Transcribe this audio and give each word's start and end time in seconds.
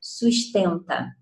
sustenta. 0.00 1.14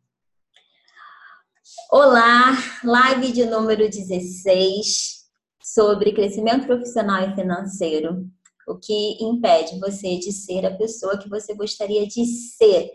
Olá, 1.91 2.57
live 2.85 3.33
de 3.33 3.45
número 3.45 3.91
16 3.91 5.27
sobre 5.61 6.13
crescimento 6.13 6.65
profissional 6.67 7.29
e 7.29 7.35
financeiro. 7.35 8.25
O 8.69 8.77
que 8.77 9.19
impede 9.21 9.81
você 9.81 10.19
de 10.19 10.31
ser 10.31 10.65
a 10.65 10.77
pessoa 10.77 11.19
que 11.19 11.29
você 11.29 11.55
gostaria 11.55 12.07
de 12.07 12.25
ser. 12.25 12.91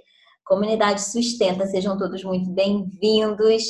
Comunidade 0.45 1.01
Sustenta, 1.01 1.65
sejam 1.65 1.97
todos 1.97 2.23
muito 2.23 2.50
bem-vindos. 2.52 3.63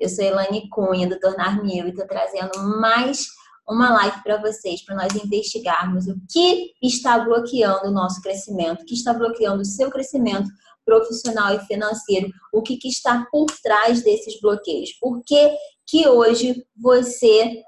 Eu 0.00 0.08
sou 0.08 0.24
Elaine 0.24 0.68
Cunha, 0.70 1.08
do 1.08 1.18
Tornar 1.20 1.62
Mil, 1.62 1.86
e 1.86 1.90
estou 1.90 2.06
trazendo 2.06 2.58
mais 2.80 3.26
uma 3.68 3.90
live 3.90 4.22
para 4.22 4.38
vocês, 4.38 4.82
para 4.82 4.96
nós 4.96 5.14
investigarmos 5.14 6.06
o 6.06 6.18
que 6.30 6.72
está 6.82 7.18
bloqueando 7.18 7.88
o 7.88 7.92
nosso 7.92 8.22
crescimento, 8.22 8.82
o 8.82 8.86
que 8.86 8.94
está 8.94 9.12
bloqueando 9.12 9.60
o 9.60 9.66
seu 9.66 9.90
crescimento 9.90 10.48
profissional 10.88 11.54
e 11.54 11.60
financeiro, 11.66 12.30
o 12.50 12.62
que, 12.62 12.78
que 12.78 12.88
está 12.88 13.26
por 13.30 13.46
trás 13.62 14.02
desses 14.02 14.40
bloqueios. 14.40 14.90
Por 14.98 15.22
que, 15.22 15.54
que 15.86 16.08
hoje 16.08 16.64
você 16.74 17.62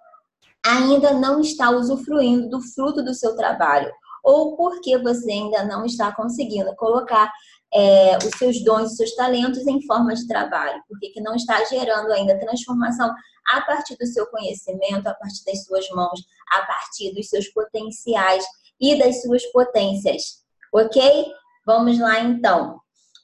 ainda 0.65 1.12
não 1.12 1.43
está 1.43 1.70
usufruindo 1.70 2.48
do 2.48 2.62
fruto 2.62 3.05
do 3.05 3.12
seu 3.12 3.37
trabalho? 3.37 3.93
Ou 4.24 4.56
porque 4.56 4.96
você 4.96 5.30
ainda 5.30 5.65
não 5.65 5.84
está 5.84 6.15
conseguindo 6.15 6.74
colocar 6.77 7.30
é, 7.73 8.16
os 8.19 8.38
seus 8.38 8.65
dons, 8.65 8.93
os 8.93 8.96
seus 8.96 9.15
talentos 9.15 9.66
em 9.66 9.82
forma 9.87 10.15
de 10.15 10.27
trabalho? 10.27 10.82
Porque 10.88 11.10
que 11.10 11.21
não 11.21 11.34
está 11.34 11.62
gerando 11.65 12.10
ainda 12.12 12.41
transformação 12.41 13.15
a 13.52 13.60
partir 13.60 13.96
do 13.98 14.07
seu 14.07 14.27
conhecimento, 14.29 15.07
a 15.07 15.15
partir 15.15 15.45
das 15.45 15.65
suas 15.65 15.87
mãos, 15.91 16.21
a 16.52 16.62
partir 16.62 17.12
dos 17.15 17.29
seus 17.29 17.48
potenciais 17.48 18.45
e 18.80 18.98
das 18.98 19.21
suas 19.21 19.45
potências. 19.52 20.43
Ok? 20.73 21.27
Vamos 21.66 21.98
lá 21.98 22.21
então. 22.21 22.80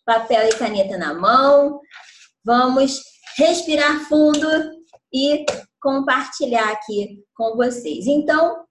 Papel 0.06 0.48
e 0.48 0.54
caneta 0.56 0.96
na 0.96 1.12
mão. 1.12 1.80
Vamos 2.44 3.02
respirar 3.36 4.08
fundo 4.08 4.48
e 5.12 5.44
compartilhar 5.82 6.70
aqui 6.70 7.24
com 7.34 7.56
vocês. 7.56 8.06
Então, 8.06 8.64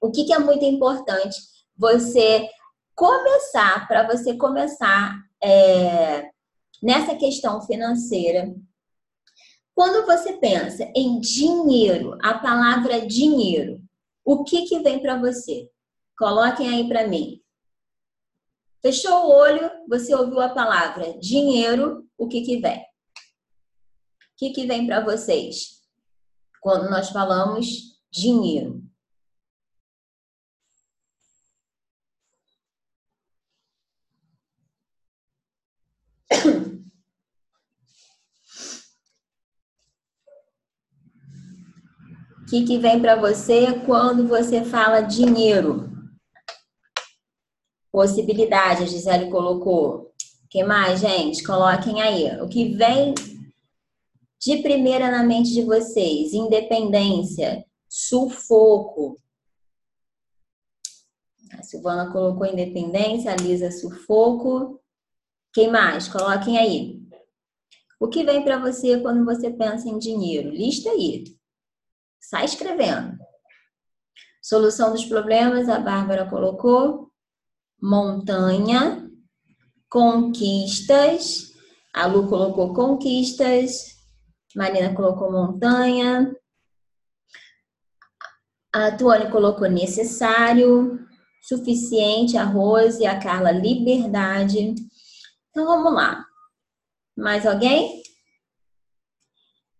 o 0.00 0.10
que, 0.12 0.32
é 0.32 0.38
muito 0.38 0.64
importante? 0.64 1.36
Você 1.76 2.48
começar, 2.94 3.88
para 3.88 4.06
você 4.06 4.36
começar 4.36 5.16
é, 5.42 6.30
nessa 6.80 7.16
questão 7.16 7.60
financeira, 7.62 8.54
quando 9.74 10.06
você 10.06 10.34
pensa 10.34 10.88
em 10.94 11.18
dinheiro, 11.18 12.16
a 12.22 12.34
palavra 12.34 13.04
dinheiro, 13.04 13.82
o 14.24 14.44
que 14.44 14.62
que 14.62 14.78
vem 14.78 15.00
para 15.00 15.18
você? 15.18 15.68
Coloquem 16.16 16.68
aí 16.68 16.88
para 16.88 17.08
mim. 17.08 17.41
Fechou 18.82 19.12
o 19.12 19.30
olho, 19.30 19.70
você 19.88 20.14
ouviu 20.14 20.40
a 20.40 20.48
palavra 20.48 21.16
dinheiro, 21.18 22.04
o 22.18 22.28
que 22.28 22.42
que 22.42 22.58
vem? 22.58 22.80
O 22.80 22.84
que 24.36 24.50
que 24.50 24.66
vem 24.66 24.86
para 24.86 25.00
vocês 25.04 25.80
quando 26.60 26.90
nós 26.90 27.10
falamos 27.10 27.66
dinheiro? 28.10 28.82
que, 42.52 42.64
que 42.66 42.78
vem 42.78 43.00
para 43.00 43.16
você 43.16 43.80
quando 43.86 44.28
você 44.28 44.62
fala 44.62 45.00
dinheiro? 45.00 45.90
Possibilidade, 47.92 48.84
a 48.84 48.86
Gisele 48.86 49.30
colocou. 49.30 50.14
que 50.48 50.64
mais, 50.64 51.00
gente? 51.00 51.44
Coloquem 51.44 52.00
aí. 52.00 52.40
O 52.40 52.48
que 52.48 52.74
vem 52.74 53.14
de 54.40 54.62
primeira 54.62 55.10
na 55.10 55.22
mente 55.22 55.52
de 55.52 55.62
vocês? 55.62 56.32
Independência, 56.32 57.64
sufoco. 57.86 59.16
A 61.52 61.62
Silvana 61.62 62.10
colocou 62.10 62.46
independência, 62.46 63.30
a 63.30 63.36
Lisa 63.36 63.70
sufoco. 63.70 64.80
Quem 65.52 65.70
mais? 65.70 66.08
Coloquem 66.08 66.56
aí. 66.56 67.02
O 68.00 68.08
que 68.08 68.24
vem 68.24 68.42
para 68.42 68.58
você 68.58 69.00
quando 69.00 69.22
você 69.22 69.50
pensa 69.50 69.86
em 69.86 69.98
dinheiro? 69.98 70.48
Lista 70.48 70.90
aí. 70.90 71.24
Sai 72.18 72.46
escrevendo. 72.46 73.18
Solução 74.42 74.92
dos 74.92 75.04
problemas, 75.04 75.68
a 75.68 75.78
Bárbara 75.78 76.28
colocou. 76.28 77.11
Montanha. 77.82 79.10
Conquistas. 79.88 81.52
A 81.92 82.06
Lu 82.06 82.28
colocou 82.28 82.72
conquistas. 82.72 83.96
Marina 84.54 84.94
colocou 84.94 85.32
montanha. 85.32 86.34
A 88.72 88.90
Tuane 88.96 89.30
colocou 89.30 89.68
necessário. 89.68 90.98
Suficiente, 91.42 92.36
a 92.36 92.44
Rose, 92.44 93.04
a 93.04 93.18
Carla, 93.18 93.50
liberdade. 93.50 94.74
Então 95.50 95.66
vamos 95.66 95.92
lá. 95.92 96.24
Mais 97.16 97.44
alguém? 97.44 98.00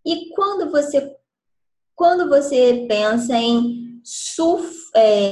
E 0.04 0.34
quando 0.34 0.70
você 0.70 1.16
quando 1.94 2.28
você 2.28 2.84
pensa 2.88 3.36
em 3.36 4.00
suf... 4.02 4.90
É... 4.96 5.30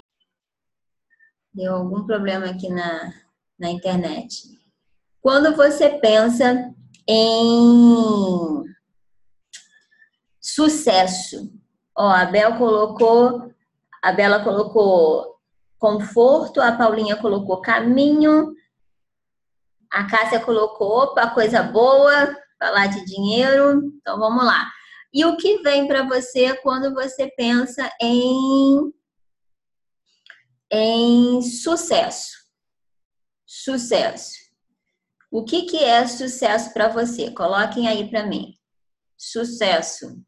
Deu 1.53 1.75
algum 1.75 2.05
problema 2.05 2.47
aqui 2.47 2.69
na, 2.69 3.12
na 3.59 3.71
internet. 3.71 4.43
Quando 5.21 5.55
você 5.55 5.91
pensa 5.99 6.72
em 7.06 8.65
sucesso, 10.41 11.53
ó, 11.97 12.09
a 12.10 12.25
Bel 12.25 12.56
colocou, 12.56 13.53
a 14.03 14.12
Bela 14.12 14.43
colocou 14.43 15.37
conforto, 15.78 16.60
a 16.60 16.72
Paulinha 16.72 17.16
colocou 17.16 17.60
caminho, 17.60 18.55
a 19.91 20.05
Cássia 20.05 20.39
colocou, 20.41 21.05
opa, 21.05 21.31
coisa 21.31 21.62
boa, 21.62 22.37
falar 22.59 22.87
de 22.87 23.05
dinheiro. 23.05 23.83
Então 24.00 24.19
vamos 24.19 24.44
lá. 24.44 24.71
E 25.12 25.25
o 25.25 25.37
que 25.37 25.62
vem 25.62 25.89
para 25.89 26.05
você 26.05 26.55
quando 26.59 26.94
você 26.94 27.27
pensa 27.37 27.91
em, 28.00 28.93
em 30.71 31.43
sucesso? 31.43 32.31
Sucesso. 33.47 34.39
O 35.31 35.45
que, 35.45 35.63
que 35.63 35.79
é 35.79 36.07
sucesso 36.07 36.73
para 36.73 36.89
você? 36.89 37.31
Coloquem 37.31 37.89
aí 37.89 38.09
para 38.09 38.27
mim. 38.27 38.55
Sucesso. 39.17 40.21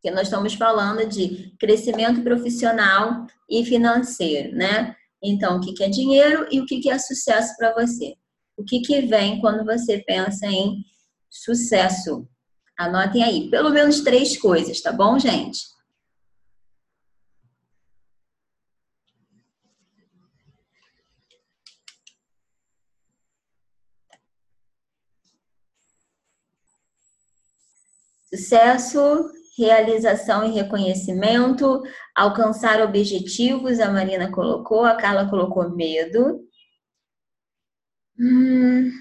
Que 0.00 0.10
nós 0.10 0.28
estamos 0.28 0.54
falando 0.54 1.08
de 1.08 1.54
crescimento 1.58 2.22
profissional 2.22 3.26
e 3.48 3.64
financeiro, 3.64 4.56
né? 4.56 4.94
Então, 5.22 5.56
o 5.56 5.60
que, 5.60 5.72
que 5.72 5.82
é 5.82 5.88
dinheiro 5.88 6.46
e 6.50 6.60
o 6.60 6.66
que, 6.66 6.80
que 6.80 6.90
é 6.90 6.98
sucesso 6.98 7.56
para 7.56 7.74
você? 7.74 8.14
O 8.56 8.64
que, 8.64 8.80
que 8.80 9.02
vem 9.02 9.40
quando 9.40 9.64
você 9.64 9.98
pensa 9.98 10.46
em 10.46 10.84
sucesso? 11.28 12.28
Anotem 12.78 13.24
aí, 13.24 13.50
pelo 13.50 13.70
menos 13.70 14.00
três 14.00 14.36
coisas, 14.36 14.80
tá 14.80 14.92
bom, 14.92 15.18
gente? 15.18 15.58
Sucesso, 28.38 29.32
realização 29.58 30.44
e 30.44 30.54
reconhecimento, 30.54 31.82
alcançar 32.14 32.80
objetivos, 32.80 33.80
a 33.80 33.90
Marina 33.90 34.30
colocou, 34.30 34.84
a 34.84 34.94
Carla 34.94 35.28
colocou 35.28 35.68
medo. 35.74 36.48
Hum. 38.16 38.92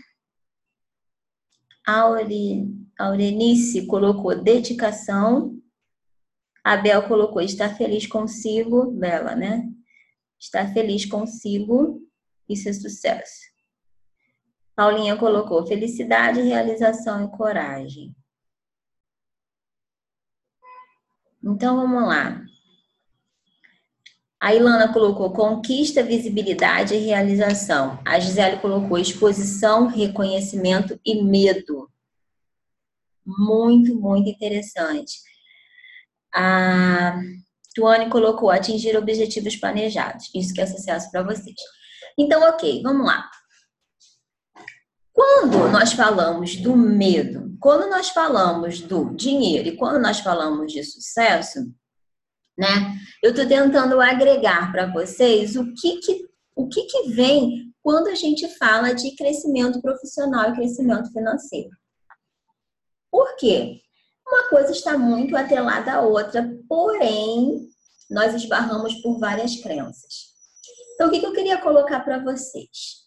Auri, 1.85 2.67
Aurenice 2.97 3.85
colocou 3.85 4.41
dedicação. 4.41 5.55
Abel 6.63 7.07
colocou 7.07 7.41
estar 7.43 7.77
feliz 7.77 8.07
consigo. 8.07 8.91
Bela, 8.91 9.35
né? 9.35 9.69
Estar 10.39 10.73
feliz 10.73 11.05
consigo. 11.05 12.01
Isso 12.49 12.67
é 12.67 12.73
sucesso. 12.73 13.45
Paulinha 14.75 15.15
colocou 15.15 15.65
felicidade, 15.67 16.41
realização 16.41 17.23
e 17.23 17.37
coragem. 17.37 18.16
Então 21.43 21.75
vamos 21.75 22.07
lá. 22.07 22.41
A 24.39 24.53
Ilana 24.53 24.93
colocou 24.93 25.31
conquista, 25.31 26.03
visibilidade 26.03 26.93
e 26.93 26.99
realização. 26.99 27.99
A 28.05 28.19
Gisele 28.19 28.59
colocou 28.59 28.97
exposição, 28.97 29.87
reconhecimento 29.87 30.99
e 31.03 31.23
medo 31.23 31.89
muito, 33.25 33.95
muito 33.95 34.29
interessante. 34.29 35.19
A 36.33 37.19
Tuane 37.75 38.09
colocou 38.09 38.49
atingir 38.49 38.95
objetivos 38.95 39.55
planejados. 39.55 40.29
Isso 40.33 40.53
que 40.53 40.61
é 40.61 40.65
sucesso 40.65 41.11
para 41.11 41.23
vocês. 41.23 41.55
Então, 42.17 42.41
ok, 42.49 42.81
vamos 42.81 43.05
lá. 43.05 43.29
Quando 45.17 45.67
nós 45.69 45.93
falamos 45.93 46.57
do 46.57 46.77
medo, 46.77 47.57
quando 47.59 47.89
nós 47.89 48.09
falamos 48.09 48.81
do 48.81 49.15
dinheiro 49.15 49.69
e 49.69 49.75
quando 49.75 49.99
nós 49.99 50.19
falamos 50.19 50.71
de 50.71 50.83
sucesso, 50.83 51.73
né? 52.55 52.95
Eu 53.23 53.31
estou 53.31 53.47
tentando 53.47 53.99
agregar 53.99 54.71
para 54.71 54.85
vocês 54.93 55.55
o 55.55 55.73
que 55.73 55.97
que, 56.01 56.29
o 56.55 56.69
que 56.69 56.83
que 56.83 57.09
vem 57.13 57.73
quando 57.81 58.09
a 58.09 58.13
gente 58.13 58.47
fala 58.59 58.93
de 58.93 59.15
crescimento 59.15 59.81
profissional 59.81 60.51
e 60.51 60.55
crescimento 60.55 61.11
financeiro. 61.11 61.71
Por 63.09 63.35
quê? 63.37 63.81
Uma 64.23 64.49
coisa 64.49 64.71
está 64.71 64.99
muito 64.99 65.35
atrelada 65.35 65.93
à 65.93 66.01
outra, 66.01 66.47
porém, 66.69 67.67
nós 68.07 68.35
esbarramos 68.35 68.93
por 69.01 69.17
várias 69.17 69.55
crenças. 69.55 70.35
Então, 70.93 71.07
o 71.07 71.11
que, 71.11 71.19
que 71.19 71.25
eu 71.25 71.33
queria 71.33 71.57
colocar 71.57 72.01
para 72.01 72.23
vocês? 72.23 73.06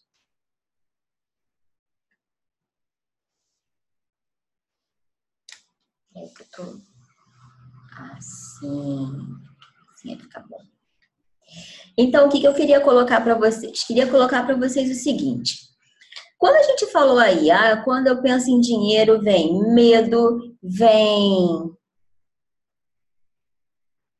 Assim, 7.92 9.12
assim 9.94 10.18
ficar 10.18 10.46
bom. 10.48 10.60
Então, 11.96 12.26
o 12.26 12.30
que, 12.30 12.40
que 12.40 12.46
eu 12.46 12.54
queria 12.54 12.80
colocar 12.80 13.20
para 13.20 13.34
vocês? 13.34 13.84
Queria 13.84 14.06
colocar 14.06 14.44
para 14.44 14.56
vocês 14.56 14.90
o 14.90 15.02
seguinte. 15.02 15.70
Quando 16.38 16.56
a 16.56 16.62
gente 16.62 16.86
falou 16.86 17.18
aí, 17.18 17.50
ah, 17.50 17.82
quando 17.84 18.06
eu 18.06 18.22
penso 18.22 18.50
em 18.50 18.60
dinheiro, 18.60 19.20
vem 19.20 19.74
medo, 19.74 20.56
vem 20.62 21.70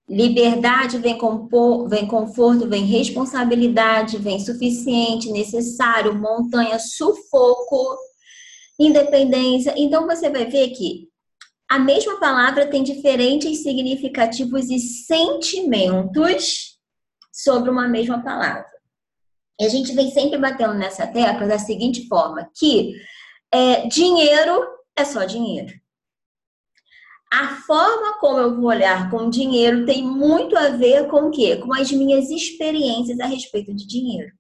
liberdade, 0.06 0.98
vem, 0.98 1.16
compor, 1.16 1.88
vem 1.88 2.06
conforto, 2.06 2.69
vem 2.69 2.84
responsabilidade, 2.84 4.19
vem 4.19 4.40
suficiente, 4.40 5.31
necessário, 5.31 6.12
montanha, 6.14 6.78
sufoco, 6.81 7.96
independência. 8.78 9.72
Então 9.76 10.06
você 10.06 10.28
vai 10.28 10.46
ver 10.46 10.70
que 10.70 11.09
a 11.70 11.78
mesma 11.78 12.19
palavra 12.19 12.67
tem 12.67 12.82
diferentes 12.82 13.62
significativos 13.62 14.69
e 14.70 14.81
sentimentos 14.81 16.76
sobre 17.32 17.70
uma 17.70 17.87
mesma 17.87 18.20
palavra. 18.25 18.67
E 19.61 19.64
a 19.64 19.69
gente 19.69 19.94
vem 19.94 20.11
sempre 20.11 20.37
batendo 20.37 20.75
nessa 20.75 21.06
tecla 21.06 21.46
da 21.46 21.61
seguinte 21.61 22.08
forma: 22.08 22.50
que 22.56 22.96
é, 23.55 23.87
dinheiro 23.87 24.67
é 24.96 25.05
só 25.05 25.25
dinheiro. 25.25 25.72
A 27.32 27.55
forma 27.58 28.19
como 28.19 28.40
eu 28.40 28.56
vou 28.56 28.64
olhar 28.64 29.08
com 29.08 29.31
dinheiro 29.31 29.87
tem 29.87 30.02
muito 30.02 30.58
a 30.58 30.70
ver 30.70 31.06
com 31.06 31.28
o 31.28 31.31
quê? 31.31 31.56
Com 31.58 31.73
as 31.73 31.93
minhas 31.93 32.28
experiências 32.31 33.20
a 33.20 33.26
respeito 33.26 33.73
de 33.73 33.87
dinheiro. 33.87 34.32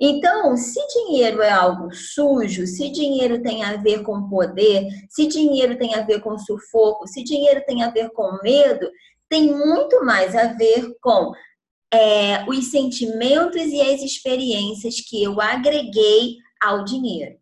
Então, 0.00 0.56
se 0.56 0.80
dinheiro 0.88 1.40
é 1.42 1.50
algo 1.50 1.94
sujo, 1.94 2.66
se 2.66 2.90
dinheiro 2.90 3.42
tem 3.42 3.62
a 3.62 3.76
ver 3.76 4.02
com 4.02 4.28
poder, 4.28 4.88
se 5.08 5.26
dinheiro 5.26 5.78
tem 5.78 5.94
a 5.94 6.02
ver 6.02 6.20
com 6.20 6.36
sufoco, 6.38 7.06
se 7.06 7.22
dinheiro 7.22 7.62
tem 7.66 7.82
a 7.82 7.90
ver 7.90 8.10
com 8.10 8.38
medo, 8.42 8.90
tem 9.28 9.54
muito 9.54 10.04
mais 10.04 10.34
a 10.34 10.52
ver 10.54 10.92
com 11.00 11.32
é, 11.92 12.44
os 12.48 12.70
sentimentos 12.70 13.62
e 13.66 13.80
as 13.80 14.02
experiências 14.02 15.00
que 15.00 15.22
eu 15.22 15.40
agreguei 15.40 16.36
ao 16.60 16.84
dinheiro. 16.84 17.36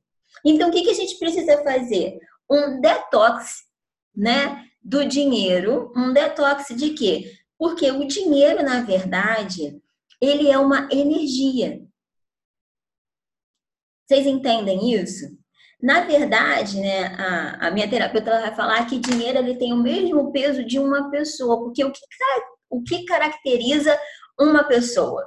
Então, 0.45 0.69
o 0.69 0.73
que, 0.73 0.83
que 0.83 0.91
a 0.91 0.95
gente 0.95 1.19
precisa 1.19 1.63
fazer? 1.63 2.19
Um 2.51 2.81
detox, 2.81 3.65
né, 4.15 4.65
do 4.83 5.05
dinheiro. 5.05 5.93
Um 5.97 6.13
detox 6.13 6.69
de 6.77 6.91
quê? 6.91 7.33
Porque 7.59 7.91
o 7.91 8.07
dinheiro, 8.07 8.63
na 8.63 8.83
verdade, 8.83 9.81
ele 10.21 10.51
é 10.51 10.59
uma 10.59 10.89
energia. 10.91 11.83
Vocês 14.11 14.27
entendem 14.27 14.93
isso? 14.93 15.27
Na 15.81 16.01
verdade, 16.01 16.81
né, 16.81 17.15
a, 17.17 17.69
a 17.69 17.71
minha 17.71 17.89
terapeuta 17.89 18.41
vai 18.41 18.53
falar 18.57 18.85
que 18.87 18.99
dinheiro 18.99 19.39
ele 19.39 19.55
tem 19.55 19.73
o 19.73 19.77
mesmo 19.77 20.33
peso 20.33 20.65
de 20.65 20.81
uma 20.81 21.09
pessoa, 21.13 21.61
porque 21.63 21.85
o 21.85 21.93
que, 21.93 22.01
o 22.69 22.83
que 22.83 23.05
caracteriza 23.05 23.97
uma 24.37 24.65
pessoa? 24.65 25.25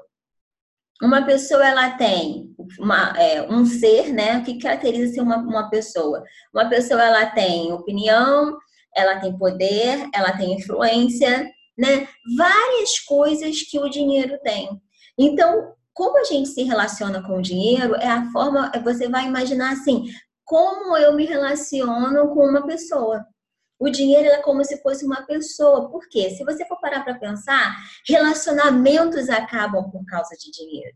Uma 1.01 1.25
pessoa 1.25 1.65
ela 1.65 1.91
tem 1.91 2.53
uma, 2.77 3.17
é, 3.17 3.49
um 3.49 3.65
ser, 3.65 4.11
né? 4.11 4.39
O 4.39 4.43
que 4.43 4.59
caracteriza 4.59 5.13
ser 5.13 5.21
uma, 5.21 5.37
uma 5.37 5.69
pessoa? 5.69 6.21
Uma 6.53 6.67
pessoa 6.67 7.01
ela 7.01 7.25
tem 7.27 7.71
opinião, 7.71 8.57
ela 8.93 9.17
tem 9.21 9.37
poder, 9.37 10.09
ela 10.13 10.35
tem 10.35 10.55
influência, 10.55 11.49
né? 11.77 12.05
Várias 12.37 12.99
coisas 12.99 13.61
que 13.61 13.79
o 13.79 13.89
dinheiro 13.89 14.37
tem. 14.43 14.69
Então, 15.17 15.73
como 15.93 16.17
a 16.19 16.23
gente 16.23 16.49
se 16.49 16.63
relaciona 16.63 17.21
com 17.25 17.37
o 17.37 17.41
dinheiro 17.41 17.95
é 17.95 18.07
a 18.07 18.29
forma, 18.31 18.71
você 18.83 19.07
vai 19.07 19.27
imaginar 19.27 19.73
assim, 19.73 20.05
como 20.43 20.97
eu 20.97 21.13
me 21.13 21.25
relaciono 21.25 22.33
com 22.33 22.47
uma 22.47 22.65
pessoa. 22.65 23.25
O 23.79 23.89
dinheiro 23.89 24.27
é 24.27 24.41
como 24.41 24.63
se 24.63 24.81
fosse 24.81 25.05
uma 25.05 25.25
pessoa. 25.25 25.89
Por 25.89 26.07
quê? 26.09 26.29
Se 26.31 26.43
você 26.43 26.65
for 26.65 26.79
parar 26.79 27.03
para 27.03 27.19
pensar, 27.19 27.75
relacionamentos 28.07 29.29
acabam 29.29 29.89
por 29.91 30.05
causa 30.05 30.35
de 30.37 30.51
dinheiro. 30.51 30.95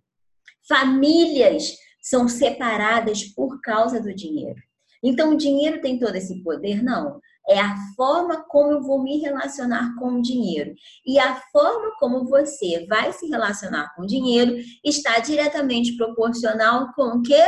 Famílias 0.67 1.73
são 2.01 2.27
separadas 2.27 3.23
por 3.23 3.59
causa 3.61 4.01
do 4.01 4.13
dinheiro. 4.13 4.61
Então, 5.03 5.33
o 5.33 5.37
dinheiro 5.37 5.81
tem 5.81 5.99
todo 5.99 6.15
esse 6.15 6.41
poder? 6.43 6.83
Não 6.83 7.19
é 7.47 7.59
a 7.59 7.75
forma 7.95 8.43
como 8.49 8.73
eu 8.73 8.81
vou 8.81 9.01
me 9.01 9.19
relacionar 9.19 9.95
com 9.97 10.19
o 10.19 10.21
dinheiro. 10.21 10.73
E 11.05 11.17
a 11.17 11.41
forma 11.51 11.93
como 11.99 12.25
você 12.25 12.85
vai 12.87 13.13
se 13.13 13.27
relacionar 13.27 13.93
com 13.95 14.03
o 14.03 14.07
dinheiro 14.07 14.57
está 14.83 15.19
diretamente 15.19 15.95
proporcional 15.95 16.91
com 16.93 17.17
o 17.17 17.21
quê? 17.21 17.43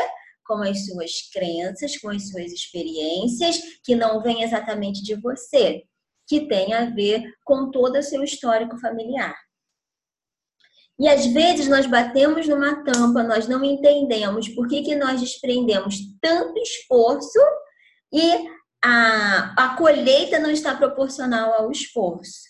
Com 0.47 0.61
as 0.63 0.85
suas 0.85 1.11
crenças, 1.33 1.97
com 1.97 2.09
as 2.09 2.29
suas 2.29 2.51
experiências, 2.51 3.59
que 3.83 3.95
não 3.95 4.21
vêm 4.21 4.43
exatamente 4.43 5.03
de 5.03 5.15
você, 5.15 5.83
que 6.27 6.47
tem 6.47 6.73
a 6.73 6.85
ver 6.85 7.23
com 7.43 7.69
todo 7.69 7.97
o 7.97 8.03
seu 8.03 8.23
histórico 8.23 8.77
familiar. 8.79 9.35
E 10.99 11.07
às 11.07 11.25
vezes 11.27 11.67
nós 11.69 11.85
batemos 11.85 12.47
numa 12.47 12.83
tampa, 12.83 13.23
nós 13.23 13.47
não 13.47 13.63
entendemos 13.63 14.49
por 14.49 14.67
que, 14.67 14.81
que 14.81 14.95
nós 14.95 15.21
desprendemos 15.21 15.95
tanto 16.21 16.59
esforço 16.59 17.39
e 18.11 18.49
a, 18.83 19.53
a 19.57 19.77
colheita 19.77 20.39
não 20.39 20.51
está 20.51 20.75
proporcional 20.75 21.53
ao 21.53 21.71
esforço. 21.71 22.49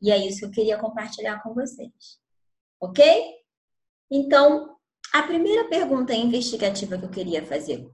E 0.00 0.10
é 0.10 0.16
isso 0.16 0.40
que 0.40 0.44
eu 0.46 0.50
queria 0.50 0.78
compartilhar 0.78 1.42
com 1.42 1.54
vocês. 1.54 2.18
Ok? 2.80 3.04
Então, 4.10 4.76
a 5.12 5.22
primeira 5.22 5.68
pergunta 5.68 6.14
investigativa 6.14 6.98
que 6.98 7.04
eu 7.04 7.10
queria 7.10 7.44
fazer 7.44 7.88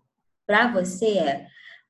para 0.47 0.73
você 0.73 1.19
é: 1.19 1.47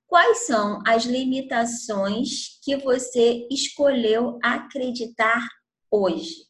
quais 0.07 0.47
são 0.47 0.83
as 0.87 1.05
limitações 1.05 2.61
que 2.63 2.77
você 2.77 3.47
escolheu 3.51 4.39
acreditar 4.43 5.47
hoje 5.91 6.47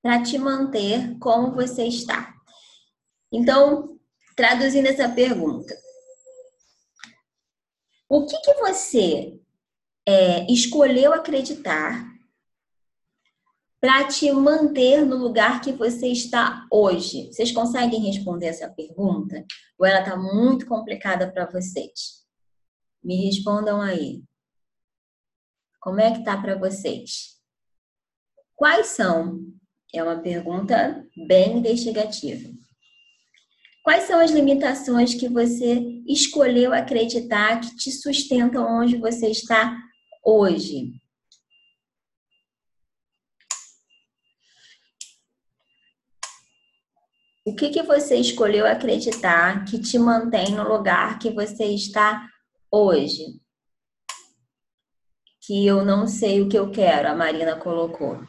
para 0.00 0.22
te 0.22 0.38
manter 0.38 1.18
como 1.18 1.52
você 1.52 1.84
está? 1.84 2.34
Então, 3.32 3.98
traduzindo 4.34 4.86
essa 4.86 5.08
pergunta, 5.08 5.74
o 8.08 8.24
que, 8.24 8.38
que 8.40 8.54
você 8.54 9.38
é, 10.06 10.50
escolheu 10.50 11.12
acreditar 11.12 12.08
para 13.80 14.08
te 14.08 14.30
manter 14.32 15.04
no 15.04 15.16
lugar 15.16 15.60
que 15.60 15.72
você 15.72 16.08
está 16.08 16.66
hoje? 16.72 17.26
Vocês 17.32 17.52
conseguem 17.52 18.00
responder 18.00 18.46
essa 18.46 18.68
pergunta? 18.68 19.44
Ou 19.78 19.86
ela 19.86 20.00
está 20.00 20.16
muito 20.16 20.66
complicada 20.66 21.30
para 21.30 21.46
vocês? 21.50 22.26
Me 23.04 23.26
respondam 23.26 23.80
aí. 23.80 24.22
Como 25.80 26.00
é 26.00 26.12
que 26.12 26.24
tá 26.24 26.36
para 26.40 26.56
vocês? 26.56 27.38
Quais 28.56 28.88
são? 28.88 29.40
É 29.94 30.02
uma 30.02 30.20
pergunta 30.20 31.06
bem 31.26 31.58
investigativa. 31.58 32.48
Quais 33.88 34.04
são 34.04 34.20
as 34.20 34.30
limitações 34.30 35.14
que 35.14 35.30
você 35.30 36.02
escolheu 36.06 36.74
acreditar 36.74 37.58
que 37.58 37.74
te 37.74 37.90
sustentam 37.90 38.62
onde 38.62 38.98
você 38.98 39.30
está 39.30 39.74
hoje? 40.22 40.92
O 47.46 47.56
que, 47.56 47.70
que 47.70 47.82
você 47.82 48.16
escolheu 48.16 48.66
acreditar 48.66 49.64
que 49.64 49.80
te 49.80 49.98
mantém 49.98 50.50
no 50.50 50.68
lugar 50.68 51.18
que 51.18 51.30
você 51.30 51.64
está 51.64 52.28
hoje? 52.70 53.40
Que 55.40 55.66
eu 55.66 55.82
não 55.82 56.06
sei 56.06 56.42
o 56.42 56.48
que 56.50 56.58
eu 56.58 56.70
quero, 56.70 57.08
a 57.08 57.14
Marina 57.14 57.56
colocou. 57.56 58.20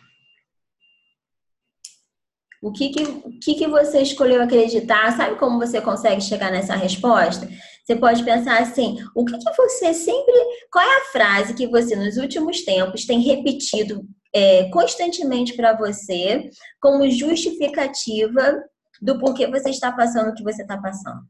O 2.61 2.71
que 2.71 2.89
que, 2.89 3.03
o 3.03 3.39
que 3.39 3.55
que 3.55 3.67
você 3.67 4.01
escolheu 4.01 4.41
acreditar? 4.41 5.15
Sabe 5.15 5.37
como 5.37 5.59
você 5.59 5.79
consegue 5.79 6.21
chegar 6.21 6.51
nessa 6.51 6.75
resposta? 6.75 7.47
Você 7.85 7.95
pode 7.95 8.23
pensar 8.23 8.61
assim: 8.61 8.97
o 9.15 9.25
que 9.25 9.37
que 9.37 9.57
você 9.57 9.93
sempre. 9.93 10.33
Qual 10.71 10.85
é 10.85 10.97
a 10.97 11.05
frase 11.05 11.53
que 11.53 11.67
você, 11.67 11.95
nos 11.95 12.17
últimos 12.17 12.63
tempos, 12.63 13.05
tem 13.05 13.19
repetido 13.21 14.05
é, 14.33 14.69
constantemente 14.69 15.55
para 15.55 15.75
você 15.75 16.49
como 16.79 17.09
justificativa 17.09 18.61
do 19.01 19.17
porquê 19.17 19.47
você 19.47 19.69
está 19.69 19.91
passando 19.91 20.29
o 20.29 20.35
que 20.35 20.43
você 20.43 20.61
está 20.61 20.77
passando? 20.77 21.21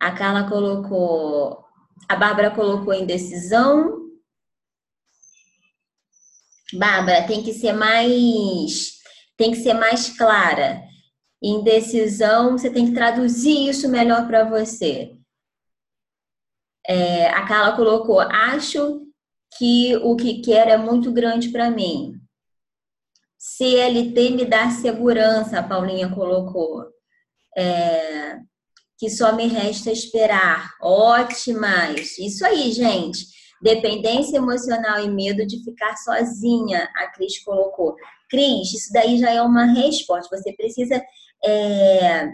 A 0.00 0.12
Carla 0.12 0.48
colocou. 0.48 1.64
A 2.08 2.16
Bárbara 2.16 2.50
colocou 2.50 2.94
indecisão. 2.94 4.09
Bárbara, 6.72 7.26
tem 7.26 7.42
que 7.42 7.52
ser 7.52 7.72
mais. 7.72 8.98
Tem 9.36 9.50
que 9.50 9.58
ser 9.58 9.74
mais 9.74 10.16
clara. 10.16 10.82
Indecisão, 11.42 12.52
você 12.52 12.70
tem 12.70 12.86
que 12.86 12.92
traduzir 12.92 13.68
isso 13.68 13.88
melhor 13.88 14.26
para 14.26 14.44
você. 14.44 15.16
É, 16.86 17.28
a 17.28 17.46
Carla 17.46 17.76
colocou: 17.76 18.20
acho 18.20 19.06
que 19.58 19.96
o 19.96 20.16
que 20.16 20.42
quero 20.42 20.70
é 20.70 20.76
muito 20.76 21.12
grande 21.12 21.48
para 21.48 21.70
mim. 21.70 22.14
CLT 23.38 24.30
me 24.30 24.44
dá 24.44 24.70
segurança, 24.70 25.58
a 25.58 25.62
Paulinha 25.62 26.14
colocou. 26.14 26.84
É, 27.56 28.38
que 28.98 29.08
só 29.08 29.34
me 29.34 29.46
resta 29.46 29.90
esperar. 29.90 30.74
Ótimas! 30.82 32.18
Isso 32.18 32.44
aí, 32.44 32.70
gente. 32.70 33.24
Dependência 33.62 34.36
emocional 34.36 35.00
e 35.00 35.10
medo 35.10 35.46
de 35.46 35.62
ficar 35.62 35.96
sozinha, 35.96 36.88
a 36.96 37.08
Cris 37.08 37.42
colocou. 37.44 37.94
Cris, 38.28 38.72
isso 38.72 38.92
daí 38.92 39.18
já 39.18 39.30
é 39.30 39.42
uma 39.42 39.64
resposta. 39.64 40.36
Você 40.36 40.52
precisa. 40.52 41.02
É... 41.44 42.28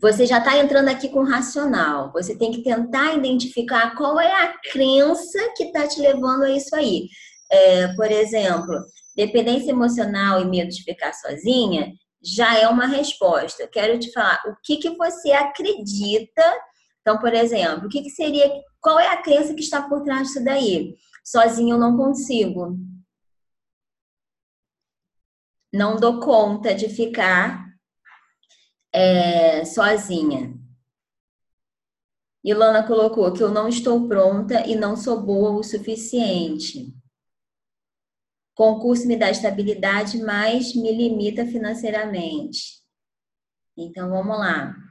Você 0.00 0.26
já 0.26 0.38
está 0.38 0.56
entrando 0.56 0.88
aqui 0.88 1.08
com 1.08 1.24
racional. 1.24 2.12
Você 2.12 2.36
tem 2.36 2.52
que 2.52 2.62
tentar 2.62 3.14
identificar 3.14 3.96
qual 3.96 4.18
é 4.20 4.44
a 4.44 4.54
crença 4.70 5.38
que 5.56 5.64
está 5.64 5.88
te 5.88 6.00
levando 6.00 6.44
a 6.44 6.50
isso 6.50 6.74
aí. 6.76 7.08
É, 7.50 7.88
por 7.94 8.10
exemplo, 8.10 8.74
dependência 9.16 9.70
emocional 9.70 10.40
e 10.40 10.44
medo 10.44 10.70
de 10.70 10.84
ficar 10.84 11.12
sozinha 11.12 11.92
já 12.22 12.58
é 12.58 12.68
uma 12.68 12.86
resposta. 12.86 13.62
Eu 13.62 13.68
quero 13.68 13.98
te 13.98 14.12
falar 14.12 14.40
o 14.46 14.54
que, 14.62 14.76
que 14.76 14.90
você 14.90 15.32
acredita. 15.32 16.42
Então, 17.00 17.18
por 17.18 17.32
exemplo, 17.32 17.86
o 17.86 17.88
que, 17.88 18.02
que 18.02 18.10
seria. 18.10 18.48
Qual 18.80 18.98
é 18.98 19.08
a 19.08 19.22
crença 19.22 19.54
que 19.54 19.60
está 19.60 19.88
por 19.88 20.02
trás 20.02 20.28
disso 20.28 20.44
daí? 20.44 20.96
Sozinho 21.24 21.74
eu 21.74 21.78
não 21.78 21.96
consigo. 21.96 22.78
Não 25.72 25.96
dou 25.96 26.20
conta 26.20 26.74
de 26.74 26.88
ficar 26.88 27.68
é, 28.92 29.64
sozinha. 29.64 30.54
Ilana 32.42 32.86
colocou 32.86 33.32
que 33.32 33.42
eu 33.42 33.50
não 33.50 33.68
estou 33.68 34.08
pronta 34.08 34.66
e 34.66 34.74
não 34.74 34.96
sou 34.96 35.20
boa 35.20 35.50
o 35.50 35.62
suficiente. 35.62 36.94
Concurso 38.54 39.06
me 39.06 39.16
dá 39.16 39.30
estabilidade, 39.30 40.18
mas 40.22 40.74
me 40.74 40.90
limita 40.92 41.44
financeiramente. 41.44 42.82
Então, 43.76 44.08
vamos 44.10 44.38
lá. 44.38 44.87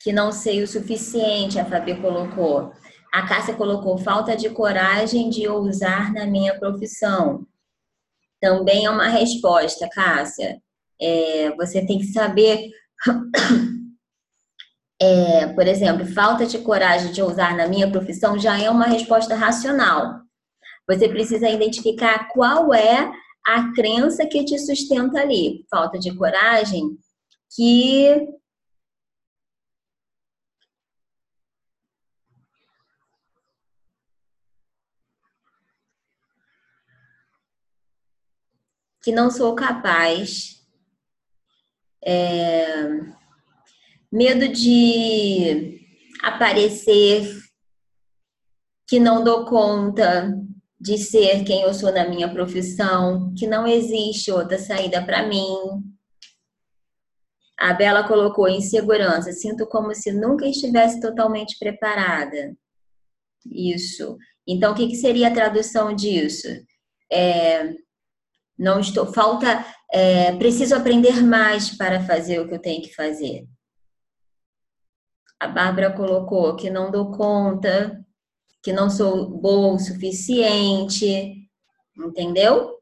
Que 0.00 0.12
não 0.12 0.32
sei 0.32 0.62
o 0.62 0.68
suficiente, 0.68 1.58
a 1.58 1.64
Fabi 1.64 1.94
colocou. 2.00 2.72
A 3.12 3.26
Cássia 3.26 3.54
colocou 3.54 3.98
falta 3.98 4.36
de 4.36 4.48
coragem 4.50 5.28
de 5.28 5.46
ousar 5.48 6.12
na 6.12 6.26
minha 6.26 6.58
profissão. 6.58 7.46
Também 8.40 8.86
é 8.86 8.90
uma 8.90 9.08
resposta, 9.08 9.88
Cássia. 9.88 10.60
É, 11.00 11.54
você 11.56 11.84
tem 11.84 11.98
que 11.98 12.06
saber 12.06 12.70
é, 15.00 15.46
por 15.48 15.66
exemplo, 15.66 16.06
falta 16.06 16.46
de 16.46 16.58
coragem 16.58 17.12
de 17.12 17.22
ousar 17.22 17.56
na 17.56 17.66
minha 17.66 17.90
profissão 17.90 18.38
já 18.38 18.60
é 18.60 18.70
uma 18.70 18.86
resposta 18.86 19.34
racional. 19.34 20.20
Você 20.88 21.08
precisa 21.08 21.48
identificar 21.48 22.28
qual 22.28 22.74
é 22.74 23.10
a 23.46 23.72
crença 23.72 24.26
que 24.26 24.44
te 24.44 24.58
sustenta 24.58 25.20
ali. 25.20 25.64
Falta 25.70 25.98
de 25.98 26.14
coragem 26.14 26.98
que 27.54 28.28
que 39.02 39.12
não 39.12 39.30
sou 39.30 39.54
capaz. 39.54 40.60
É 42.04 43.20
medo 44.10 44.48
de 44.48 45.80
aparecer, 46.22 47.30
que 48.88 48.98
não 48.98 49.22
dou 49.22 49.44
conta 49.44 50.36
de 50.80 50.98
ser 50.98 51.44
quem 51.44 51.62
eu 51.62 51.72
sou 51.72 51.92
na 51.92 52.08
minha 52.08 52.32
profissão, 52.32 53.32
que 53.38 53.46
não 53.46 53.66
existe 53.66 54.32
outra 54.32 54.58
saída 54.58 55.04
para 55.04 55.26
mim. 55.28 55.54
A 57.58 57.74
Bela 57.74 58.08
colocou 58.08 58.48
insegurança, 58.48 59.32
sinto 59.32 59.66
como 59.66 59.94
se 59.94 60.10
nunca 60.10 60.46
estivesse 60.46 60.98
totalmente 60.98 61.58
preparada. 61.58 62.56
Isso. 63.46 64.16
Então, 64.46 64.72
o 64.72 64.74
que, 64.74 64.88
que 64.88 64.96
seria 64.96 65.28
a 65.28 65.34
tradução 65.34 65.94
disso? 65.94 66.48
É, 67.12 67.74
não 68.60 68.78
estou, 68.78 69.06
falta, 69.06 69.64
é, 69.90 70.36
preciso 70.36 70.74
aprender 70.74 71.22
mais 71.22 71.74
para 71.74 72.04
fazer 72.04 72.40
o 72.40 72.46
que 72.46 72.54
eu 72.54 72.60
tenho 72.60 72.82
que 72.82 72.94
fazer. 72.94 73.48
A 75.40 75.48
Bárbara 75.48 75.90
colocou 75.90 76.54
que 76.56 76.68
não 76.68 76.90
dou 76.90 77.10
conta, 77.10 78.04
que 78.62 78.70
não 78.70 78.90
sou 78.90 79.30
boa 79.30 79.72
o 79.72 79.78
suficiente, 79.78 81.48
entendeu? 81.96 82.78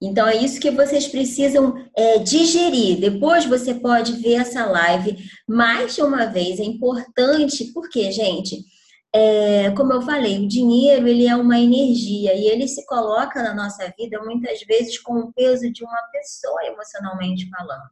Então 0.00 0.26
é 0.26 0.36
isso 0.36 0.58
que 0.58 0.70
vocês 0.70 1.06
precisam 1.08 1.74
é, 1.94 2.18
digerir. 2.18 2.98
Depois 2.98 3.44
você 3.44 3.74
pode 3.74 4.12
ver 4.14 4.36
essa 4.36 4.64
live 4.64 5.18
mais 5.46 5.94
de 5.94 6.02
uma 6.02 6.24
vez. 6.24 6.58
É 6.58 6.64
importante, 6.64 7.72
porque, 7.74 8.10
gente, 8.10 8.64
é, 9.16 9.70
como 9.70 9.94
eu 9.94 10.02
falei, 10.02 10.38
o 10.38 10.46
dinheiro 10.46 11.08
ele 11.08 11.26
é 11.26 11.34
uma 11.34 11.58
energia 11.58 12.34
e 12.34 12.48
ele 12.48 12.68
se 12.68 12.84
coloca 12.84 13.42
na 13.42 13.54
nossa 13.54 13.90
vida 13.98 14.22
muitas 14.22 14.60
vezes 14.62 14.98
com 14.98 15.14
o 15.14 15.32
peso 15.32 15.72
de 15.72 15.82
uma 15.82 16.02
pessoa 16.12 16.66
emocionalmente 16.66 17.48
falando. 17.48 17.88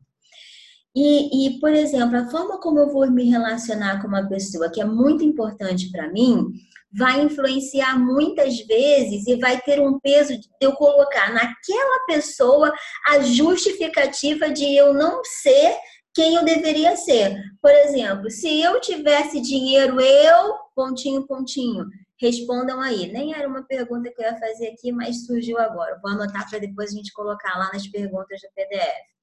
E, 0.94 1.46
e, 1.46 1.60
por 1.60 1.72
exemplo, 1.72 2.18
a 2.18 2.30
forma 2.30 2.60
como 2.60 2.78
eu 2.78 2.92
vou 2.92 3.10
me 3.10 3.24
relacionar 3.28 4.02
com 4.02 4.06
uma 4.06 4.28
pessoa 4.28 4.70
que 4.70 4.82
é 4.82 4.84
muito 4.84 5.24
importante 5.24 5.90
para 5.90 6.12
mim 6.12 6.52
vai 6.92 7.22
influenciar 7.22 7.98
muitas 7.98 8.58
vezes 8.58 9.26
e 9.26 9.36
vai 9.36 9.58
ter 9.62 9.80
um 9.80 9.98
peso 9.98 10.38
de 10.38 10.46
eu 10.60 10.72
colocar 10.74 11.32
naquela 11.32 12.06
pessoa 12.06 12.70
a 13.08 13.20
justificativa 13.20 14.50
de 14.50 14.76
eu 14.76 14.92
não 14.92 15.22
ser 15.24 15.74
quem 16.14 16.36
eu 16.36 16.44
deveria 16.44 16.96
ser. 16.96 17.36
Por 17.60 17.72
exemplo, 17.72 18.30
se 18.30 18.60
eu 18.60 18.80
tivesse 18.80 19.40
dinheiro, 19.40 20.00
eu, 20.00 20.54
pontinho, 20.74 21.26
pontinho. 21.26 21.86
Respondam 22.20 22.80
aí. 22.80 23.10
Nem 23.12 23.34
era 23.34 23.48
uma 23.48 23.62
pergunta 23.62 24.10
que 24.10 24.20
eu 24.20 24.26
ia 24.26 24.38
fazer 24.38 24.68
aqui, 24.68 24.92
mas 24.92 25.26
surgiu 25.26 25.58
agora. 25.58 25.98
Vou 26.02 26.10
anotar 26.10 26.48
para 26.48 26.58
depois 26.58 26.90
a 26.90 26.96
gente 26.96 27.12
colocar 27.12 27.58
lá 27.58 27.70
nas 27.72 27.86
perguntas 27.86 28.40
do 28.40 28.48
PDF. 28.54 29.14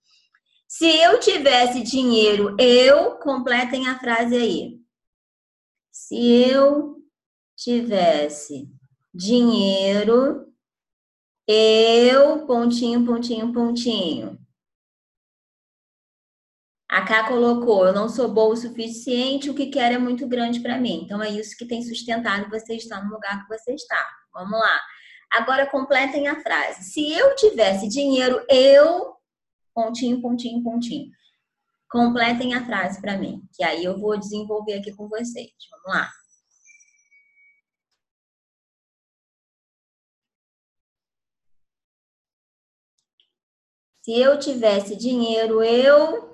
Se 0.67 0.85
eu 0.85 1.19
tivesse 1.19 1.83
dinheiro, 1.83 2.55
eu, 2.57 3.17
completem 3.17 3.87
a 3.87 3.99
frase 3.99 4.35
aí. 4.35 4.79
Se 5.91 6.15
eu 6.49 6.95
tivesse 7.57 8.69
dinheiro, 9.13 10.51
eu, 11.47 12.45
pontinho, 12.47 13.05
pontinho, 13.05 13.51
pontinho. 13.51 14.40
A 16.91 17.03
K 17.05 17.25
colocou, 17.25 17.85
eu 17.87 17.93
não 17.93 18.09
sou 18.09 18.27
boa 18.33 18.53
o 18.53 18.57
suficiente, 18.57 19.49
o 19.49 19.55
que 19.55 19.67
quero 19.67 19.95
é 19.95 19.97
muito 19.97 20.27
grande 20.27 20.59
para 20.59 20.77
mim. 20.77 21.03
Então 21.05 21.23
é 21.23 21.29
isso 21.29 21.55
que 21.57 21.65
tem 21.65 21.81
sustentado 21.81 22.49
você 22.49 22.75
estar 22.75 23.01
no 23.01 23.13
lugar 23.13 23.41
que 23.41 23.47
você 23.47 23.73
está. 23.73 24.05
Vamos 24.33 24.59
lá. 24.59 24.81
Agora 25.31 25.65
completem 25.71 26.27
a 26.27 26.41
frase. 26.41 26.83
Se 26.91 27.13
eu 27.13 27.33
tivesse 27.35 27.87
dinheiro, 27.87 28.45
eu 28.49 29.15
pontinho, 29.73 30.21
pontinho, 30.21 30.61
pontinho. 30.61 31.09
Completem 31.89 32.55
a 32.55 32.65
frase 32.65 32.99
para 32.99 33.17
mim, 33.17 33.41
que 33.53 33.63
aí 33.63 33.85
eu 33.85 33.97
vou 33.97 34.19
desenvolver 34.19 34.73
aqui 34.73 34.93
com 34.93 35.07
vocês. 35.07 35.51
Vamos 35.71 35.97
lá. 35.97 36.11
Se 44.01 44.11
eu 44.19 44.37
tivesse 44.37 44.95
dinheiro, 44.97 45.63
eu 45.63 46.30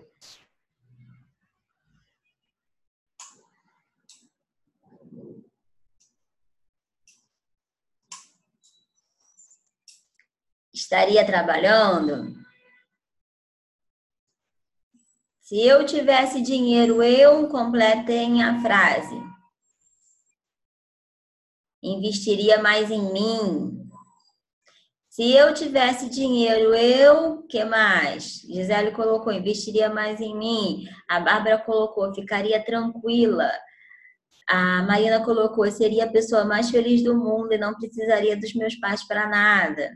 estaria 10.88 11.25
trabalhando? 11.25 12.34
Se 15.41 15.60
eu 15.60 15.86
tivesse 15.86 16.41
dinheiro, 16.41 17.03
eu 17.03 17.48
completem 17.50 18.41
a 18.41 18.62
frase. 18.62 19.22
Investiria 21.84 22.62
mais 22.62 22.89
em 22.89 23.12
mim. 23.12 23.89
Se 25.10 25.32
eu 25.34 25.53
tivesse 25.53 26.10
dinheiro, 26.10 26.74
eu, 26.74 27.44
que 27.48 27.63
mais? 27.65 28.41
Gisele 28.41 28.91
colocou, 28.91 29.34
investiria 29.34 29.89
mais 29.89 30.22
em 30.22 30.38
mim. 30.38 30.86
A 31.10 31.20
Bárbara 31.20 31.58
colocou, 31.60 32.13
ficaria 32.13 32.63
tranquila. 32.63 33.51
A 34.50 34.84
Marina 34.84 35.24
colocou, 35.24 35.70
seria 35.70 36.06
a 36.06 36.12
pessoa 36.12 36.46
mais 36.46 36.70
feliz 36.70 37.03
do 37.03 37.17
mundo 37.17 37.51
e 37.51 37.58
não 37.58 37.74
precisaria 37.74 38.38
dos 38.38 38.53
meus 38.53 38.75
pais 38.75 39.06
para 39.06 39.27
nada. 39.27 39.91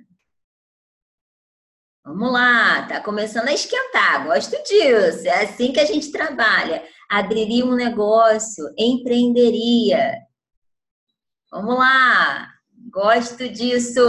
Vamos 2.03 2.33
lá, 2.33 2.87
tá 2.87 2.99
começando 2.99 3.47
a 3.47 3.53
esquentar, 3.53 4.25
gosto 4.25 4.57
disso. 4.63 5.27
É 5.27 5.43
assim 5.43 5.71
que 5.71 5.79
a 5.79 5.85
gente 5.85 6.11
trabalha. 6.11 6.83
Abriria 7.07 7.63
um 7.63 7.75
negócio, 7.75 8.73
empreenderia. 8.75 10.17
Vamos 11.51 11.77
lá, 11.77 12.49
gosto 12.91 13.47
disso. 13.47 14.01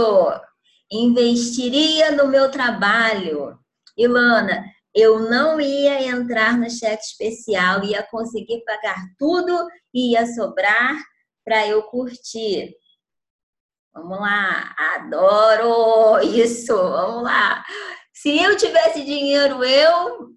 Investiria 0.91 2.11
no 2.11 2.27
meu 2.27 2.49
trabalho. 2.49 3.59
Ilana, 3.95 4.65
eu 4.95 5.19
não 5.19 5.61
ia 5.61 6.07
entrar 6.07 6.57
no 6.57 6.69
cheque 6.71 7.03
especial, 7.03 7.83
ia 7.83 8.01
conseguir 8.01 8.63
pagar 8.63 9.05
tudo 9.19 9.67
e 9.93 10.13
ia 10.13 10.25
sobrar 10.25 10.97
para 11.45 11.67
eu 11.67 11.83
curtir. 11.83 12.75
Vamos 13.93 14.19
lá, 14.19 14.73
adoro 14.95 16.19
isso. 16.23 16.75
Vamos 16.75 17.23
lá. 17.23 17.63
Se 18.13 18.41
eu 18.41 18.57
tivesse 18.57 19.05
dinheiro, 19.05 19.63
eu 19.63 20.29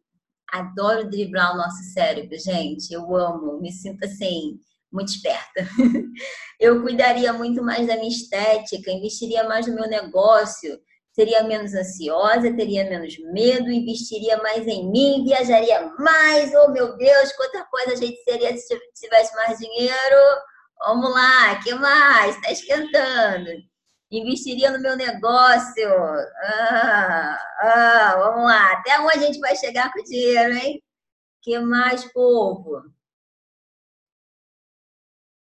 adoro 0.52 1.08
driblar 1.08 1.54
o 1.54 1.56
nosso 1.56 1.82
cérebro, 1.94 2.36
gente. 2.38 2.92
Eu 2.92 3.16
amo, 3.16 3.60
me 3.60 3.72
sinto 3.72 4.04
assim, 4.04 4.58
muito 4.92 5.08
esperta. 5.08 5.66
Eu 6.60 6.82
cuidaria 6.82 7.32
muito 7.32 7.62
mais 7.62 7.86
da 7.86 7.96
minha 7.96 8.08
estética, 8.08 8.90
investiria 8.90 9.44
mais 9.44 9.66
no 9.66 9.74
meu 9.74 9.86
negócio, 9.86 10.78
seria 11.12 11.42
menos 11.42 11.74
ansiosa, 11.74 12.54
teria 12.56 12.88
menos 12.88 13.14
medo, 13.32 13.70
investiria 13.70 14.38
mais 14.38 14.66
em 14.66 14.90
mim, 14.90 15.24
viajaria 15.24 15.92
mais. 15.98 16.52
Oh, 16.54 16.70
meu 16.70 16.96
Deus, 16.96 17.32
quanta 17.32 17.64
coisa 17.64 17.92
a 17.92 17.96
gente 17.96 18.22
seria 18.22 18.56
se 18.56 18.74
tivesse 18.94 19.34
mais 19.34 19.58
dinheiro. 19.58 20.16
Vamos 20.78 21.10
lá, 21.12 21.60
que 21.62 21.74
mais? 21.74 22.36
Está 22.36 22.52
esquentando. 22.52 23.50
Investiria 24.10 24.70
no 24.70 24.80
meu 24.80 24.96
negócio. 24.96 25.88
Ah, 26.42 27.38
ah, 27.60 28.16
vamos 28.18 28.44
lá. 28.44 28.72
Até 28.72 28.98
onde 29.00 29.18
a 29.18 29.20
gente 29.20 29.40
vai 29.40 29.56
chegar 29.56 29.92
com 29.92 30.00
o 30.00 30.04
dinheiro, 30.04 30.54
hein? 30.54 30.82
que 31.46 31.56
mais, 31.60 32.04
povo? 32.12 32.82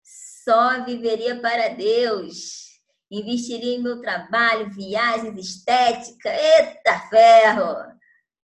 Só 0.02 0.84
viveria 0.84 1.40
para 1.40 1.68
Deus. 1.68 2.78
Investiria 3.10 3.76
em 3.76 3.82
meu 3.82 4.02
trabalho, 4.02 4.70
viagens, 4.70 5.38
estética. 5.38 6.28
Eita 6.28 7.08
ferro! 7.08 7.94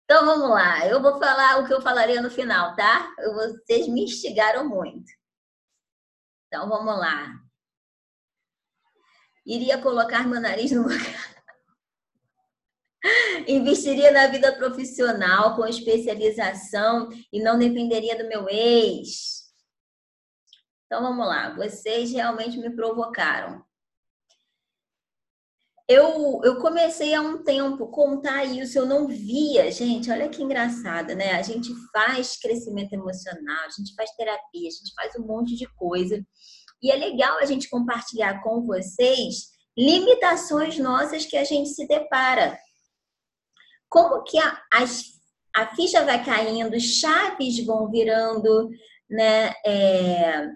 Então 0.04 0.24
vamos 0.24 0.48
lá. 0.48 0.86
Eu 0.86 1.02
vou 1.02 1.18
falar 1.18 1.58
o 1.58 1.66
que 1.66 1.74
eu 1.74 1.82
falaria 1.82 2.22
no 2.22 2.30
final, 2.30 2.74
tá? 2.74 3.14
Vocês 3.34 3.86
me 3.86 4.04
instigaram 4.04 4.66
muito. 4.66 5.12
Então 6.50 6.68
vamos 6.68 6.98
lá. 6.98 7.40
Iria 9.46 9.80
colocar 9.80 10.26
meu 10.26 10.40
nariz 10.40 10.72
no 10.72 10.82
lugar. 10.82 10.98
Investiria 13.46 14.10
na 14.10 14.26
vida 14.26 14.52
profissional 14.56 15.54
com 15.54 15.64
especialização 15.64 17.08
e 17.32 17.40
não 17.40 17.56
dependeria 17.56 18.18
do 18.20 18.28
meu 18.28 18.48
ex. 18.48 19.48
Então 20.86 21.02
vamos 21.02 21.24
lá, 21.24 21.54
vocês 21.54 22.10
realmente 22.10 22.58
me 22.58 22.74
provocaram. 22.74 23.64
Eu, 25.92 26.40
eu 26.44 26.60
comecei 26.60 27.12
há 27.14 27.20
um 27.20 27.42
tempo 27.42 27.88
contar 27.88 28.44
isso, 28.44 28.78
eu 28.78 28.86
não 28.86 29.08
via, 29.08 29.72
gente, 29.72 30.08
olha 30.08 30.28
que 30.28 30.40
engraçado, 30.40 31.16
né? 31.16 31.32
A 31.32 31.42
gente 31.42 31.68
faz 31.92 32.38
crescimento 32.38 32.92
emocional, 32.92 33.64
a 33.66 33.70
gente 33.70 33.92
faz 33.96 34.08
terapia, 34.12 34.68
a 34.68 34.70
gente 34.70 34.94
faz 34.94 35.16
um 35.16 35.26
monte 35.26 35.56
de 35.56 35.66
coisa. 35.74 36.24
E 36.80 36.92
é 36.92 36.94
legal 36.94 37.38
a 37.40 37.44
gente 37.44 37.68
compartilhar 37.68 38.40
com 38.40 38.64
vocês 38.64 39.48
limitações 39.76 40.78
nossas 40.78 41.26
que 41.26 41.36
a 41.36 41.42
gente 41.42 41.70
se 41.70 41.88
depara. 41.88 42.56
Como 43.88 44.22
que 44.22 44.38
a, 44.38 44.62
a 45.56 45.74
ficha 45.74 46.04
vai 46.04 46.24
caindo, 46.24 46.78
chaves 46.78 47.66
vão 47.66 47.90
virando, 47.90 48.70
né? 49.10 49.52
É, 49.66 50.50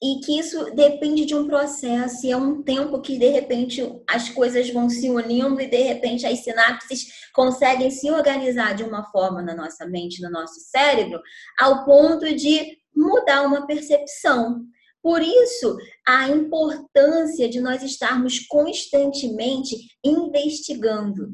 e 0.00 0.20
que 0.20 0.38
isso 0.38 0.72
depende 0.74 1.24
de 1.24 1.34
um 1.34 1.46
processo 1.46 2.24
e 2.24 2.30
é 2.30 2.36
um 2.36 2.62
tempo 2.62 3.00
que 3.00 3.18
de 3.18 3.28
repente 3.28 3.82
as 4.08 4.28
coisas 4.28 4.70
vão 4.70 4.88
se 4.88 5.10
unindo 5.10 5.60
e 5.60 5.66
de 5.66 5.82
repente 5.82 6.24
as 6.24 6.38
sinapses 6.38 7.28
conseguem 7.32 7.90
se 7.90 8.08
organizar 8.10 8.74
de 8.74 8.84
uma 8.84 9.04
forma 9.10 9.42
na 9.42 9.56
nossa 9.56 9.86
mente, 9.86 10.22
no 10.22 10.30
nosso 10.30 10.60
cérebro, 10.60 11.20
ao 11.58 11.84
ponto 11.84 12.32
de 12.34 12.78
mudar 12.94 13.42
uma 13.42 13.66
percepção. 13.66 14.64
Por 15.02 15.20
isso, 15.20 15.76
a 16.06 16.28
importância 16.28 17.48
de 17.48 17.60
nós 17.60 17.82
estarmos 17.82 18.40
constantemente 18.46 19.76
investigando. 20.04 21.30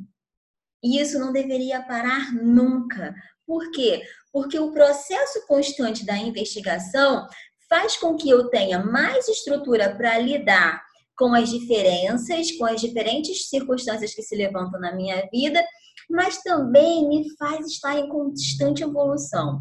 E 0.83 1.01
isso 1.01 1.19
não 1.19 1.33
deveria 1.33 1.83
parar 1.83 2.33
nunca. 2.35 3.15
Por 3.47 3.71
quê? 3.71 4.03
Porque 4.33 4.59
o 4.59 4.73
processo 4.73 5.47
constante 5.47 6.05
da 6.05 6.17
investigação 6.17 7.27
faz 7.69 7.97
com 7.97 8.17
que 8.17 8.29
eu 8.29 8.49
tenha 8.49 8.79
mais 8.79 9.29
estrutura 9.29 9.95
para 9.95 10.19
lidar 10.19 10.83
com 11.17 11.35
as 11.35 11.49
diferenças, 11.49 12.53
com 12.53 12.65
as 12.65 12.81
diferentes 12.81 13.49
circunstâncias 13.49 14.15
que 14.15 14.23
se 14.23 14.37
levantam 14.37 14.81
na 14.81 14.95
minha 14.95 15.29
vida, 15.33 15.65
mas 16.11 16.43
também 16.43 17.09
me 17.09 17.37
faz 17.37 17.67
estar 17.67 17.97
em 17.99 18.09
constante 18.09 18.83
evolução. 18.83 19.61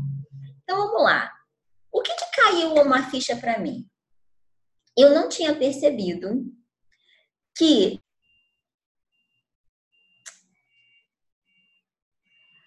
Então 0.63 0.77
vamos 0.77 1.03
lá. 1.03 1.31
O 1.91 2.01
que, 2.01 2.13
que 2.13 2.31
caiu 2.35 2.73
uma 2.73 3.09
ficha 3.09 3.35
para 3.35 3.59
mim? 3.59 3.87
Eu 4.97 5.13
não 5.13 5.29
tinha 5.29 5.55
percebido 5.55 6.43
que 7.55 7.99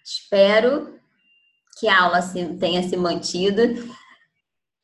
espero 0.04 1.00
que 1.78 1.88
a 1.88 2.04
aula 2.04 2.20
tenha 2.58 2.88
se 2.88 2.96
mantido 2.96 3.62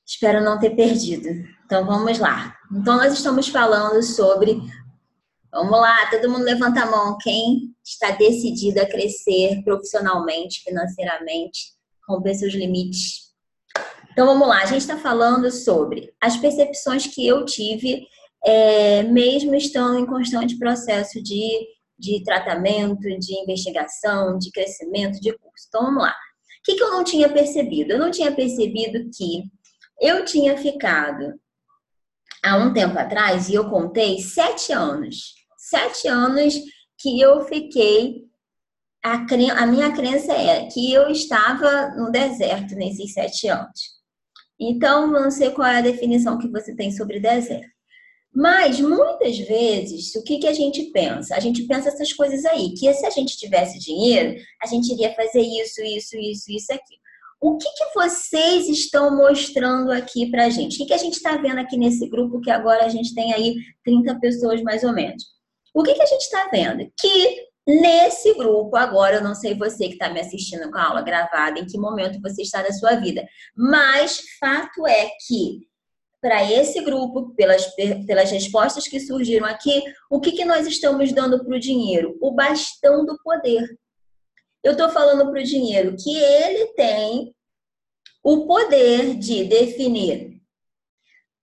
Espero 0.06 0.42
não 0.42 0.58
ter 0.58 0.70
perdido. 0.70 1.28
Então 1.64 1.86
vamos 1.86 2.18
lá. 2.18 2.56
Então 2.72 2.96
nós 2.96 3.12
estamos 3.12 3.48
falando 3.48 4.02
sobre. 4.02 4.60
Vamos 5.50 5.78
lá, 5.78 6.10
todo 6.10 6.30
mundo 6.30 6.44
levanta 6.44 6.82
a 6.82 6.90
mão. 6.90 7.18
Quem 7.20 7.74
está 7.84 8.10
decidido 8.12 8.80
a 8.80 8.86
crescer 8.86 9.62
profissionalmente, 9.64 10.62
financeiramente, 10.62 11.72
romper 12.08 12.34
seus 12.34 12.54
limites. 12.54 13.32
Então 14.12 14.26
vamos 14.26 14.46
lá, 14.46 14.62
a 14.62 14.66
gente 14.66 14.82
está 14.82 14.98
falando 14.98 15.50
sobre 15.50 16.12
as 16.20 16.36
percepções 16.36 17.06
que 17.06 17.26
eu 17.26 17.46
tive, 17.46 18.06
é, 18.44 19.02
mesmo 19.04 19.54
estando 19.54 19.98
em 19.98 20.06
constante 20.06 20.58
processo 20.58 21.22
de, 21.22 21.66
de 21.98 22.22
tratamento, 22.22 23.00
de 23.00 23.34
investigação, 23.40 24.38
de 24.38 24.50
crescimento, 24.50 25.18
de 25.18 25.32
curso. 25.32 25.66
Então 25.68 25.84
vamos 25.84 26.02
lá. 26.02 26.10
O 26.10 26.64
que, 26.64 26.74
que 26.74 26.82
eu 26.82 26.90
não 26.90 27.02
tinha 27.02 27.28
percebido? 27.28 27.92
Eu 27.92 27.98
não 27.98 28.10
tinha 28.10 28.30
percebido 28.30 29.10
que 29.16 29.44
eu 30.02 30.24
tinha 30.24 30.58
ficado 30.58 31.40
há 32.44 32.56
um 32.56 32.72
tempo 32.72 32.98
atrás, 32.98 33.48
e 33.48 33.54
eu 33.54 33.70
contei 33.70 34.20
sete 34.20 34.72
anos. 34.72 35.34
Sete 35.56 36.08
anos 36.08 36.54
que 36.98 37.20
eu 37.20 37.44
fiquei. 37.44 38.24
A, 39.04 39.24
a 39.56 39.66
minha 39.66 39.92
crença 39.92 40.32
é 40.32 40.66
que 40.66 40.92
eu 40.92 41.08
estava 41.08 41.90
no 41.96 42.10
deserto 42.10 42.74
nesses 42.74 43.12
sete 43.12 43.48
anos. 43.48 44.02
Então, 44.60 45.06
não 45.06 45.30
sei 45.30 45.50
qual 45.50 45.68
é 45.68 45.78
a 45.78 45.82
definição 45.82 46.38
que 46.38 46.48
você 46.48 46.74
tem 46.74 46.90
sobre 46.92 47.20
deserto. 47.20 47.72
Mas 48.34 48.80
muitas 48.80 49.38
vezes, 49.38 50.14
o 50.14 50.24
que, 50.24 50.38
que 50.38 50.46
a 50.46 50.54
gente 50.54 50.84
pensa? 50.90 51.36
A 51.36 51.40
gente 51.40 51.64
pensa 51.66 51.88
essas 51.88 52.12
coisas 52.12 52.44
aí, 52.46 52.72
que 52.74 52.92
se 52.94 53.04
a 53.04 53.10
gente 53.10 53.36
tivesse 53.36 53.78
dinheiro, 53.78 54.40
a 54.62 54.66
gente 54.66 54.90
iria 54.92 55.14
fazer 55.14 55.42
isso, 55.42 55.82
isso, 55.82 56.16
isso, 56.16 56.50
isso, 56.50 56.72
aqui. 56.72 56.96
O 57.42 57.58
que, 57.58 57.68
que 57.68 57.92
vocês 57.92 58.68
estão 58.68 59.16
mostrando 59.16 59.90
aqui 59.90 60.30
para 60.30 60.44
a 60.44 60.48
gente? 60.48 60.76
O 60.76 60.78
que, 60.78 60.86
que 60.86 60.94
a 60.94 60.98
gente 60.98 61.14
está 61.14 61.36
vendo 61.36 61.58
aqui 61.58 61.76
nesse 61.76 62.08
grupo 62.08 62.40
que 62.40 62.52
agora 62.52 62.84
a 62.84 62.88
gente 62.88 63.12
tem 63.16 63.34
aí 63.34 63.56
30 63.84 64.20
pessoas 64.20 64.62
mais 64.62 64.84
ou 64.84 64.92
menos? 64.92 65.24
O 65.74 65.82
que, 65.82 65.92
que 65.92 66.02
a 66.02 66.06
gente 66.06 66.22
está 66.22 66.48
vendo? 66.52 66.88
Que 67.00 67.48
nesse 67.66 68.32
grupo, 68.34 68.76
agora 68.76 69.16
eu 69.16 69.24
não 69.24 69.34
sei 69.34 69.56
você 69.56 69.88
que 69.88 69.94
está 69.94 70.08
me 70.08 70.20
assistindo 70.20 70.70
com 70.70 70.78
a 70.78 70.84
aula 70.84 71.02
gravada, 71.02 71.58
em 71.58 71.66
que 71.66 71.76
momento 71.76 72.22
você 72.22 72.42
está 72.42 72.62
da 72.62 72.72
sua 72.72 72.94
vida, 72.94 73.26
mas 73.56 74.20
fato 74.38 74.86
é 74.86 75.10
que 75.26 75.66
para 76.20 76.48
esse 76.48 76.80
grupo, 76.82 77.34
pelas, 77.34 77.66
pelas 78.06 78.30
respostas 78.30 78.86
que 78.86 79.00
surgiram 79.00 79.46
aqui, 79.46 79.82
o 80.08 80.20
que, 80.20 80.30
que 80.30 80.44
nós 80.44 80.64
estamos 80.68 81.12
dando 81.12 81.44
para 81.44 81.56
o 81.56 81.60
dinheiro? 81.60 82.16
O 82.20 82.30
bastão 82.30 83.04
do 83.04 83.18
poder. 83.24 83.66
Eu 84.62 84.72
estou 84.72 84.88
falando 84.90 85.30
para 85.30 85.40
o 85.40 85.44
dinheiro 85.44 85.96
que 85.98 86.16
ele 86.16 86.66
tem 86.74 87.34
o 88.22 88.46
poder 88.46 89.14
de 89.14 89.44
definir 89.44 90.40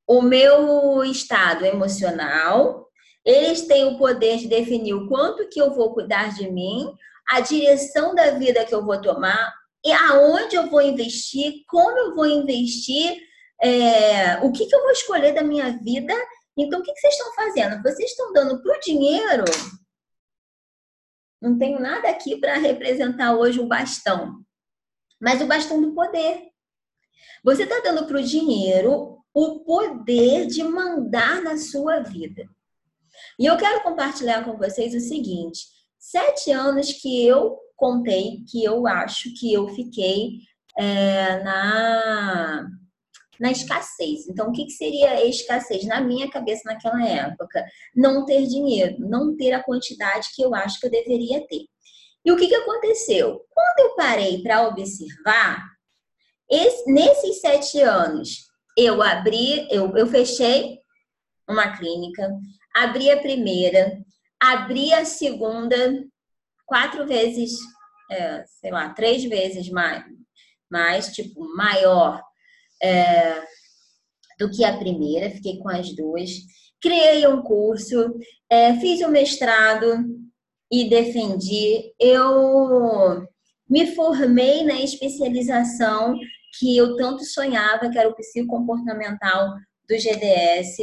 o 0.07 0.21
meu 0.21 1.03
estado 1.03 1.65
emocional, 1.65 2.87
Eles 3.23 3.67
têm 3.67 3.85
o 3.85 3.97
poder 3.97 4.37
de 4.37 4.47
definir 4.47 4.93
o 4.93 5.07
quanto 5.07 5.47
que 5.49 5.61
eu 5.61 5.71
vou 5.71 5.93
cuidar 5.93 6.33
de 6.33 6.49
mim, 6.49 6.91
a 7.29 7.41
direção 7.41 8.15
da 8.15 8.31
vida 8.31 8.65
que 8.65 8.73
eu 8.73 8.83
vou 8.83 8.99
tomar, 8.99 9.53
e 9.85 9.91
aonde 9.91 10.55
eu 10.55 10.67
vou 10.67 10.81
investir, 10.81 11.63
como 11.67 11.95
eu 11.97 12.15
vou 12.15 12.25
investir, 12.25 13.19
é, 13.61 14.37
o 14.37 14.51
que, 14.51 14.65
que 14.65 14.75
eu 14.75 14.81
vou 14.81 14.91
escolher 14.91 15.33
da 15.33 15.43
minha 15.43 15.77
vida. 15.77 16.13
Então, 16.57 16.79
o 16.79 16.83
que, 16.83 16.91
que 16.91 16.99
vocês 16.99 17.13
estão 17.13 17.33
fazendo? 17.33 17.83
Vocês 17.83 18.09
estão 18.09 18.33
dando 18.33 18.61
para 18.63 18.77
o 18.77 18.79
dinheiro. 18.79 19.43
Não 21.41 21.57
tenho 21.57 21.79
nada 21.79 22.09
aqui 22.09 22.37
para 22.37 22.57
representar 22.57 23.35
hoje 23.35 23.59
o 23.59 23.67
bastão, 23.67 24.43
mas 25.19 25.41
o 25.41 25.47
bastão 25.47 25.81
do 25.81 25.93
poder. 25.93 26.49
Você 27.43 27.63
está 27.63 27.79
dando 27.79 28.05
para 28.05 28.19
o 28.19 28.23
dinheiro 28.23 29.17
o 29.33 29.59
poder 29.61 30.47
de 30.47 30.63
mandar 30.63 31.41
na 31.41 31.57
sua 31.57 31.99
vida. 31.99 32.47
E 33.37 33.45
eu 33.45 33.57
quero 33.57 33.83
compartilhar 33.83 34.43
com 34.43 34.57
vocês 34.57 34.93
o 34.93 34.99
seguinte: 34.99 35.65
sete 35.97 36.51
anos 36.51 36.91
que 36.91 37.25
eu 37.25 37.57
contei, 37.75 38.43
que 38.49 38.63
eu 38.63 38.85
acho 38.85 39.33
que 39.39 39.53
eu 39.53 39.69
fiquei 39.69 40.39
é, 40.77 41.41
na, 41.43 42.69
na 43.39 43.51
escassez. 43.51 44.27
Então, 44.27 44.49
o 44.49 44.51
que, 44.51 44.69
seria 44.69 45.25
escassez? 45.25 45.85
Na 45.85 46.01
minha 46.01 46.29
cabeça, 46.29 46.63
naquela 46.65 47.03
época, 47.07 47.63
não 47.95 48.25
ter 48.25 48.45
dinheiro, 48.45 48.97
não 48.99 49.35
ter 49.37 49.53
a 49.53 49.63
quantidade 49.63 50.29
que 50.35 50.41
eu 50.41 50.53
acho 50.53 50.79
que 50.79 50.87
eu 50.87 50.91
deveria 50.91 51.45
ter. 51.47 51.65
E 52.25 52.31
o 52.31 52.37
que, 52.37 52.47
que 52.47 52.55
aconteceu? 52.55 53.41
Quando 53.49 53.79
eu 53.79 53.95
parei 53.95 54.43
para 54.43 54.67
observar, 54.67 55.63
esse, 56.49 56.91
nesses 56.91 57.39
sete 57.39 57.79
anos, 57.79 58.49
eu 58.77 59.01
abri, 59.01 59.67
eu, 59.71 59.95
eu 59.95 60.07
fechei 60.07 60.79
uma 61.47 61.77
clínica, 61.77 62.29
abri 62.75 63.09
a 63.09 63.21
primeira, 63.21 63.97
abri 64.39 64.93
a 64.93 65.05
segunda 65.05 65.75
quatro 66.65 67.07
vezes, 67.07 67.51
é, 68.11 68.43
sei 68.45 68.71
lá, 68.71 68.89
três 68.89 69.23
vezes 69.23 69.69
mais, 69.69 70.03
mais 70.69 71.07
tipo, 71.13 71.41
maior 71.55 72.21
é, 72.81 73.41
do 74.39 74.49
que 74.49 74.63
a 74.63 74.77
primeira, 74.77 75.29
fiquei 75.31 75.57
com 75.59 75.69
as 75.69 75.93
duas. 75.95 76.31
Criei 76.81 77.27
um 77.27 77.41
curso, 77.41 78.15
é, 78.49 78.73
fiz 78.79 79.01
um 79.01 79.09
mestrado 79.09 80.05
e 80.71 80.89
defendi. 80.89 81.93
Eu 81.99 83.25
me 83.69 83.87
formei 83.95 84.63
na 84.63 84.81
especialização 84.81 86.15
que 86.57 86.75
eu 86.77 86.95
tanto 86.95 87.23
sonhava, 87.25 87.89
que 87.89 87.97
era 87.97 88.09
o 88.09 88.15
psicocomportamental 88.15 89.49
do 89.87 89.95
GDS. 89.97 90.77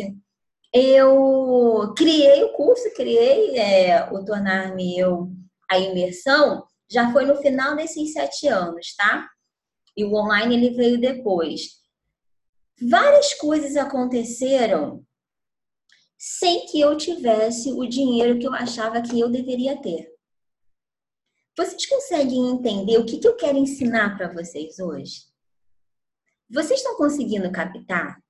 Eu 0.73 1.95
criei 1.97 2.45
o 2.45 2.53
curso, 2.53 2.93
criei 2.95 3.59
é, 3.59 4.09
o 4.13 4.25
Tornar-me 4.25 4.99
Eu 4.99 5.31
a 5.69 5.79
Imersão, 5.79 6.65
já 6.91 7.11
foi 7.13 7.25
no 7.25 7.37
final 7.37 7.75
desses 7.75 8.13
sete 8.13 8.47
anos, 8.47 8.95
tá? 8.97 9.29
E 9.97 10.05
o 10.05 10.15
online 10.15 10.55
ele 10.55 10.71
veio 10.71 11.01
depois. 11.01 11.63
Várias 12.81 13.33
coisas 13.35 13.77
aconteceram 13.77 15.05
sem 16.19 16.67
que 16.67 16.81
eu 16.81 16.97
tivesse 16.97 17.73
o 17.73 17.87
dinheiro 17.87 18.39
que 18.39 18.47
eu 18.47 18.53
achava 18.53 19.01
que 19.01 19.19
eu 19.19 19.31
deveria 19.31 19.81
ter. 19.81 20.13
Vocês 21.57 21.87
conseguem 21.87 22.51
entender 22.51 22.99
o 22.99 23.07
que, 23.07 23.19
que 23.19 23.27
eu 23.27 23.35
quero 23.35 23.57
ensinar 23.57 24.17
para 24.17 24.33
vocês 24.33 24.79
hoje? 24.79 25.23
Vocês 26.51 26.81
estão 26.81 26.97
conseguindo 26.97 27.51
captar 27.51 28.23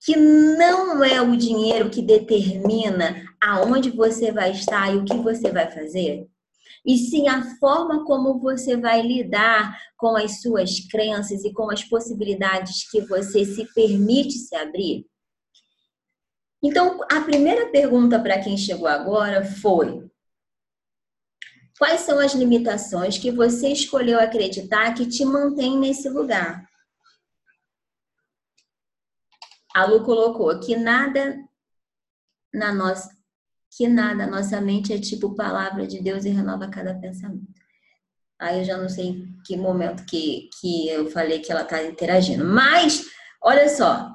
que 0.00 0.16
não 0.16 1.04
é 1.04 1.20
o 1.20 1.36
dinheiro 1.36 1.90
que 1.90 2.02
determina 2.02 3.22
aonde 3.40 3.90
você 3.90 4.32
vai 4.32 4.50
estar 4.50 4.92
e 4.92 4.96
o 4.96 5.04
que 5.04 5.16
você 5.16 5.52
vai 5.52 5.70
fazer? 5.70 6.26
E 6.84 6.96
sim 6.96 7.28
a 7.28 7.56
forma 7.56 8.04
como 8.04 8.38
você 8.38 8.76
vai 8.76 9.02
lidar 9.02 9.78
com 9.96 10.16
as 10.16 10.40
suas 10.40 10.80
crenças 10.90 11.44
e 11.44 11.52
com 11.52 11.70
as 11.70 11.84
possibilidades 11.84 12.88
que 12.90 13.02
você 13.02 13.44
se 13.44 13.66
permite 13.74 14.32
se 14.32 14.54
abrir? 14.56 15.06
Então, 16.62 17.00
a 17.10 17.20
primeira 17.22 17.70
pergunta 17.70 18.18
para 18.18 18.40
quem 18.40 18.56
chegou 18.56 18.86
agora 18.86 19.44
foi: 19.44 20.10
Quais 21.78 22.02
são 22.02 22.18
as 22.18 22.34
limitações 22.34 23.16
que 23.16 23.30
você 23.30 23.68
escolheu 23.68 24.20
acreditar 24.20 24.92
que 24.94 25.06
te 25.06 25.24
mantém 25.24 25.78
nesse 25.78 26.08
lugar? 26.08 26.68
A 29.74 29.86
Lu 29.86 30.04
colocou 30.04 30.58
que 30.60 30.76
nada 30.76 31.38
na 32.52 32.74
nossa 32.74 33.19
que 33.70 33.86
nada, 33.86 34.26
nossa 34.26 34.60
mente 34.60 34.92
é 34.92 34.98
tipo 34.98 35.34
palavra 35.34 35.86
de 35.86 36.02
Deus 36.02 36.24
e 36.24 36.30
renova 36.30 36.68
cada 36.68 36.94
pensamento. 36.94 37.60
Aí 38.38 38.58
eu 38.58 38.64
já 38.64 38.76
não 38.76 38.88
sei 38.88 39.26
que 39.46 39.56
momento 39.56 40.04
que, 40.06 40.48
que 40.58 40.88
eu 40.88 41.10
falei 41.10 41.40
que 41.40 41.52
ela 41.52 41.62
está 41.62 41.82
interagindo. 41.84 42.44
Mas, 42.44 43.04
olha 43.42 43.68
só. 43.68 44.10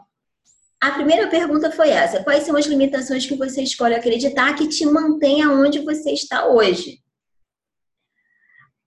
A 0.82 0.92
primeira 0.92 1.28
pergunta 1.28 1.72
foi 1.72 1.90
essa: 1.90 2.24
quais 2.24 2.44
são 2.44 2.58
as 2.58 2.66
limitações 2.66 3.26
que 3.26 3.36
você 3.36 3.62
escolhe 3.62 3.96
acreditar 3.96 4.56
que 4.56 4.68
te 4.68 4.86
mantém 4.86 5.42
aonde 5.42 5.80
você 5.80 6.12
está 6.12 6.48
hoje? 6.48 7.00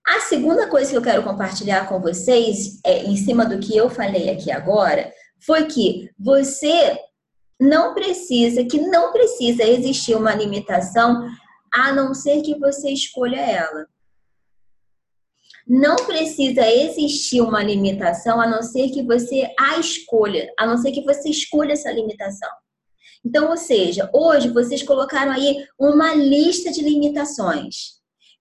A 0.07 0.21
segunda 0.21 0.67
coisa 0.69 0.91
que 0.91 0.97
eu 0.97 1.03
quero 1.03 1.23
compartilhar 1.23 1.89
com 1.89 2.01
vocês, 2.01 2.81
é, 2.85 3.05
em 3.05 3.17
cima 3.17 3.45
do 3.45 3.59
que 3.59 3.77
eu 3.77 3.89
falei 3.89 4.31
aqui 4.31 4.51
agora, 4.51 5.13
foi 5.39 5.67
que 5.67 6.11
você 6.19 6.99
não 7.61 7.95
precisa, 7.95 8.65
que 8.65 8.81
não 8.81 9.13
precisa 9.13 9.65
existir 9.65 10.15
uma 10.15 10.35
limitação 10.35 11.29
a 11.73 11.93
não 11.93 12.15
ser 12.15 12.43
que 12.43 12.59
você 12.59 12.91
escolha 12.91 13.41
ela. 13.41 13.87
Não 15.67 15.97
precisa 15.97 16.67
existir 16.67 17.43
uma 17.43 17.63
limitação 17.63 18.41
a 18.41 18.47
não 18.47 18.63
ser 18.63 18.89
que 18.91 19.03
você 19.03 19.53
a 19.59 19.79
escolha, 19.79 20.51
a 20.59 20.67
não 20.67 20.79
ser 20.79 20.93
que 20.93 21.05
você 21.05 21.29
escolha 21.29 21.73
essa 21.73 21.91
limitação. 21.93 22.49
Então, 23.25 23.51
ou 23.51 23.57
seja, 23.57 24.09
hoje 24.15 24.49
vocês 24.49 24.83
colocaram 24.83 25.33
aí 25.33 25.67
uma 25.79 26.15
lista 26.15 26.71
de 26.71 26.83
limitações 26.83 27.98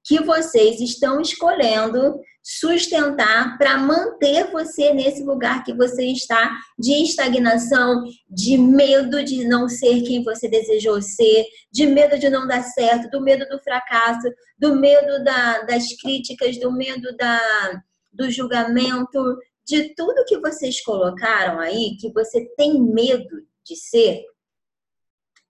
que 0.08 0.24
vocês 0.24 0.80
estão 0.80 1.20
escolhendo 1.20 2.20
sustentar 2.42 3.58
para 3.58 3.78
manter 3.78 4.50
você 4.50 4.94
nesse 4.94 5.22
lugar 5.22 5.66
que 5.66 5.74
você 5.74 6.06
está 6.06 6.50
de 6.80 6.94
estagnação, 7.04 8.06
de 8.30 8.58
medo 8.58 9.22
de 9.22 9.46
não 9.46 9.68
ser 9.68 10.02
quem 10.04 10.24
você 10.24 10.48
desejou 10.48 11.02
ser, 11.02 11.46
de 11.70 11.86
medo 11.86 12.18
de 12.18 12.30
não 12.30 12.48
dar 12.48 12.64
certo, 12.64 13.10
do 13.10 13.22
medo 13.22 13.46
do 13.50 13.62
fracasso, 13.62 14.30
do 14.58 14.78
medo 14.78 15.22
da, 15.26 15.64
das 15.64 15.94
críticas, 16.02 16.58
do 16.58 16.72
medo 16.72 17.14
da, 17.18 17.82
do 18.14 18.32
julgamento, 18.32 19.38
de 19.66 19.94
tudo 19.94 20.24
que 20.26 20.40
vocês 20.40 20.82
colocaram 20.82 21.60
aí, 21.60 21.98
que 22.00 22.14
você 22.14 22.48
tem 22.56 22.82
medo 22.82 23.44
de 23.66 23.76
ser, 23.76 24.24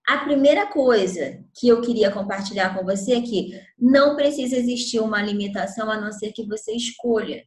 a 0.08 0.16
primeira 0.24 0.66
coisa 0.66 1.44
que 1.54 1.68
eu 1.68 1.82
queria 1.82 2.10
compartilhar 2.10 2.74
com 2.74 2.82
você 2.82 3.16
é 3.16 3.20
que 3.20 3.60
não 3.78 4.16
precisa 4.16 4.56
existir 4.56 5.00
uma 5.00 5.20
limitação 5.20 5.90
a 5.90 6.00
não 6.00 6.10
ser 6.10 6.32
que 6.32 6.46
você 6.46 6.72
escolha. 6.72 7.44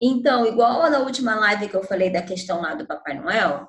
Então, 0.00 0.46
igual 0.46 0.88
na 0.88 1.00
última 1.00 1.34
live 1.34 1.68
que 1.68 1.74
eu 1.74 1.82
falei 1.82 2.10
da 2.10 2.22
questão 2.22 2.60
lá 2.60 2.74
do 2.74 2.86
Papai 2.86 3.18
Noel, 3.18 3.68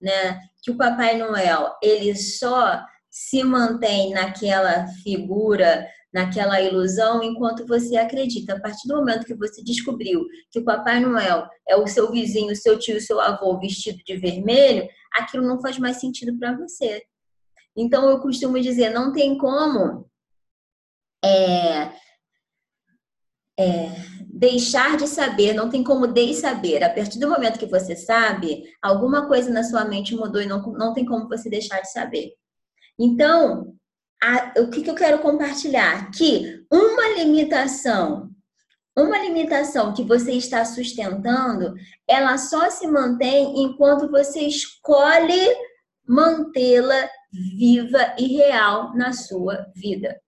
né? 0.00 0.40
Que 0.62 0.70
o 0.70 0.78
Papai 0.78 1.18
Noel, 1.18 1.76
ele 1.82 2.16
só 2.16 2.82
se 3.10 3.44
mantém 3.44 4.14
naquela 4.14 4.86
figura, 5.02 5.86
naquela 6.12 6.60
ilusão, 6.60 7.22
enquanto 7.22 7.66
você 7.66 7.96
acredita. 7.96 8.54
A 8.54 8.60
partir 8.60 8.88
do 8.88 8.96
momento 8.96 9.26
que 9.26 9.34
você 9.34 9.62
descobriu 9.62 10.26
que 10.50 10.58
o 10.58 10.64
Papai 10.64 11.00
Noel 11.00 11.46
é 11.68 11.76
o 11.76 11.86
seu 11.86 12.10
vizinho, 12.10 12.52
o 12.52 12.56
seu 12.56 12.78
tio, 12.78 12.96
o 12.96 13.00
seu 13.00 13.20
avô 13.20 13.58
vestido 13.58 13.98
de 14.04 14.16
vermelho, 14.16 14.88
aquilo 15.12 15.46
não 15.46 15.60
faz 15.60 15.78
mais 15.78 15.98
sentido 15.98 16.36
para 16.38 16.56
você. 16.56 17.02
Então 17.76 18.08
eu 18.08 18.20
costumo 18.20 18.58
dizer, 18.60 18.90
não 18.90 19.12
tem 19.12 19.36
como 19.36 20.08
é, 21.24 21.92
é, 23.58 23.90
deixar 24.28 24.96
de 24.96 25.06
saber, 25.06 25.52
não 25.52 25.68
tem 25.68 25.84
como 25.84 26.06
saber. 26.34 26.82
A 26.82 26.90
partir 26.90 27.18
do 27.18 27.28
momento 27.28 27.58
que 27.58 27.66
você 27.66 27.94
sabe, 27.94 28.64
alguma 28.80 29.26
coisa 29.26 29.50
na 29.50 29.62
sua 29.62 29.84
mente 29.84 30.14
mudou 30.14 30.40
e 30.40 30.46
não, 30.46 30.62
não 30.72 30.92
tem 30.94 31.04
como 31.04 31.28
você 31.28 31.50
deixar 31.50 31.80
de 31.80 31.92
saber. 31.92 32.32
Então, 32.98 33.76
a, 34.22 34.60
o 34.60 34.70
que, 34.70 34.82
que 34.82 34.90
eu 34.90 34.94
quero 34.94 35.20
compartilhar? 35.20 36.10
Que 36.10 36.66
uma 36.70 37.08
limitação 37.16 38.28
uma 39.00 39.18
limitação 39.18 39.94
que 39.94 40.02
você 40.02 40.32
está 40.32 40.64
sustentando, 40.64 41.74
ela 42.06 42.36
só 42.36 42.68
se 42.68 42.86
mantém 42.86 43.62
enquanto 43.62 44.10
você 44.10 44.40
escolhe 44.40 45.46
mantê-la 46.04 47.08
viva 47.56 48.16
e 48.18 48.36
real 48.36 48.94
na 48.96 49.12
sua 49.12 49.70
vida. 49.74 50.20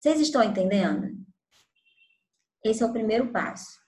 Vocês 0.00 0.20
estão 0.20 0.42
entendendo? 0.42 1.08
Esse 2.64 2.82
é 2.82 2.86
o 2.86 2.92
primeiro 2.92 3.30
passo. 3.32 3.78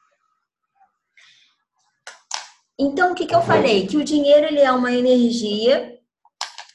Então, 2.78 3.12
o 3.12 3.14
que, 3.14 3.26
que 3.26 3.34
eu 3.34 3.42
falei? 3.42 3.86
Que 3.86 3.96
o 3.96 4.04
dinheiro 4.04 4.46
ele 4.46 4.60
é 4.60 4.72
uma 4.72 4.92
energia 4.92 5.98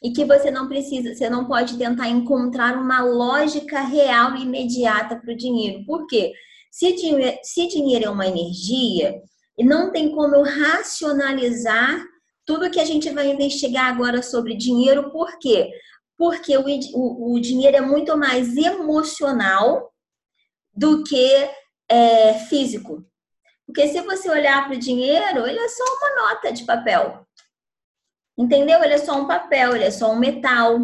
e 0.05 0.11
que 0.11 0.23
você 0.23 0.51
não 0.51 0.67
precisa, 0.67 1.15
você 1.15 1.27
não 1.27 1.47
pode 1.47 1.79
tentar 1.79 2.07
encontrar 2.07 2.77
uma 2.77 3.01
lógica 3.01 3.81
real 3.81 4.35
e 4.35 4.43
imediata 4.43 5.15
para 5.15 5.33
o 5.33 5.35
dinheiro. 5.35 5.83
Por 5.83 6.05
quê? 6.05 6.31
Se 6.69 6.93
dinheiro, 6.93 7.39
se 7.41 7.67
dinheiro 7.67 8.05
é 8.05 8.09
uma 8.11 8.27
energia, 8.27 9.19
não 9.57 9.91
tem 9.91 10.11
como 10.11 10.43
racionalizar 10.43 12.05
tudo 12.45 12.69
que 12.69 12.79
a 12.79 12.85
gente 12.85 13.09
vai 13.09 13.31
investigar 13.31 13.87
agora 13.87 14.21
sobre 14.21 14.55
dinheiro, 14.55 15.09
por 15.09 15.39
quê? 15.39 15.71
Porque 16.15 16.55
o, 16.55 16.65
o, 16.93 17.33
o 17.33 17.39
dinheiro 17.39 17.75
é 17.75 17.81
muito 17.81 18.15
mais 18.15 18.55
emocional 18.55 19.91
do 20.71 21.03
que 21.03 21.49
é, 21.89 22.35
físico. 22.47 23.03
Porque 23.65 23.87
se 23.87 23.99
você 24.01 24.29
olhar 24.29 24.67
para 24.67 24.75
o 24.75 24.79
dinheiro, 24.79 25.47
ele 25.47 25.57
é 25.57 25.67
só 25.67 25.83
uma 25.83 26.27
nota 26.27 26.53
de 26.53 26.63
papel. 26.63 27.25
Entendeu? 28.37 28.83
Ele 28.83 28.93
é 28.93 28.97
só 28.97 29.19
um 29.19 29.27
papel, 29.27 29.75
ele 29.75 29.85
é 29.85 29.91
só 29.91 30.11
um 30.11 30.19
metal. 30.19 30.77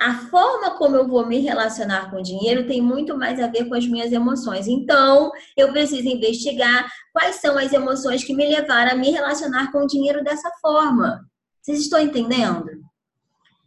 A 0.00 0.14
forma 0.14 0.78
como 0.78 0.96
eu 0.96 1.06
vou 1.06 1.26
me 1.26 1.38
relacionar 1.40 2.10
com 2.10 2.16
o 2.16 2.22
dinheiro 2.22 2.66
tem 2.66 2.80
muito 2.80 3.18
mais 3.18 3.38
a 3.38 3.48
ver 3.48 3.68
com 3.68 3.74
as 3.74 3.86
minhas 3.86 4.10
emoções. 4.12 4.66
Então, 4.66 5.30
eu 5.54 5.70
preciso 5.72 6.08
investigar 6.08 6.90
quais 7.12 7.36
são 7.36 7.58
as 7.58 7.72
emoções 7.72 8.24
que 8.24 8.34
me 8.34 8.48
levaram 8.48 8.92
a 8.92 8.94
me 8.94 9.10
relacionar 9.10 9.70
com 9.70 9.80
o 9.80 9.86
dinheiro 9.86 10.24
dessa 10.24 10.50
forma. 10.62 11.20
Vocês 11.60 11.80
estão 11.80 12.00
entendendo? 12.00 12.66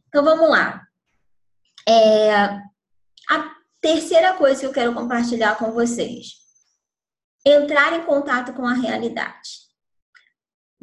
Então, 0.08 0.24
vamos 0.24 0.50
lá. 0.50 0.82
É, 1.88 2.34
a 3.30 3.56
terceira 3.80 4.34
coisa 4.34 4.62
que 4.62 4.66
eu 4.66 4.74
quero 4.74 4.94
compartilhar 4.94 5.56
com 5.58 5.72
vocês: 5.72 6.30
entrar 7.46 7.94
em 7.94 8.06
contato 8.06 8.54
com 8.54 8.66
a 8.66 8.74
realidade. 8.74 9.63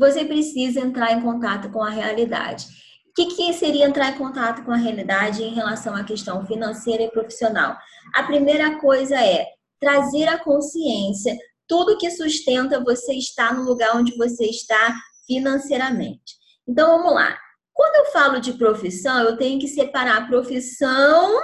Você 0.01 0.25
precisa 0.25 0.81
entrar 0.81 1.13
em 1.13 1.21
contato 1.21 1.71
com 1.71 1.83
a 1.83 1.91
realidade. 1.91 2.67
O 3.11 3.13
que, 3.13 3.27
que 3.27 3.53
seria 3.53 3.85
entrar 3.85 4.13
em 4.13 4.19
contato 4.19 4.65
com 4.65 4.73
a 4.73 4.77
realidade 4.77 5.43
em 5.43 5.53
relação 5.53 5.95
à 5.95 6.03
questão 6.03 6.47
financeira 6.47 7.03
e 7.03 7.11
profissional? 7.11 7.77
A 8.15 8.23
primeira 8.23 8.81
coisa 8.81 9.15
é 9.15 9.45
trazer 9.79 10.27
a 10.27 10.39
consciência 10.39 11.37
tudo 11.69 11.99
que 11.99 12.11
sustenta 12.11 12.83
você 12.83 13.13
estar 13.13 13.55
no 13.55 13.63
lugar 13.63 13.95
onde 13.95 14.17
você 14.17 14.47
está 14.47 14.97
financeiramente. 15.27 16.35
Então 16.67 16.97
vamos 16.97 17.15
lá. 17.15 17.39
Quando 17.73 18.07
eu 18.07 18.13
falo 18.13 18.41
de 18.41 18.55
profissão, 18.55 19.21
eu 19.21 19.37
tenho 19.37 19.61
que 19.61 19.69
separar 19.69 20.17
a 20.17 20.27
profissão 20.27 21.39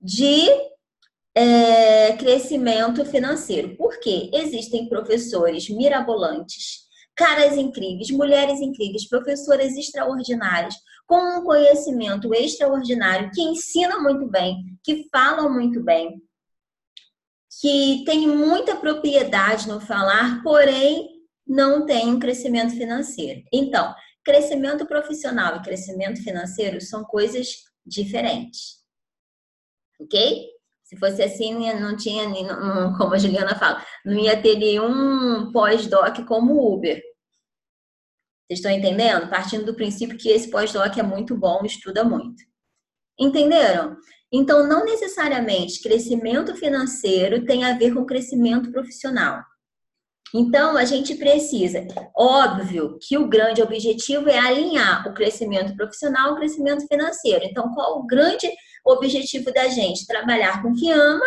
de 0.00 0.48
é, 1.34 2.16
crescimento 2.16 3.04
financeiro. 3.04 3.76
Por 3.76 4.00
quê? 4.00 4.30
Existem 4.32 4.88
professores 4.88 5.68
mirabolantes, 5.68 6.88
caras 7.20 7.54
incríveis, 7.58 8.10
mulheres 8.10 8.62
incríveis, 8.62 9.06
professoras 9.06 9.76
extraordinárias, 9.76 10.74
com 11.06 11.38
um 11.38 11.44
conhecimento 11.44 12.32
extraordinário, 12.34 13.30
que 13.30 13.42
ensinam 13.42 14.02
muito 14.02 14.26
bem, 14.26 14.56
que 14.82 15.06
falam 15.12 15.52
muito 15.52 15.84
bem, 15.84 16.18
que 17.60 18.02
tem 18.06 18.26
muita 18.26 18.74
propriedade 18.76 19.68
no 19.68 19.82
falar, 19.82 20.42
porém 20.42 21.10
não 21.46 21.84
tem 21.84 22.08
um 22.08 22.18
crescimento 22.18 22.72
financeiro. 22.72 23.42
Então, 23.52 23.94
crescimento 24.24 24.86
profissional 24.86 25.56
e 25.56 25.62
crescimento 25.62 26.22
financeiro 26.22 26.80
são 26.80 27.04
coisas 27.04 27.48
diferentes. 27.84 28.78
Ok? 30.00 30.48
Se 30.84 30.96
fosse 30.96 31.22
assim, 31.22 31.70
não 31.74 31.96
tinha, 31.96 32.24
como 32.96 33.12
a 33.12 33.18
Juliana 33.18 33.54
fala, 33.54 33.84
não 34.06 34.18
ia 34.18 34.40
ter 34.40 34.56
nenhum 34.56 35.52
pós-doc 35.52 36.24
como 36.26 36.74
Uber. 36.74 37.09
Vocês 38.50 38.58
estão 38.58 38.72
entendendo? 38.72 39.30
Partindo 39.30 39.64
do 39.64 39.76
princípio 39.76 40.18
que 40.18 40.28
esse 40.28 40.50
pós-doc 40.50 40.96
é 40.98 41.04
muito 41.04 41.36
bom, 41.36 41.64
estuda 41.64 42.02
muito. 42.02 42.42
Entenderam? 43.16 43.96
Então, 44.32 44.66
não 44.66 44.84
necessariamente 44.84 45.80
crescimento 45.80 46.56
financeiro 46.56 47.44
tem 47.44 47.62
a 47.62 47.78
ver 47.78 47.94
com 47.94 48.04
crescimento 48.04 48.72
profissional. 48.72 49.40
Então, 50.34 50.76
a 50.76 50.84
gente 50.84 51.14
precisa, 51.14 51.86
óbvio 52.16 52.98
que 53.00 53.16
o 53.16 53.28
grande 53.28 53.62
objetivo 53.62 54.28
é 54.28 54.38
alinhar 54.38 55.06
o 55.06 55.14
crescimento 55.14 55.76
profissional 55.76 56.30
ao 56.30 56.36
crescimento 56.36 56.84
financeiro. 56.88 57.44
Então, 57.44 57.72
qual 57.72 58.00
o 58.00 58.06
grande 58.06 58.50
objetivo 58.84 59.52
da 59.52 59.68
gente? 59.68 60.08
Trabalhar 60.08 60.60
com 60.60 60.70
o 60.70 60.74
que 60.74 60.90
ama, 60.90 61.26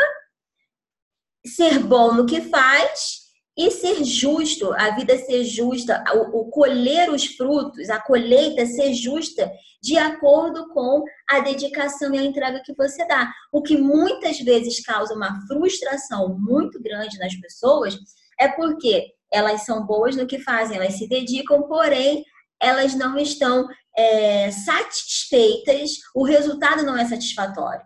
ser 1.46 1.80
bom 1.80 2.14
no 2.14 2.26
que 2.26 2.42
faz 2.42 3.23
e 3.56 3.70
ser 3.70 4.04
justo, 4.04 4.74
a 4.74 4.92
vida 4.92 5.18
ser 5.18 5.44
justa, 5.44 6.04
o, 6.16 6.40
o, 6.40 6.46
colher 6.50 7.12
os 7.12 7.26
frutos, 7.26 7.90
a 7.90 8.00
colheita 8.00 8.66
ser 8.66 8.94
justa 8.94 9.52
de 9.82 9.98
acordo 9.98 10.70
com 10.70 11.04
a 11.30 11.40
dedicação 11.40 12.14
e 12.14 12.18
a 12.18 12.24
entrega 12.24 12.64
que 12.66 12.74
você 12.74 13.06
dá. 13.06 13.32
O 13.52 13.62
que 13.62 13.78
muitas 13.78 14.40
vezes 14.40 14.84
causa 14.84 15.14
uma 15.14 15.40
frustração 15.48 16.36
muito 16.40 16.82
grande 16.82 17.20
nas 17.20 17.36
pessoas 17.36 17.96
é 18.40 18.48
porque 18.48 19.14
elas 19.32 19.62
são 19.66 19.86
boas 19.86 20.16
no 20.16 20.26
que 20.26 20.40
fazem, 20.40 20.78
elas 20.78 20.94
se 20.94 21.08
dedicam, 21.08 21.64
porém 21.64 22.26
elas 22.60 22.96
não 22.96 23.18
estão 23.18 23.68
é, 23.96 24.50
satisfeitas, 24.52 25.92
o 26.16 26.24
resultado 26.24 26.84
não 26.84 26.98
é 26.98 27.06
satisfatório. 27.06 27.82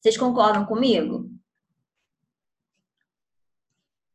Vocês 0.00 0.16
concordam 0.16 0.66
comigo? 0.66 1.31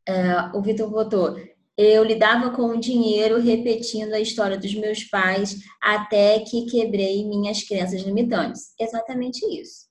É, 0.07 0.57
o 0.57 0.61
Vitor 0.61 0.89
botou. 0.89 1.35
Eu 1.77 2.03
lidava 2.03 2.49
com 2.51 2.67
o 2.69 2.79
dinheiro 2.79 3.39
repetindo 3.39 4.13
a 4.13 4.19
história 4.19 4.57
dos 4.57 4.73
meus 4.73 5.03
pais 5.03 5.57
até 5.81 6.39
que 6.39 6.65
quebrei 6.65 7.23
minhas 7.23 7.61
crenças 7.61 8.01
limitantes. 8.01 8.73
Exatamente 8.79 9.45
isso. 9.45 9.85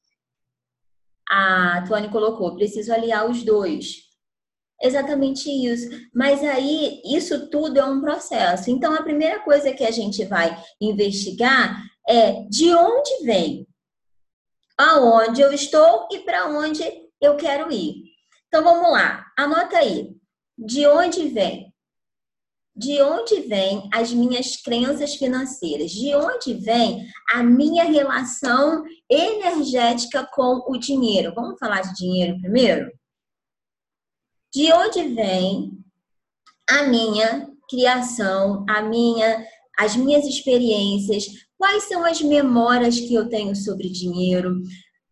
A 1.29 1.85
Tuane 1.87 2.09
colocou: 2.09 2.57
preciso 2.57 2.93
aliar 2.93 3.31
os 3.31 3.45
dois. 3.45 4.07
Exatamente 4.83 5.49
isso. 5.49 5.89
Mas 6.15 6.43
aí, 6.43 7.01
isso 7.05 7.49
tudo 7.51 7.79
é 7.79 7.85
um 7.85 8.01
processo. 8.01 8.71
Então, 8.71 8.93
a 8.95 9.03
primeira 9.03 9.41
coisa 9.41 9.73
que 9.73 9.85
a 9.85 9.91
gente 9.91 10.25
vai 10.25 10.57
investigar 10.81 11.83
é 12.09 12.43
de 12.49 12.75
onde 12.75 13.25
vem, 13.25 13.67
aonde 14.79 15.41
eu 15.41 15.53
estou 15.53 16.09
e 16.13 16.19
para 16.21 16.47
onde 16.49 16.83
eu 17.21 17.37
quero 17.37 17.73
ir. 17.73 18.16
Então 18.49 18.63
vamos 18.63 18.91
lá, 18.91 19.27
anota 19.37 19.79
aí. 19.79 20.17
De 20.57 20.87
onde 20.87 21.29
vem? 21.29 21.73
De 22.75 23.01
onde 23.01 23.41
vêm 23.41 23.89
as 23.93 24.13
minhas 24.13 24.57
crenças 24.57 25.15
financeiras? 25.15 25.91
De 25.91 26.15
onde 26.15 26.55
vem 26.55 27.09
a 27.31 27.43
minha 27.43 27.85
relação 27.85 28.85
energética 29.11 30.29
com 30.33 30.63
o 30.69 30.77
dinheiro? 30.77 31.33
Vamos 31.35 31.59
falar 31.59 31.81
de 31.81 31.95
dinheiro 31.95 32.39
primeiro? 32.41 32.91
De 34.55 34.73
onde 34.73 35.03
vem 35.15 35.73
a 36.69 36.83
minha 36.85 37.49
criação, 37.69 38.65
a 38.69 38.83
minha, 38.83 39.47
as 39.79 39.97
minhas 39.97 40.25
experiências? 40.25 41.25
Quais 41.59 41.85
são 41.85 42.05
as 42.05 42.21
memórias 42.21 43.01
que 43.01 43.15
eu 43.15 43.29
tenho 43.29 43.57
sobre 43.57 43.89
dinheiro? 43.89 44.61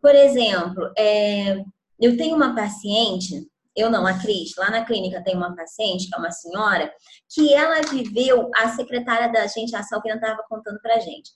Por 0.02 0.14
exemplo, 0.14 0.92
é, 0.98 1.64
eu 2.00 2.16
tenho 2.16 2.36
uma 2.36 2.54
paciente, 2.54 3.46
eu 3.76 3.90
não, 3.90 4.06
a 4.06 4.18
Cris, 4.18 4.54
lá 4.56 4.70
na 4.70 4.84
clínica 4.84 5.22
tem 5.22 5.36
uma 5.36 5.54
paciente, 5.54 6.08
que 6.08 6.14
é 6.14 6.18
uma 6.18 6.30
senhora, 6.30 6.92
que 7.32 7.52
ela 7.52 7.80
viveu, 7.82 8.50
a 8.56 8.68
secretária 8.70 9.32
da 9.32 9.46
gente, 9.46 9.74
a 9.74 9.82
Salvina 9.82 10.14
estava 10.14 10.42
contando 10.48 10.80
pra 10.80 11.00
gente. 11.00 11.32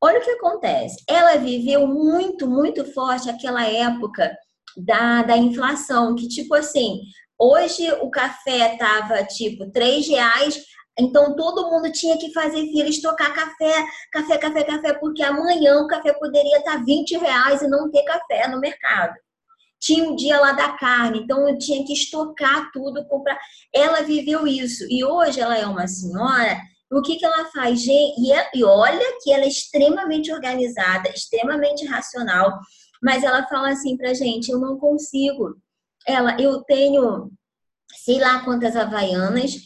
Olha 0.00 0.20
o 0.20 0.22
que 0.22 0.30
acontece. 0.30 1.02
Ela 1.08 1.36
viveu 1.36 1.86
muito, 1.86 2.48
muito 2.48 2.84
forte 2.92 3.28
aquela 3.28 3.66
época 3.66 4.34
da, 4.76 5.22
da 5.22 5.36
inflação, 5.36 6.14
que 6.14 6.28
tipo 6.28 6.54
assim, 6.54 7.00
hoje 7.38 7.90
o 8.00 8.10
café 8.10 8.76
tava 8.76 9.24
tipo 9.24 9.70
três 9.70 10.08
reais, 10.08 10.64
então 10.98 11.36
todo 11.36 11.70
mundo 11.70 11.92
tinha 11.92 12.16
que 12.16 12.32
fazer 12.32 12.62
fila, 12.66 12.88
estocar 12.88 13.34
café, 13.34 13.84
café, 14.12 14.38
café, 14.38 14.64
café, 14.64 14.94
porque 14.94 15.22
amanhã 15.22 15.80
o 15.80 15.86
café 15.86 16.12
poderia 16.14 16.58
estar 16.58 16.78
tá 16.78 16.84
20 16.84 17.18
reais 17.18 17.60
e 17.60 17.68
não 17.68 17.90
ter 17.90 18.04
café 18.04 18.48
no 18.48 18.60
mercado 18.60 19.14
tinha 19.80 20.10
o 20.10 20.16
dia 20.16 20.40
lá 20.40 20.52
da 20.52 20.72
carne, 20.76 21.20
então 21.20 21.48
eu 21.48 21.56
tinha 21.58 21.84
que 21.84 21.92
estocar 21.92 22.70
tudo, 22.72 23.06
comprar. 23.06 23.38
Ela 23.74 24.02
viveu 24.02 24.46
isso 24.46 24.84
e 24.90 25.04
hoje 25.04 25.40
ela 25.40 25.56
é 25.56 25.66
uma 25.66 25.86
senhora. 25.86 26.58
O 26.90 27.02
que, 27.02 27.16
que 27.16 27.24
ela 27.24 27.44
faz? 27.46 27.84
E, 27.86 28.32
é, 28.32 28.50
e 28.54 28.64
olha 28.64 29.18
que 29.22 29.32
ela 29.32 29.44
é 29.44 29.48
extremamente 29.48 30.32
organizada, 30.32 31.10
extremamente 31.10 31.86
racional, 31.86 32.58
mas 33.02 33.22
ela 33.22 33.46
fala 33.46 33.70
assim 33.70 33.96
pra 33.96 34.14
gente: 34.14 34.50
eu 34.50 34.58
não 34.58 34.78
consigo. 34.78 35.56
Ela, 36.06 36.40
eu 36.40 36.62
tenho 36.62 37.30
sei 38.04 38.18
lá 38.18 38.44
quantas 38.44 38.76
havaianas, 38.76 39.56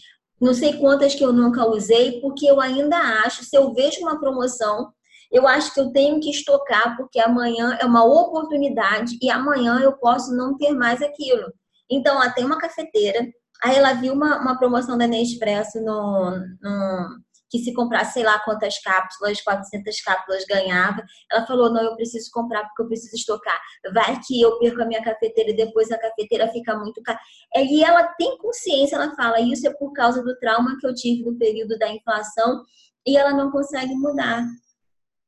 não 0.41 0.55
sei 0.55 0.75
quantas 0.79 1.15
que 1.15 1.25
eu 1.25 1.33
nunca 1.33 1.67
usei, 1.67 2.21
porque 2.21 2.47
eu 2.47 2.61
ainda 2.61 2.97
acho, 3.25 3.45
se 3.45 3.57
eu 3.57 3.73
vejo 3.73 4.01
uma 4.01 4.19
promoção, 4.19 4.93
eu 5.33 5.49
acho 5.49 5.73
que 5.73 5.81
eu 5.81 5.91
tenho 5.91 6.21
que 6.21 6.31
estocar, 6.31 6.97
porque 6.97 7.19
amanhã 7.19 7.79
é 7.81 7.87
uma 7.87 8.05
oportunidade 8.05 9.19
e 9.21 9.31
amanhã 9.31 9.81
eu 9.81 9.93
posso 9.95 10.35
não 10.37 10.57
ter 10.57 10.73
mais 10.73 11.01
aquilo. 11.01 11.53
Então, 11.91 12.17
ela 12.17 12.31
tem 12.31 12.45
uma 12.45 12.59
cafeteira, 12.59 13.27
aí 13.65 13.77
ela 13.77 13.95
viu 13.95 14.13
uma, 14.13 14.41
uma 14.41 14.59
promoção 14.59 14.99
da 14.99 15.07
Nespresso 15.07 15.81
no, 15.81 16.31
no, 16.61 17.19
que 17.53 17.59
se 17.59 17.73
comprasse 17.75 18.15
sei 18.15 18.25
lá 18.25 18.39
quantas 18.41 18.79
cápsulas, 18.79 19.43
400 19.43 20.01
cápsulas 20.01 20.45
ganhava. 20.47 21.05
Ela 21.31 21.47
falou: 21.47 21.71
não, 21.71 21.83
eu 21.83 21.95
preciso 21.97 22.31
comprar 22.33 22.65
porque 22.65 22.83
eu 22.83 22.87
preciso 22.87 23.15
estocar. 23.15 23.61
Vai 23.93 24.19
que 24.27 24.41
eu 24.41 24.59
perco 24.59 24.83
a 24.83 24.87
minha 24.87 25.05
cafeteira 25.05 25.51
e 25.51 25.57
depois 25.57 25.93
a 25.93 25.99
cafeteira 25.99 26.49
fica 26.49 26.77
muito 26.79 27.03
cara. 27.03 27.21
É, 27.55 27.63
e 27.65 27.85
ela 27.85 28.05
tem 28.19 28.39
consciência, 28.39 28.97
ela 28.97 29.15
fala: 29.15 29.39
isso 29.41 29.67
é 29.67 29.71
por 29.75 29.93
causa 29.93 30.23
do 30.23 30.35
trauma 30.39 30.79
que 30.81 30.87
eu 30.87 30.95
tive 30.95 31.23
no 31.25 31.37
período 31.39 31.79
da 31.79 31.89
inflação 31.91 32.65
e 33.07 33.17
ela 33.17 33.33
não 33.33 33.51
consegue 33.51 33.95
mudar. 33.95 34.47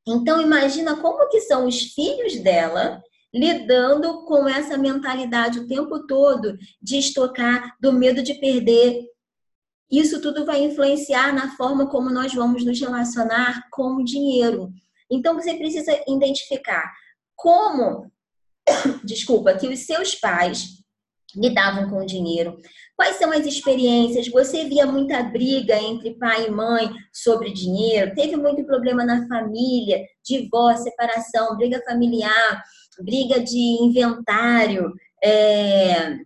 Então 0.07 0.41
imagina 0.41 0.95
como 0.97 1.27
que 1.29 1.41
são 1.41 1.67
os 1.67 1.81
filhos 1.93 2.37
dela 2.39 3.01
lidando 3.33 4.23
com 4.25 4.47
essa 4.47 4.77
mentalidade 4.77 5.59
o 5.59 5.67
tempo 5.67 6.07
todo 6.07 6.57
de 6.81 6.97
estocar, 6.97 7.75
do 7.81 7.91
medo 7.91 8.23
de 8.23 8.35
perder. 8.35 9.03
Isso 9.91 10.21
tudo 10.21 10.45
vai 10.45 10.63
influenciar 10.63 11.33
na 11.33 11.55
forma 11.57 11.89
como 11.89 12.09
nós 12.09 12.33
vamos 12.33 12.63
nos 12.63 12.79
relacionar 12.79 13.67
com 13.71 13.95
o 13.95 14.05
dinheiro. 14.05 14.71
Então 15.11 15.35
você 15.35 15.53
precisa 15.55 15.91
identificar 16.07 16.93
como, 17.35 18.09
desculpa, 19.03 19.53
que 19.55 19.67
os 19.67 19.79
seus 19.79 20.15
pais 20.15 20.83
lidavam 21.35 21.89
com 21.89 21.97
o 21.97 22.05
dinheiro. 22.05 22.57
Quais 22.95 23.17
são 23.17 23.31
as 23.31 23.45
experiências? 23.45 24.29
Você 24.29 24.63
via 24.65 24.85
muita 24.85 25.21
briga 25.23 25.75
entre 25.75 26.17
pai 26.17 26.47
e 26.47 26.51
mãe 26.51 26.89
sobre 27.11 27.51
dinheiro? 27.51 28.15
Teve 28.15 28.37
muito 28.37 28.63
problema 28.65 29.03
na 29.03 29.27
família, 29.27 30.01
divórcio, 30.23 30.85
separação, 30.85 31.57
briga 31.57 31.81
familiar? 31.85 32.63
briga 33.01 33.39
de 33.39 33.57
inventário, 33.57 34.93
é, 35.23 36.17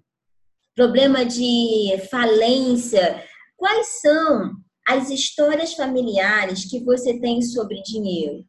problema 0.75 1.25
de 1.25 1.99
falência. 2.09 3.23
Quais 3.57 3.99
são 4.01 4.51
as 4.87 5.09
histórias 5.09 5.73
familiares 5.73 6.69
que 6.69 6.83
você 6.83 7.19
tem 7.19 7.41
sobre 7.41 7.81
dinheiro? 7.81 8.45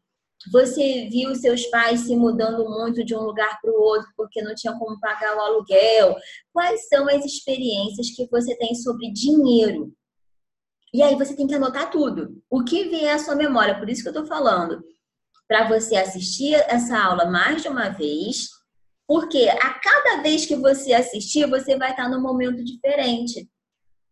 Você 0.51 1.07
viu 1.11 1.35
seus 1.35 1.65
pais 1.67 2.01
se 2.01 2.15
mudando 2.15 2.67
muito 2.69 3.03
de 3.03 3.15
um 3.15 3.21
lugar 3.21 3.59
para 3.61 3.71
o 3.71 3.81
outro 3.81 4.07
porque 4.15 4.41
não 4.41 4.55
tinha 4.55 4.73
como 4.77 4.99
pagar 4.99 5.35
o 5.37 5.41
aluguel? 5.41 6.15
Quais 6.51 6.87
são 6.87 7.07
as 7.07 7.23
experiências 7.25 8.09
que 8.15 8.27
você 8.29 8.57
tem 8.57 8.73
sobre 8.73 9.11
dinheiro? 9.11 9.93
E 10.93 11.01
aí 11.03 11.15
você 11.15 11.35
tem 11.35 11.47
que 11.47 11.53
anotar 11.53 11.91
tudo. 11.91 12.41
O 12.49 12.63
que 12.63 12.85
vier 12.85 13.15
à 13.15 13.19
sua 13.19 13.35
memória, 13.35 13.77
por 13.77 13.89
isso 13.89 14.01
que 14.01 14.09
eu 14.09 14.13
estou 14.13 14.25
falando 14.25 14.83
para 15.47 15.67
você 15.67 15.95
assistir 15.95 16.55
essa 16.67 16.97
aula 16.97 17.25
mais 17.25 17.61
de 17.61 17.67
uma 17.67 17.89
vez, 17.89 18.47
porque 19.07 19.49
a 19.49 19.73
cada 19.79 20.21
vez 20.21 20.45
que 20.45 20.55
você 20.55 20.93
assistir, 20.93 21.45
você 21.49 21.77
vai 21.77 21.91
estar 21.91 22.09
num 22.09 22.21
momento 22.21 22.63
diferente. 22.63 23.49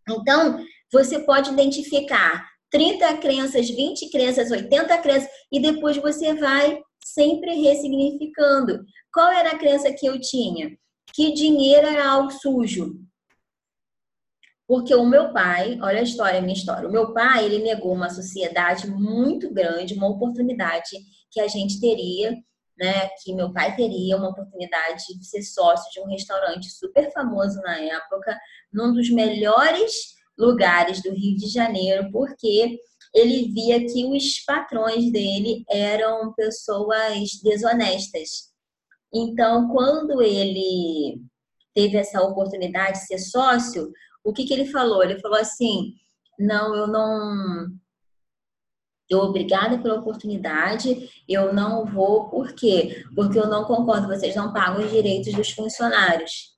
Então, 0.09 0.63
você 0.91 1.19
pode 1.19 1.51
identificar 1.51 2.45
30 2.71 3.17
crenças, 3.17 3.69
20 3.69 4.09
crenças, 4.09 4.51
80 4.51 4.97
crenças, 4.99 5.29
e 5.51 5.59
depois 5.59 5.97
você 5.97 6.33
vai 6.33 6.81
sempre 7.03 7.53
ressignificando. 7.55 8.83
Qual 9.13 9.31
era 9.31 9.51
a 9.51 9.57
crença 9.57 9.91
que 9.91 10.05
eu 10.05 10.19
tinha? 10.19 10.77
Que 11.13 11.33
dinheiro 11.33 11.87
era 11.87 12.07
algo 12.09 12.31
sujo. 12.31 12.99
Porque 14.67 14.93
o 14.93 15.05
meu 15.05 15.33
pai, 15.33 15.79
olha 15.81 15.99
a 15.99 16.03
história, 16.03 16.37
a 16.37 16.41
minha 16.41 16.53
história. 16.53 16.87
O 16.87 16.91
meu 16.91 17.11
pai, 17.11 17.45
ele 17.45 17.63
negou 17.63 17.91
uma 17.91 18.09
sociedade 18.09 18.87
muito 18.87 19.51
grande, 19.51 19.95
uma 19.95 20.07
oportunidade 20.07 20.91
que 21.31 21.41
a 21.41 21.47
gente 21.47 21.79
teria, 21.79 22.37
né, 22.77 23.09
que 23.23 23.33
meu 23.33 23.51
pai 23.51 23.75
teria 23.75 24.15
uma 24.15 24.29
oportunidade 24.29 25.03
de 25.17 25.25
ser 25.25 25.41
sócio 25.41 25.91
de 25.91 25.99
um 25.99 26.09
restaurante 26.09 26.69
super 26.69 27.11
famoso 27.11 27.59
na 27.61 27.79
época, 27.79 28.39
num 28.71 28.93
dos 28.93 29.09
melhores 29.09 30.18
lugares 30.39 31.03
do 31.03 31.11
Rio 31.11 31.35
de 31.35 31.47
Janeiro, 31.47 32.09
porque 32.11 32.79
ele 33.13 33.51
via 33.51 33.85
que 33.85 34.05
os 34.05 34.39
patrões 34.45 35.11
dele 35.11 35.63
eram 35.69 36.33
pessoas 36.33 37.31
desonestas. 37.43 38.49
Então, 39.13 39.67
quando 39.69 40.21
ele 40.21 41.21
teve 41.73 41.97
essa 41.97 42.21
oportunidade 42.21 42.99
de 42.99 43.07
ser 43.07 43.19
sócio, 43.19 43.91
o 44.23 44.31
que, 44.31 44.45
que 44.45 44.53
ele 44.53 44.65
falou? 44.65 45.03
Ele 45.03 45.19
falou 45.19 45.39
assim: 45.39 45.93
não, 46.37 46.75
eu 46.75 46.87
não 46.87 47.67
eu 49.09 49.19
obrigada 49.21 49.79
pela 49.79 49.99
oportunidade, 49.99 51.09
eu 51.27 51.51
não 51.51 51.83
vou, 51.83 52.29
por 52.29 52.53
quê? 52.53 53.03
Porque 53.15 53.39
eu 53.39 53.47
não 53.47 53.65
concordo, 53.65 54.07
vocês 54.07 54.35
não 54.35 54.53
pagam 54.53 54.85
os 54.85 54.91
direitos 54.91 55.33
dos 55.33 55.49
funcionários. 55.49 56.55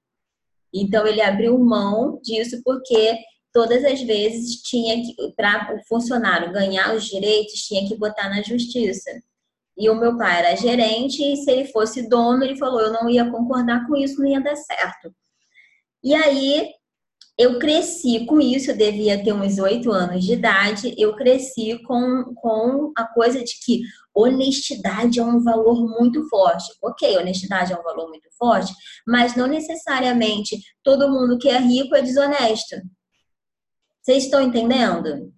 Então 0.74 1.08
ele 1.08 1.22
abriu 1.22 1.58
mão 1.58 2.20
disso 2.22 2.62
porque 2.64 3.18
todas 3.54 3.84
as 3.84 4.02
vezes 4.02 4.62
tinha 4.62 4.96
que, 5.02 5.16
para 5.36 5.76
o 5.76 5.88
funcionário 5.88 6.52
ganhar 6.52 6.96
os 6.96 7.06
direitos, 7.06 7.66
tinha 7.68 7.88
que 7.88 7.98
botar 7.98 8.30
na 8.30 8.42
justiça. 8.42 9.12
E 9.78 9.90
o 9.90 9.96
meu 9.96 10.18
pai 10.18 10.40
era 10.40 10.56
gerente, 10.56 11.24
e 11.24 11.38
se 11.38 11.50
ele 11.50 11.66
fosse 11.66 12.08
dono, 12.08 12.44
ele 12.44 12.58
falou: 12.58 12.82
eu 12.82 12.94
não 12.94 13.10
ia 13.10 13.30
concordar 13.30 13.88
com 13.88 13.96
isso, 13.96 14.20
não 14.20 14.28
ia 14.28 14.42
dar 14.42 14.56
certo. 14.56 15.14
E 16.04 16.14
aí 16.14 16.72
eu 17.38 17.58
cresci 17.58 18.26
com 18.26 18.40
isso, 18.40 18.72
eu 18.72 18.78
devia 18.78 19.24
ter 19.24 19.34
uns 19.34 19.58
oito 19.58 19.92
anos 19.92 20.24
de 20.24 20.34
idade, 20.34 20.94
eu 20.98 21.16
cresci 21.16 21.82
com, 21.84 22.34
com 22.36 22.92
a 22.96 23.06
coisa 23.06 23.44
de 23.44 23.54
que 23.66 23.82
honestidade 24.14 25.20
é 25.20 25.24
um 25.24 25.42
valor 25.42 25.90
muito 26.00 26.28
forte. 26.30 26.72
Ok, 26.84 27.18
honestidade 27.18 27.74
é 27.74 27.80
um 27.80 27.84
valor 27.84 28.10
muito 28.10 28.30
forte, 28.38 28.74
mas 29.08 29.36
não 29.36 29.48
necessariamente 29.48 30.60
todo 30.84 31.10
mundo 31.10 31.38
que 31.40 31.50
é 31.50 31.58
rico 31.58 31.96
é 31.96 32.02
desonesto. 32.02 32.76
Vocês 34.02 34.26
estão 34.26 34.42
entendendo? 34.42 35.34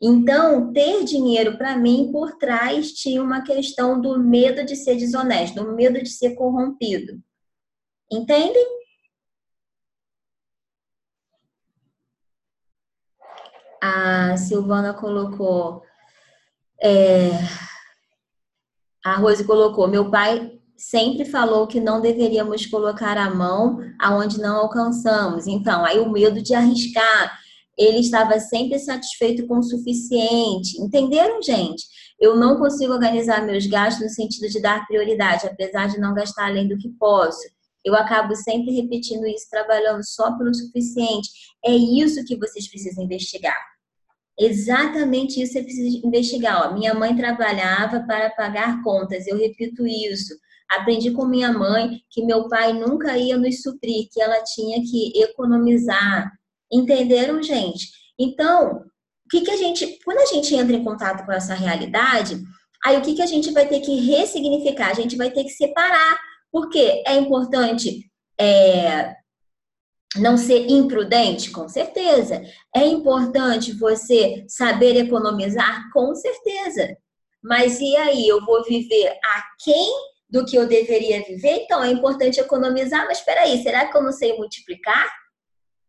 Então, 0.00 0.72
ter 0.72 1.04
dinheiro 1.04 1.56
para 1.56 1.76
mim 1.76 2.10
por 2.12 2.36
trás 2.36 2.92
tinha 2.92 3.22
uma 3.22 3.42
questão 3.42 4.00
do 4.00 4.18
medo 4.18 4.64
de 4.64 4.74
ser 4.76 4.96
desonesto, 4.96 5.62
do 5.62 5.72
medo 5.74 6.02
de 6.02 6.08
ser 6.08 6.34
corrompido. 6.34 7.22
Entendem? 8.10 8.82
a 13.82 14.36
Silvana 14.36 14.94
colocou. 14.94 15.82
É, 16.80 17.30
a 19.04 19.16
Rose 19.16 19.44
colocou: 19.44 19.88
meu 19.88 20.08
pai 20.08 20.60
sempre 20.76 21.24
falou 21.24 21.66
que 21.66 21.80
não 21.80 22.00
deveríamos 22.00 22.64
colocar 22.66 23.18
a 23.18 23.28
mão 23.28 23.80
aonde 24.00 24.40
não 24.40 24.56
alcançamos. 24.56 25.48
Então, 25.48 25.84
aí 25.84 25.98
o 25.98 26.08
medo 26.08 26.40
de 26.40 26.54
arriscar. 26.54 27.41
Ele 27.76 27.98
estava 27.98 28.38
sempre 28.38 28.78
satisfeito 28.78 29.46
com 29.46 29.58
o 29.58 29.62
suficiente. 29.62 30.80
Entenderam, 30.80 31.42
gente? 31.42 31.84
Eu 32.20 32.36
não 32.36 32.58
consigo 32.58 32.92
organizar 32.92 33.44
meus 33.44 33.66
gastos 33.66 34.02
no 34.04 34.10
sentido 34.10 34.48
de 34.48 34.60
dar 34.60 34.86
prioridade, 34.86 35.46
apesar 35.46 35.88
de 35.88 35.98
não 35.98 36.14
gastar 36.14 36.46
além 36.46 36.68
do 36.68 36.78
que 36.78 36.88
posso. 36.90 37.42
Eu 37.84 37.94
acabo 37.94 38.36
sempre 38.36 38.72
repetindo 38.72 39.26
isso, 39.26 39.50
trabalhando 39.50 40.04
só 40.04 40.36
pelo 40.38 40.54
suficiente. 40.54 41.28
É 41.64 41.74
isso 41.74 42.24
que 42.24 42.36
vocês 42.36 42.68
precisam 42.68 43.04
investigar. 43.04 43.58
Exatamente 44.38 45.42
isso 45.42 45.52
você 45.52 45.62
precisa 45.62 46.06
investigar. 46.06 46.68
Ó, 46.68 46.74
minha 46.74 46.94
mãe 46.94 47.14
trabalhava 47.16 48.00
para 48.00 48.30
pagar 48.30 48.82
contas, 48.82 49.26
eu 49.26 49.36
repito 49.36 49.86
isso. 49.86 50.34
Aprendi 50.70 51.10
com 51.10 51.26
minha 51.26 51.52
mãe 51.52 52.00
que 52.08 52.24
meu 52.24 52.48
pai 52.48 52.72
nunca 52.72 53.18
ia 53.18 53.36
nos 53.36 53.60
suprir, 53.62 54.08
que 54.10 54.22
ela 54.22 54.42
tinha 54.42 54.80
que 54.80 55.12
economizar. 55.20 56.32
Entenderam, 56.72 57.42
gente? 57.42 57.88
Então, 58.18 58.84
o 59.26 59.28
que, 59.30 59.42
que 59.42 59.50
a 59.50 59.56
gente, 59.56 59.98
quando 60.04 60.18
a 60.18 60.26
gente 60.26 60.54
entra 60.54 60.74
em 60.74 60.84
contato 60.84 61.24
com 61.24 61.32
essa 61.32 61.54
realidade, 61.54 62.40
aí 62.84 62.96
o 62.96 63.02
que, 63.02 63.14
que 63.14 63.22
a 63.22 63.26
gente 63.26 63.50
vai 63.52 63.66
ter 63.66 63.80
que 63.80 63.94
ressignificar? 63.96 64.90
A 64.90 64.94
gente 64.94 65.16
vai 65.16 65.30
ter 65.30 65.44
que 65.44 65.50
separar, 65.50 66.18
porque 66.50 67.02
é 67.06 67.14
importante 67.16 68.10
é, 68.38 69.14
não 70.16 70.36
ser 70.36 70.70
imprudente? 70.70 71.50
Com 71.50 71.68
certeza. 71.68 72.42
É 72.74 72.86
importante 72.86 73.72
você 73.72 74.44
saber 74.48 74.96
economizar? 74.96 75.90
Com 75.92 76.14
certeza. 76.14 76.96
Mas 77.42 77.80
e 77.80 77.96
aí, 77.96 78.28
eu 78.28 78.44
vou 78.44 78.62
viver 78.62 79.18
aquém 79.34 79.90
do 80.28 80.44
que 80.44 80.56
eu 80.56 80.66
deveria 80.66 81.22
viver? 81.22 81.62
Então, 81.62 81.82
é 81.82 81.90
importante 81.90 82.40
economizar, 82.40 83.04
mas 83.06 83.18
espera 83.18 83.42
aí, 83.42 83.62
será 83.62 83.86
que 83.86 83.96
eu 83.96 84.02
não 84.02 84.12
sei 84.12 84.36
multiplicar? 84.36 85.10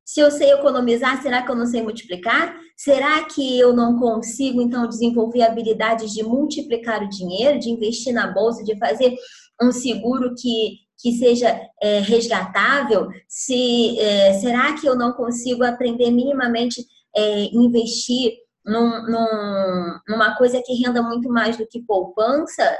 Se 0.05 0.19
eu 0.19 0.29
sei 0.29 0.51
economizar, 0.51 1.21
será 1.21 1.41
que 1.41 1.51
eu 1.51 1.55
não 1.55 1.65
sei 1.65 1.81
multiplicar? 1.81 2.55
Será 2.75 3.23
que 3.23 3.57
eu 3.59 3.73
não 3.73 3.97
consigo, 3.97 4.61
então, 4.61 4.87
desenvolver 4.87 5.43
habilidades 5.43 6.11
de 6.11 6.23
multiplicar 6.23 7.03
o 7.03 7.09
dinheiro, 7.09 7.59
de 7.59 7.69
investir 7.69 8.13
na 8.13 8.27
bolsa, 8.27 8.63
de 8.63 8.77
fazer 8.77 9.15
um 9.61 9.71
seguro 9.71 10.33
que 10.35 10.83
que 11.03 11.11
seja 11.11 11.59
é, 11.81 11.99
resgatável? 11.99 13.09
Se 13.27 13.99
é, 13.99 14.33
será 14.35 14.73
que 14.73 14.87
eu 14.87 14.95
não 14.95 15.11
consigo 15.11 15.63
aprender 15.63 16.09
minimamente 16.11 16.85
é, 17.13 17.43
investir 17.53 18.31
num, 18.65 19.03
num, 19.03 19.99
numa 20.07 20.35
coisa 20.37 20.61
que 20.65 20.73
renda 20.73 21.01
muito 21.01 21.29
mais 21.29 21.57
do 21.57 21.67
que 21.67 21.81
poupança, 21.81 22.77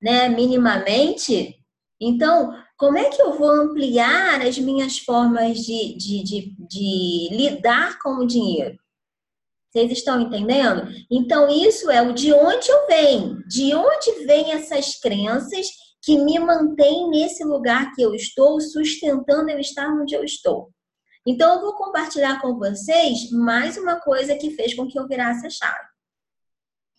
né? 0.00 0.28
Minimamente. 0.28 1.56
Então, 2.00 2.52
como 2.76 2.98
é 2.98 3.08
que 3.08 3.20
eu 3.20 3.32
vou 3.38 3.48
ampliar 3.48 4.40
as 4.42 4.58
minhas 4.58 4.98
formas 4.98 5.58
de, 5.58 5.96
de, 5.96 6.22
de, 6.22 6.56
de 6.68 7.28
lidar 7.32 7.98
com 8.00 8.16
o 8.16 8.26
dinheiro? 8.26 8.76
Vocês 9.70 9.92
estão 9.92 10.20
entendendo? 10.20 10.88
Então, 11.10 11.48
isso 11.48 11.90
é 11.90 12.00
o 12.02 12.12
de 12.12 12.32
onde 12.32 12.70
eu 12.70 12.86
venho. 12.86 13.42
De 13.46 13.74
onde 13.74 14.24
vêm 14.26 14.52
essas 14.52 14.94
crenças 14.98 15.68
que 16.02 16.18
me 16.18 16.38
mantêm 16.38 17.08
nesse 17.10 17.44
lugar 17.44 17.92
que 17.94 18.02
eu 18.02 18.14
estou, 18.14 18.60
sustentando 18.60 19.50
eu 19.50 19.58
estar 19.58 19.88
onde 19.88 20.14
eu 20.14 20.24
estou. 20.24 20.70
Então, 21.26 21.54
eu 21.54 21.60
vou 21.60 21.74
compartilhar 21.74 22.40
com 22.40 22.56
vocês 22.56 23.30
mais 23.30 23.76
uma 23.76 24.00
coisa 24.00 24.36
que 24.36 24.50
fez 24.52 24.74
com 24.74 24.86
que 24.86 24.98
eu 24.98 25.08
virasse 25.08 25.46
a 25.46 25.50
chave. 25.50 25.86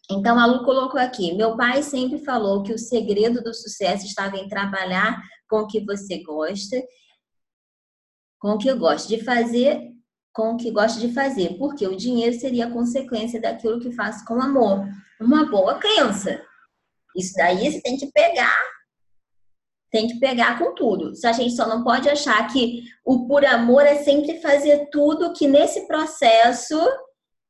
Então, 0.10 0.40
a 0.40 0.46
Lu 0.46 0.64
colocou 0.64 1.00
aqui: 1.00 1.34
meu 1.34 1.56
pai 1.56 1.82
sempre 1.84 2.20
falou 2.20 2.64
que 2.64 2.74
o 2.74 2.80
segredo 2.80 3.42
do 3.42 3.54
sucesso 3.54 4.06
estava 4.06 4.38
em 4.38 4.48
trabalhar 4.48 5.22
com 5.50 5.60
o 5.60 5.68
que 5.68 5.80
você 5.86 6.22
gosta, 6.24 6.78
com 8.40 8.52
o 8.52 8.58
que 8.58 8.68
eu 8.68 8.78
gosto 8.78 9.08
de 9.08 9.24
fazer, 9.24 9.92
com 10.34 10.54
o 10.54 10.58
que 10.58 10.72
gosto 10.72 11.00
de 11.00 11.14
fazer, 11.14 11.58
porque 11.58 11.88
o 11.88 11.96
dinheiro 11.96 12.38
seria 12.40 12.68
a 12.68 12.72
consequência 12.72 13.42
daquilo 13.42 13.80
que 13.80 13.92
faço 13.92 14.24
com 14.26 14.42
amor. 14.42 14.88
Uma 15.20 15.46
boa 15.50 15.80
crença. 15.80 16.42
Isso 17.16 17.34
daí 17.36 17.72
você 17.72 17.82
tem 17.82 17.98
que 17.98 18.12
pegar 18.12 18.56
tem 19.92 20.08
que 20.08 20.20
pegar 20.20 20.60
com 20.60 20.76
tudo. 20.76 21.12
A 21.24 21.32
gente 21.32 21.56
só 21.56 21.68
não 21.68 21.84
pode 21.84 22.10
achar 22.10 22.48
que 22.52 22.84
o 23.06 23.28
por 23.28 23.46
amor 23.46 23.82
é 23.82 23.96
sempre 23.96 24.40
fazer 24.40 24.90
tudo 24.92 25.34
que 25.34 25.48
nesse 25.48 25.88
processo 25.88 26.78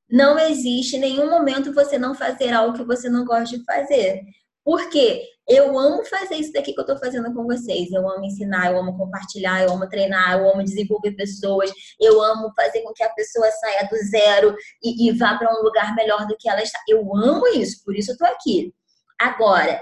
não 0.09 0.39
existe 0.39 0.95
em 0.95 0.99
nenhum 0.99 1.29
momento 1.29 1.73
você 1.73 1.97
não 1.97 2.15
fazer 2.15 2.53
algo 2.53 2.77
que 2.77 2.85
você 2.85 3.09
não 3.09 3.25
gosta 3.25 3.57
de 3.57 3.63
fazer. 3.63 4.21
Porque 4.68 5.24
eu 5.47 5.80
amo 5.80 6.03
fazer 6.03 6.36
isso 6.36 6.51
daqui 6.51 6.74
que 6.74 6.80
eu 6.82 6.84
estou 6.84 6.99
fazendo 6.99 7.34
com 7.34 7.45
vocês. 7.45 7.89
Eu 7.89 8.05
amo 8.09 8.26
ensinar, 8.26 8.70
eu 8.70 8.78
amo 8.78 8.97
compartilhar, 8.97 9.63
eu 9.63 9.72
amo 9.72 9.88
treinar, 9.88 10.38
eu 10.38 10.51
amo 10.51 10.61
desenvolver 10.61 11.13
pessoas, 11.13 11.72
eu 11.97 12.22
amo 12.22 12.51
fazer 12.53 12.82
com 12.82 12.91
que 12.91 13.01
a 13.01 13.09
pessoa 13.11 13.49
saia 13.49 13.88
do 13.88 13.95
zero 14.09 14.53
e, 14.84 15.07
e 15.07 15.13
vá 15.13 15.38
para 15.38 15.57
um 15.57 15.63
lugar 15.63 15.95
melhor 15.95 16.28
do 16.28 16.36
que 16.38 16.49
ela 16.49 16.61
está. 16.61 16.78
Eu 16.86 16.99
amo 17.15 17.47
isso, 17.47 17.82
por 17.86 17.95
isso 17.95 18.11
eu 18.11 18.15
estou 18.15 18.28
aqui. 18.28 18.74
Agora, 19.18 19.82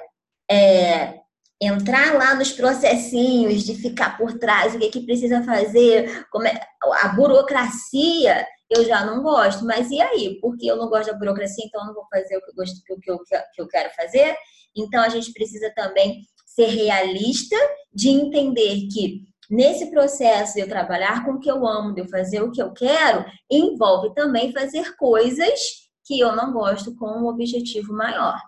é, 0.51 1.15
entrar 1.59 2.13
lá 2.13 2.35
nos 2.35 2.51
processinhos 2.51 3.63
de 3.63 3.73
ficar 3.73 4.19
por 4.19 4.37
trás, 4.37 4.75
o 4.75 4.77
que, 4.77 4.85
é 4.85 4.91
que 4.91 5.03
precisa 5.03 5.41
fazer, 5.41 6.27
como 6.29 6.45
é, 6.45 6.61
a 7.01 7.07
burocracia, 7.07 8.45
eu 8.75 8.85
já 8.85 9.05
não 9.05 9.21
gosto. 9.21 9.65
Mas 9.65 9.89
e 9.89 9.99
aí? 10.01 10.39
Porque 10.39 10.69
eu 10.69 10.75
não 10.75 10.89
gosto 10.89 11.11
da 11.11 11.17
burocracia, 11.17 11.65
então 11.65 11.81
eu 11.81 11.87
não 11.87 11.93
vou 11.93 12.05
fazer 12.09 12.37
o 12.37 12.41
que 12.41 12.51
eu, 12.51 12.55
gosto, 12.55 12.77
o 12.89 12.99
que 12.99 13.11
eu, 13.11 13.19
que 13.19 13.61
eu 13.61 13.67
quero 13.67 13.89
fazer? 13.95 14.35
Então 14.75 15.01
a 15.01 15.09
gente 15.09 15.31
precisa 15.33 15.71
também 15.73 16.21
ser 16.45 16.67
realista 16.67 17.55
de 17.93 18.09
entender 18.09 18.87
que 18.91 19.23
nesse 19.49 19.91
processo 19.91 20.55
de 20.55 20.61
eu 20.61 20.67
trabalhar 20.67 21.25
com 21.25 21.33
o 21.33 21.39
que 21.39 21.49
eu 21.49 21.65
amo, 21.67 21.93
de 21.93 22.01
eu 22.01 22.07
fazer 22.07 22.41
o 22.41 22.51
que 22.51 22.61
eu 22.61 22.71
quero, 22.73 23.25
envolve 23.49 24.13
também 24.13 24.51
fazer 24.51 24.95
coisas 24.95 25.85
que 26.05 26.19
eu 26.19 26.35
não 26.35 26.53
gosto 26.53 26.95
com 26.95 27.07
um 27.07 27.27
objetivo 27.27 27.93
maior. 27.93 28.39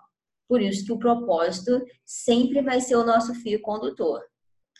Por 0.48 0.62
isso 0.62 0.84
que 0.84 0.92
o 0.92 0.98
propósito 0.98 1.84
sempre 2.04 2.62
vai 2.62 2.80
ser 2.80 2.96
o 2.96 3.04
nosso 3.04 3.34
fio 3.34 3.60
condutor. 3.60 4.22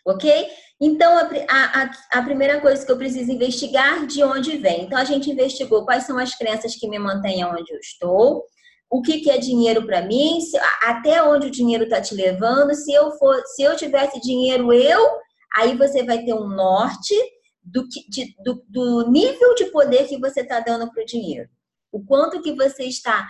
Ok? 0.09 0.49
Então, 0.81 1.19
a, 1.19 1.83
a, 1.83 1.91
a, 2.19 2.23
primeira 2.23 2.63
coisa 2.63 2.85
que 2.85 2.91
eu 2.91 2.97
preciso 2.97 3.31
investigar 3.31 4.07
de 4.07 4.25
onde 4.25 4.57
vem. 4.57 4.85
Então, 4.85 4.97
a 4.97 5.05
gente 5.05 5.31
investigou 5.31 5.85
quais 5.85 6.05
são 6.05 6.19
as 6.19 6.35
crenças 6.35 6.75
que 6.77 6.89
me 6.89 6.99
mantêm 6.99 7.45
onde 7.45 7.71
eu 7.71 7.79
estou, 7.79 8.43
o 8.89 9.03
que, 9.03 9.21
que 9.21 9.31
é 9.31 9.37
dinheiro 9.37 9.85
para 9.85 10.01
mim, 10.01 10.41
se, 10.41 10.57
até 10.83 11.23
onde 11.23 11.49
o 11.49 11.51
dinheiro 11.51 11.85
está 11.85 12.01
te 12.01 12.15
levando. 12.15 12.75
Se 12.75 12.91
eu 12.91 13.11
for, 13.19 13.39
se 13.55 13.63
eu 13.63 13.77
tivesse 13.77 14.19
dinheiro, 14.21 14.73
eu, 14.73 15.07
aí 15.55 15.77
você 15.77 16.03
vai 16.03 16.25
ter 16.25 16.33
um 16.33 16.49
norte 16.49 17.15
do, 17.63 17.87
que, 17.87 18.09
de, 18.09 18.35
do, 18.43 18.65
do 18.67 19.11
nível 19.11 19.55
de 19.57 19.67
poder 19.67 20.09
que 20.09 20.19
você 20.19 20.41
está 20.41 20.61
dando 20.61 20.91
para 20.91 21.03
o 21.03 21.07
dinheiro. 21.07 21.51
O 21.93 22.03
quanto 22.03 22.41
que 22.41 22.55
você 22.55 22.85
está 22.85 23.29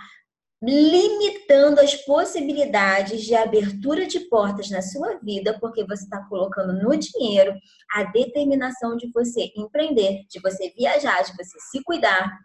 limitando 0.61 1.79
as 1.79 1.95
possibilidades 1.95 3.23
de 3.23 3.33
abertura 3.33 4.05
de 4.05 4.19
portas 4.21 4.69
na 4.69 4.81
sua 4.81 5.17
vida, 5.19 5.57
porque 5.57 5.85
você 5.85 6.03
está 6.03 6.21
colocando 6.27 6.73
no 6.73 6.95
dinheiro 6.97 7.53
a 7.93 8.03
determinação 8.03 8.97
de 8.97 9.09
você 9.11 9.51
empreender, 9.55 10.25
de 10.29 10.39
você 10.41 10.69
viajar, 10.77 11.23
de 11.23 11.31
você 11.37 11.57
se 11.71 11.81
cuidar. 11.83 12.37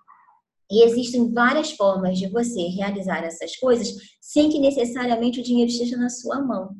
E 0.70 0.84
existem 0.84 1.32
várias 1.32 1.72
formas 1.72 2.16
de 2.18 2.28
você 2.28 2.68
realizar 2.68 3.24
essas 3.24 3.56
coisas 3.56 3.88
sem 4.20 4.48
que 4.48 4.60
necessariamente 4.60 5.40
o 5.40 5.42
dinheiro 5.42 5.70
esteja 5.70 5.96
na 5.96 6.08
sua 6.08 6.40
mão. 6.40 6.76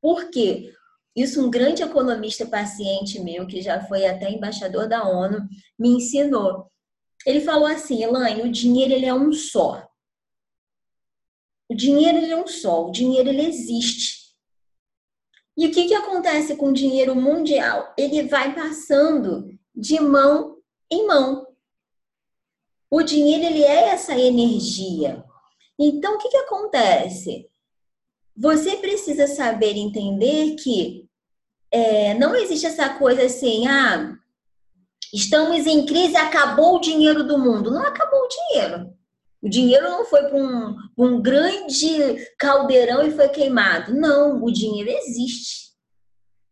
Por 0.00 0.30
quê? 0.30 0.72
Isso 1.14 1.44
um 1.44 1.50
grande 1.50 1.82
economista 1.82 2.46
paciente 2.46 3.20
meu, 3.20 3.46
que 3.46 3.60
já 3.60 3.80
foi 3.86 4.06
até 4.06 4.30
embaixador 4.30 4.88
da 4.88 5.08
ONU, 5.08 5.40
me 5.78 5.88
ensinou 5.88 6.70
ele 7.28 7.42
falou 7.42 7.66
assim, 7.66 8.02
Elaine, 8.02 8.40
o 8.40 8.50
dinheiro 8.50 8.94
ele 8.94 9.04
é 9.04 9.12
um 9.12 9.34
só. 9.34 9.86
O 11.68 11.74
dinheiro 11.74 12.16
ele 12.16 12.32
é 12.32 12.36
um 12.42 12.46
só, 12.46 12.86
o 12.86 12.90
dinheiro 12.90 13.28
ele 13.28 13.44
existe. 13.44 14.34
E 15.54 15.66
o 15.66 15.70
que, 15.70 15.88
que 15.88 15.94
acontece 15.94 16.56
com 16.56 16.70
o 16.70 16.72
dinheiro 16.72 17.14
mundial? 17.14 17.92
Ele 17.98 18.22
vai 18.22 18.54
passando 18.54 19.46
de 19.74 20.00
mão 20.00 20.56
em 20.90 21.06
mão. 21.06 21.46
O 22.90 23.02
dinheiro 23.02 23.44
ele 23.44 23.62
é 23.62 23.90
essa 23.90 24.18
energia. 24.18 25.22
Então, 25.78 26.14
o 26.14 26.18
que, 26.18 26.30
que 26.30 26.36
acontece? 26.38 27.46
Você 28.34 28.76
precisa 28.76 29.26
saber 29.26 29.76
entender 29.76 30.54
que 30.54 31.06
é, 31.70 32.14
não 32.14 32.34
existe 32.34 32.64
essa 32.64 32.88
coisa 32.88 33.24
assim, 33.24 33.66
ah, 33.66 34.16
Estamos 35.12 35.66
em 35.66 35.86
crise, 35.86 36.16
acabou 36.16 36.76
o 36.76 36.80
dinheiro 36.80 37.24
do 37.24 37.38
mundo. 37.38 37.70
Não 37.70 37.82
acabou 37.82 38.20
o 38.20 38.28
dinheiro. 38.28 38.98
O 39.40 39.48
dinheiro 39.48 39.88
não 39.88 40.04
foi 40.04 40.24
para 40.24 40.36
um, 40.36 40.76
um 40.96 41.22
grande 41.22 42.16
caldeirão 42.38 43.02
e 43.02 43.12
foi 43.12 43.28
queimado. 43.28 43.94
Não, 43.94 44.42
o 44.42 44.52
dinheiro 44.52 44.90
existe. 44.90 45.68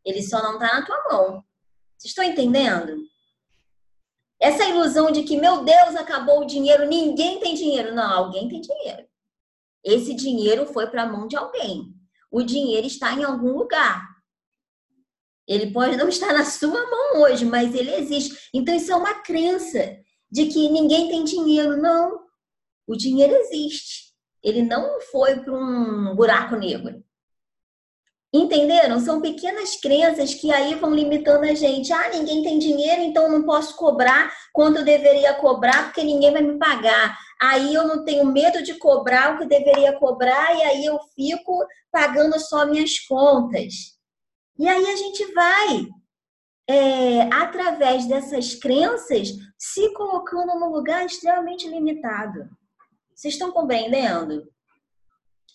Ele 0.05 0.23
só 0.23 0.43
não 0.43 0.55
está 0.55 0.81
na 0.81 0.87
tua 0.87 1.05
mão. 1.11 1.45
Vocês 1.99 2.13
estão 2.13 2.25
entendendo? 2.25 2.97
Essa 4.41 4.69
ilusão 4.69 5.11
de 5.11 5.23
que, 5.25 5.37
meu 5.37 5.65
Deus, 5.65 5.97
acabou 5.97 6.41
o 6.41 6.47
dinheiro, 6.47 6.87
ninguém 6.87 7.41
tem 7.41 7.55
dinheiro. 7.55 7.95
Não, 7.95 8.11
alguém 8.11 8.49
tem 8.49 8.61
dinheiro. 8.61 9.05
Esse 9.83 10.15
dinheiro 10.15 10.67
foi 10.67 10.87
para 10.87 11.03
a 11.03 11.07
mão 11.07 11.27
de 11.27 11.37
alguém. 11.37 11.93
O 12.31 12.43
dinheiro 12.43 12.87
está 12.87 13.13
em 13.13 13.25
algum 13.25 13.57
lugar. 13.57 14.16
Ele 15.47 15.71
pode 15.71 15.97
não 15.97 16.09
estar 16.09 16.33
na 16.33 16.45
sua 16.45 16.91
mão 16.91 17.23
hoje, 17.23 17.45
mas 17.45 17.75
ele 17.75 17.95
existe. 17.95 18.37
Então, 18.53 18.75
isso 18.75 18.93
é 18.93 18.97
uma 18.97 19.15
crença 19.15 19.97
de 20.31 20.47
que 20.47 20.69
ninguém 20.69 21.09
tem 21.09 21.25
dinheiro. 21.25 21.77
Não. 21.77 22.21
O 22.87 22.97
dinheiro 22.97 23.35
existe. 23.35 24.07
Ele 24.43 24.63
não 24.63 25.01
foi 25.01 25.37
para 25.41 25.53
um 25.53 26.15
buraco 26.15 26.57
negro. 26.57 27.03
Entenderam? 28.33 29.01
São 29.01 29.21
pequenas 29.21 29.77
crenças 29.77 30.35
que 30.35 30.53
aí 30.53 30.75
vão 30.75 30.95
limitando 30.95 31.45
a 31.45 31.55
gente. 31.55 31.93
Ah, 31.93 32.11
ninguém 32.11 32.43
tem 32.43 32.59
dinheiro, 32.59 33.03
então 33.03 33.31
não 33.31 33.45
posso 33.45 33.77
cobrar 33.77 34.33
quanto 34.53 34.79
eu 34.79 34.85
deveria 34.85 35.35
cobrar, 35.35 35.85
porque 35.85 36.05
ninguém 36.05 36.33
vai 36.33 36.43
me 36.43 36.59
pagar. 36.59 37.17
Aí 37.41 37.73
eu 37.75 37.87
não 37.87 38.05
tenho 38.05 38.27
medo 38.27 38.63
de 38.63 38.75
cobrar 38.75 39.35
o 39.35 39.39
que 39.39 39.47
deveria 39.47 39.99
cobrar, 39.99 40.55
e 40.57 40.63
aí 40.63 40.85
eu 40.85 40.99
fico 41.15 41.65
pagando 41.91 42.39
só 42.39 42.67
minhas 42.67 42.99
contas. 43.01 43.96
E 44.59 44.69
aí 44.69 44.87
a 44.87 44.97
gente 44.97 45.33
vai, 45.33 45.89
é, 46.69 47.23
através 47.33 48.07
dessas 48.07 48.55
crenças, 48.55 49.29
se 49.59 49.93
colocando 49.93 50.59
num 50.59 50.71
lugar 50.71 51.05
extremamente 51.05 51.69
limitado. 51.69 52.49
Vocês 53.15 53.35
estão 53.35 53.53
compreendendo? 53.53 54.47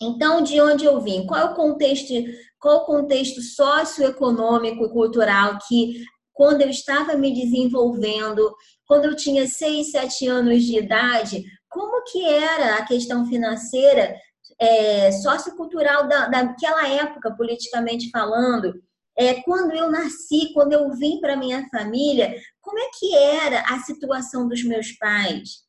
Então, 0.00 0.42
de 0.42 0.60
onde 0.60 0.84
eu 0.84 1.00
vim? 1.00 1.26
Qual 1.26 1.40
é 1.40 1.44
o 1.44 1.54
contexto, 1.54 2.12
qual 2.58 2.78
o 2.78 2.84
contexto 2.84 3.40
socioeconômico 3.40 4.84
e 4.84 4.90
cultural 4.90 5.58
que, 5.68 6.04
quando 6.32 6.62
eu 6.62 6.68
estava 6.68 7.14
me 7.14 7.32
desenvolvendo, 7.32 8.52
quando 8.86 9.04
eu 9.04 9.16
tinha 9.16 9.46
6, 9.46 9.92
7 9.92 10.26
anos 10.26 10.64
de 10.64 10.78
idade, 10.78 11.44
como 11.68 12.02
que 12.04 12.24
era 12.24 12.76
a 12.76 12.84
questão 12.84 13.26
financeira, 13.26 14.14
é, 14.58 15.10
sociocultural 15.12 16.08
da, 16.08 16.26
daquela 16.28 16.86
época, 16.88 17.34
politicamente 17.36 18.10
falando? 18.10 18.74
É, 19.16 19.42
quando 19.42 19.72
eu 19.72 19.90
nasci, 19.90 20.52
quando 20.52 20.72
eu 20.72 20.90
vim 20.92 21.20
para 21.20 21.36
minha 21.36 21.68
família, 21.68 22.34
como 22.60 22.78
é 22.78 22.88
que 22.98 23.14
era 23.16 23.60
a 23.62 23.78
situação 23.80 24.48
dos 24.48 24.62
meus 24.64 24.92
pais? 24.92 25.62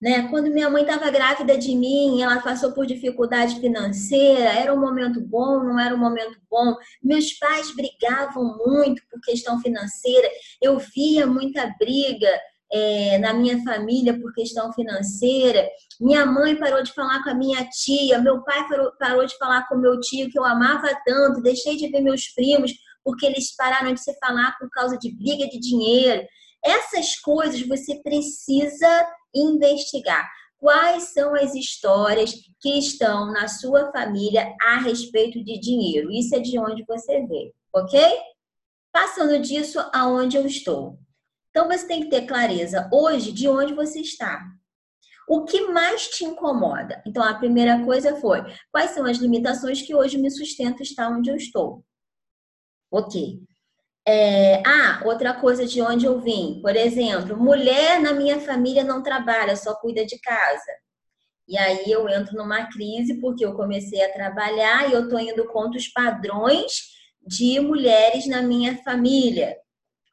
Né? 0.00 0.28
Quando 0.28 0.50
minha 0.50 0.68
mãe 0.68 0.82
estava 0.82 1.10
grávida 1.10 1.56
de 1.56 1.76
mim, 1.76 2.22
ela 2.22 2.40
passou 2.40 2.72
por 2.72 2.86
dificuldade 2.86 3.60
financeira, 3.60 4.46
era 4.46 4.74
um 4.74 4.80
momento 4.80 5.20
bom, 5.20 5.62
não 5.62 5.78
era 5.78 5.94
um 5.94 5.98
momento 5.98 6.40
bom. 6.50 6.74
Meus 7.00 7.32
pais 7.34 7.72
brigavam 7.72 8.58
muito 8.66 9.00
por 9.08 9.20
questão 9.20 9.60
financeira, 9.60 10.28
eu 10.60 10.76
via 10.78 11.24
muita 11.24 11.72
briga 11.78 12.28
é, 12.72 13.18
na 13.18 13.34
minha 13.34 13.62
família 13.62 14.18
por 14.18 14.32
questão 14.32 14.72
financeira. 14.72 15.68
Minha 16.00 16.24
mãe 16.24 16.56
parou 16.56 16.82
de 16.82 16.92
falar 16.92 17.22
com 17.22 17.30
a 17.30 17.34
minha 17.34 17.64
tia, 17.68 18.18
meu 18.18 18.42
pai 18.42 18.66
parou, 18.68 18.92
parou 18.98 19.26
de 19.26 19.36
falar 19.36 19.68
com 19.68 19.76
meu 19.76 20.00
tio, 20.00 20.30
que 20.30 20.38
eu 20.38 20.44
amava 20.44 20.88
tanto, 21.04 21.42
deixei 21.42 21.76
de 21.76 21.88
ver 21.88 22.00
meus 22.00 22.28
primos 22.28 22.72
porque 23.04 23.26
eles 23.26 23.54
pararam 23.56 23.92
de 23.92 24.00
se 24.00 24.16
falar 24.18 24.56
por 24.58 24.70
causa 24.70 24.96
de 24.96 25.14
briga 25.14 25.46
de 25.48 25.58
dinheiro. 25.58 26.26
essas 26.64 27.18
coisas 27.18 27.66
você 27.66 28.00
precisa 28.02 29.06
investigar. 29.34 30.28
Quais 30.58 31.12
são 31.12 31.34
as 31.34 31.56
histórias 31.56 32.32
que 32.60 32.78
estão 32.78 33.32
na 33.32 33.48
sua 33.48 33.90
família 33.90 34.54
a 34.62 34.78
respeito 34.78 35.42
de 35.42 35.58
dinheiro? 35.58 36.12
Isso 36.12 36.36
é 36.36 36.38
de 36.38 36.56
onde 36.60 36.84
você 36.86 37.26
vê, 37.26 37.52
ok? 37.74 38.00
Passando 38.92 39.40
disso, 39.40 39.80
aonde 39.92 40.36
eu 40.36 40.46
estou. 40.46 41.00
Então 41.52 41.68
você 41.68 41.86
tem 41.86 42.00
que 42.00 42.08
ter 42.08 42.26
clareza 42.26 42.88
hoje 42.90 43.30
de 43.30 43.46
onde 43.46 43.74
você 43.74 44.00
está. 44.00 44.42
O 45.28 45.44
que 45.44 45.68
mais 45.68 46.08
te 46.08 46.24
incomoda? 46.24 47.02
Então 47.06 47.22
a 47.22 47.34
primeira 47.34 47.84
coisa 47.84 48.16
foi: 48.16 48.42
quais 48.72 48.92
são 48.92 49.04
as 49.04 49.18
limitações 49.18 49.82
que 49.82 49.94
hoje 49.94 50.18
me 50.18 50.30
sustentam 50.30 50.82
estar 50.82 51.08
onde 51.10 51.30
eu 51.30 51.36
estou? 51.36 51.84
Ok. 52.90 53.38
É, 54.08 54.62
ah, 54.66 55.02
outra 55.04 55.34
coisa 55.34 55.66
de 55.66 55.80
onde 55.80 56.06
eu 56.06 56.20
vim. 56.20 56.60
Por 56.62 56.74
exemplo, 56.74 57.36
mulher 57.36 58.00
na 58.00 58.14
minha 58.14 58.40
família 58.40 58.82
não 58.82 59.02
trabalha, 59.02 59.54
só 59.54 59.74
cuida 59.74 60.04
de 60.04 60.18
casa. 60.18 60.72
E 61.46 61.56
aí 61.58 61.84
eu 61.90 62.08
entro 62.08 62.34
numa 62.34 62.66
crise 62.66 63.20
porque 63.20 63.44
eu 63.44 63.54
comecei 63.54 64.02
a 64.02 64.12
trabalhar 64.12 64.88
e 64.88 64.94
eu 64.94 65.08
tô 65.08 65.18
indo 65.18 65.46
contra 65.48 65.78
os 65.78 65.86
padrões 65.88 66.92
de 67.26 67.60
mulheres 67.60 68.26
na 68.26 68.42
minha 68.42 68.82
família. 68.82 69.56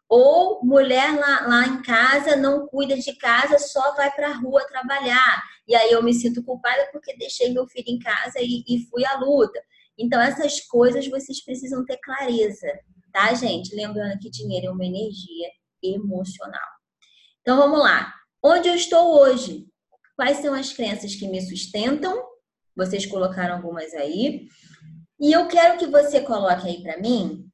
Ou 0.09 0.65
mulher 0.65 1.17
lá, 1.19 1.47
lá 1.47 1.67
em 1.67 1.81
casa 1.83 2.35
não 2.35 2.67
cuida 2.67 2.97
de 2.97 3.15
casa, 3.15 3.59
só 3.59 3.95
vai 3.95 4.11
para 4.11 4.29
a 4.29 4.33
rua 4.33 4.65
trabalhar. 4.67 5.43
E 5.67 5.75
aí 5.75 5.91
eu 5.91 6.01
me 6.01 6.13
sinto 6.13 6.43
culpada 6.43 6.89
porque 6.91 7.15
deixei 7.15 7.53
meu 7.53 7.67
filho 7.67 7.85
em 7.87 7.99
casa 7.99 8.39
e, 8.41 8.63
e 8.67 8.87
fui 8.89 9.05
à 9.05 9.17
luta. 9.19 9.61
Então, 9.97 10.19
essas 10.19 10.61
coisas 10.61 11.07
vocês 11.07 11.43
precisam 11.43 11.85
ter 11.85 11.97
clareza 11.97 12.67
tá, 13.11 13.33
gente? 13.33 13.75
Lembrando 13.75 14.19
que 14.19 14.29
dinheiro 14.29 14.67
é 14.67 14.71
uma 14.71 14.85
energia 14.85 15.49
emocional. 15.83 16.67
Então 17.41 17.57
vamos 17.57 17.79
lá. 17.79 18.13
Onde 18.43 18.69
eu 18.69 18.75
estou 18.75 19.19
hoje? 19.19 19.67
Quais 20.15 20.37
são 20.37 20.53
as 20.53 20.73
crenças 20.73 21.15
que 21.15 21.27
me 21.27 21.41
sustentam? 21.41 22.21
Vocês 22.75 23.05
colocaram 23.05 23.55
algumas 23.55 23.93
aí. 23.93 24.47
E 25.19 25.31
eu 25.31 25.47
quero 25.47 25.77
que 25.77 25.85
você 25.85 26.21
coloque 26.21 26.67
aí 26.67 26.81
para 26.81 26.99
mim 26.99 27.48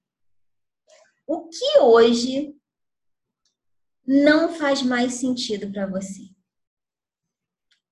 o 1.28 1.48
que 1.50 1.80
hoje 1.80 2.56
não 4.06 4.54
faz 4.54 4.82
mais 4.84 5.16
sentido 5.16 5.72
para 5.72 5.88
você. 5.88 6.30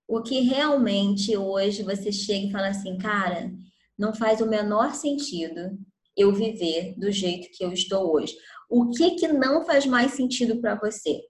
O 0.08 0.22
que 0.22 0.42
realmente 0.42 1.36
hoje 1.36 1.82
você 1.82 2.12
chega 2.12 2.48
e 2.48 2.52
fala 2.52 2.68
assim, 2.68 2.98
cara, 2.98 3.52
não 3.98 4.14
faz 4.14 4.42
o 4.42 4.46
menor 4.46 4.94
sentido 4.94 5.78
eu 6.16 6.32
viver 6.32 6.94
do 6.98 7.12
jeito 7.12 7.50
que 7.58 7.64
eu 7.64 7.72
estou 7.74 8.14
hoje. 8.14 8.36
O 8.70 8.92
que 8.92 9.12
que 9.12 9.28
não 9.28 9.66
faz 9.66 9.86
mais 9.86 10.12
sentido 10.12 10.62
para 10.62 10.76
você? 10.76 11.22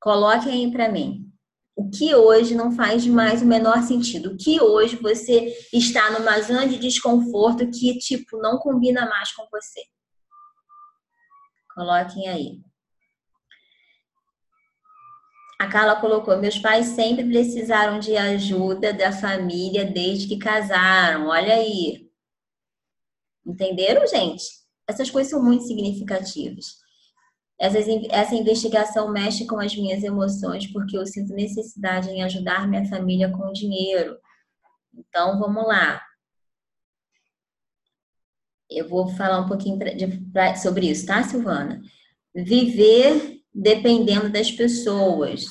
Coloque 0.00 0.48
aí 0.48 0.70
para 0.70 0.90
mim. 0.90 1.30
O 1.76 1.90
que 1.90 2.14
hoje 2.14 2.54
não 2.54 2.72
faz 2.72 3.06
mais 3.06 3.42
o 3.42 3.46
menor 3.46 3.82
sentido? 3.82 4.30
O 4.30 4.36
que 4.36 4.60
hoje 4.60 4.96
você 4.96 5.54
está 5.72 6.10
numa 6.10 6.40
zona 6.40 6.66
de 6.66 6.78
desconforto 6.78 7.70
que 7.70 7.98
tipo 7.98 8.38
não 8.38 8.58
combina 8.58 9.08
mais 9.08 9.32
com 9.32 9.46
você? 9.50 9.82
Coloquem 11.78 12.26
aí. 12.26 12.60
A 15.60 15.68
Carla 15.68 16.00
colocou: 16.00 16.36
meus 16.36 16.58
pais 16.58 16.86
sempre 16.86 17.24
precisaram 17.24 18.00
de 18.00 18.16
ajuda 18.16 18.92
da 18.92 19.12
família 19.12 19.84
desde 19.84 20.26
que 20.26 20.38
casaram. 20.38 21.28
Olha 21.28 21.54
aí. 21.54 22.10
Entenderam, 23.46 24.04
gente? 24.08 24.42
Essas 24.88 25.08
coisas 25.08 25.30
são 25.30 25.40
muito 25.40 25.68
significativas. 25.68 26.78
Essas, 27.56 27.86
essa 28.10 28.34
investigação 28.34 29.12
mexe 29.12 29.46
com 29.46 29.60
as 29.60 29.76
minhas 29.76 30.02
emoções 30.02 30.66
porque 30.72 30.98
eu 30.98 31.06
sinto 31.06 31.32
necessidade 31.32 32.10
em 32.10 32.24
ajudar 32.24 32.66
minha 32.66 32.88
família 32.88 33.30
com 33.30 33.52
dinheiro. 33.52 34.18
Então, 34.92 35.38
vamos 35.38 35.64
lá. 35.64 36.02
Eu 38.70 38.88
vou 38.88 39.08
falar 39.08 39.40
um 39.40 39.48
pouquinho 39.48 39.78
pra, 39.78 39.92
de, 39.92 40.06
pra, 40.32 40.54
sobre 40.56 40.90
isso, 40.90 41.06
tá, 41.06 41.22
Silvana? 41.22 41.80
Viver 42.34 43.40
dependendo 43.54 44.28
das 44.30 44.50
pessoas 44.50 45.46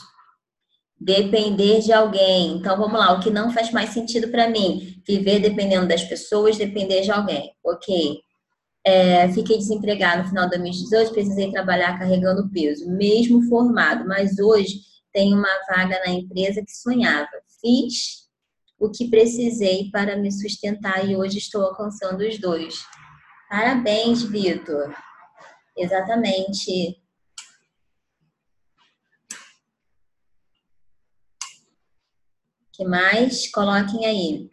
depender 0.99 1.79
de 1.79 1.93
alguém. 1.93 2.57
Então 2.57 2.77
vamos 2.77 2.99
lá, 2.99 3.13
o 3.13 3.19
que 3.19 3.29
não 3.29 3.51
faz 3.51 3.71
mais 3.71 3.91
sentido 3.91 4.29
para 4.29 4.49
mim? 4.49 5.01
Viver 5.05 5.39
dependendo 5.39 5.87
das 5.87 6.03
pessoas, 6.03 6.57
depender 6.57 7.01
de 7.01 7.11
alguém. 7.11 7.51
Ok. 7.63 8.19
É, 8.83 9.27
fiquei 9.33 9.57
desempregado 9.57 10.23
no 10.23 10.29
final 10.29 10.45
de 10.45 10.51
2018, 10.51 11.11
precisei 11.11 11.51
trabalhar 11.51 11.99
carregando 11.99 12.49
peso, 12.49 12.89
mesmo 12.89 13.41
formado, 13.49 14.07
mas 14.07 14.39
hoje 14.39 14.79
tenho 15.11 15.37
uma 15.37 15.49
vaga 15.67 15.99
na 16.05 16.13
empresa 16.13 16.63
que 16.63 16.71
sonhava. 16.71 17.27
Fiz 17.59 18.27
o 18.79 18.89
que 18.89 19.09
precisei 19.09 19.89
para 19.91 20.15
me 20.15 20.31
sustentar 20.31 21.07
e 21.07 21.17
hoje 21.17 21.37
estou 21.37 21.63
alcançando 21.63 22.21
os 22.21 22.39
dois. 22.39 22.75
Parabéns, 23.49 24.23
Vitor. 24.23 24.95
Exatamente. 25.75 27.01
que 32.77 32.85
mais? 32.85 33.51
Coloquem 33.51 34.05
aí. 34.05 34.49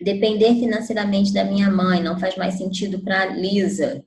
Depender 0.00 0.54
financeiramente 0.56 1.32
da 1.32 1.44
minha 1.44 1.70
mãe 1.70 2.02
não 2.02 2.18
faz 2.18 2.36
mais 2.36 2.54
sentido 2.54 2.98
para 2.98 3.26
Lisa. 3.26 4.04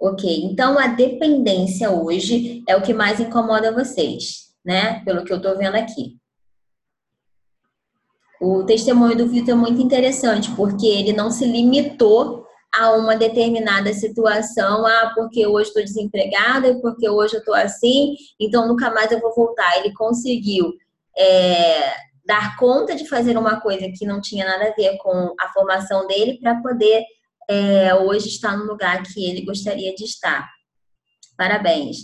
Ok, 0.00 0.44
então 0.44 0.78
a 0.78 0.86
dependência 0.86 1.90
hoje 1.90 2.64
é 2.66 2.74
o 2.74 2.82
que 2.82 2.94
mais 2.94 3.20
incomoda 3.20 3.70
vocês, 3.70 4.54
né? 4.64 5.04
Pelo 5.04 5.22
que 5.22 5.32
eu 5.32 5.42
tô 5.42 5.58
vendo 5.58 5.74
aqui. 5.74 6.19
O 8.40 8.64
testemunho 8.64 9.16
do 9.16 9.26
Vitor 9.26 9.50
é 9.50 9.54
muito 9.54 9.82
interessante, 9.82 10.50
porque 10.52 10.86
ele 10.86 11.12
não 11.12 11.30
se 11.30 11.44
limitou 11.44 12.46
a 12.74 12.92
uma 12.92 13.16
determinada 13.16 13.92
situação, 13.92 14.86
ah, 14.86 15.12
porque 15.14 15.46
hoje 15.46 15.68
estou 15.68 15.82
desempregada 15.82 16.80
porque 16.80 17.08
hoje 17.08 17.34
eu 17.34 17.40
estou 17.40 17.54
assim, 17.54 18.14
então 18.38 18.68
nunca 18.68 18.90
mais 18.90 19.10
eu 19.10 19.20
vou 19.20 19.34
voltar. 19.34 19.78
Ele 19.78 19.92
conseguiu 19.92 20.72
é, 21.18 21.92
dar 22.24 22.56
conta 22.56 22.94
de 22.94 23.08
fazer 23.08 23.36
uma 23.36 23.60
coisa 23.60 23.90
que 23.94 24.06
não 24.06 24.20
tinha 24.20 24.46
nada 24.46 24.68
a 24.68 24.74
ver 24.74 24.96
com 24.98 25.34
a 25.38 25.48
formação 25.52 26.06
dele 26.06 26.38
para 26.40 26.62
poder 26.62 27.04
é, 27.48 27.94
hoje 27.94 28.28
estar 28.28 28.56
no 28.56 28.64
lugar 28.64 29.02
que 29.02 29.28
ele 29.28 29.44
gostaria 29.44 29.94
de 29.94 30.04
estar. 30.04 30.48
Parabéns. 31.36 31.98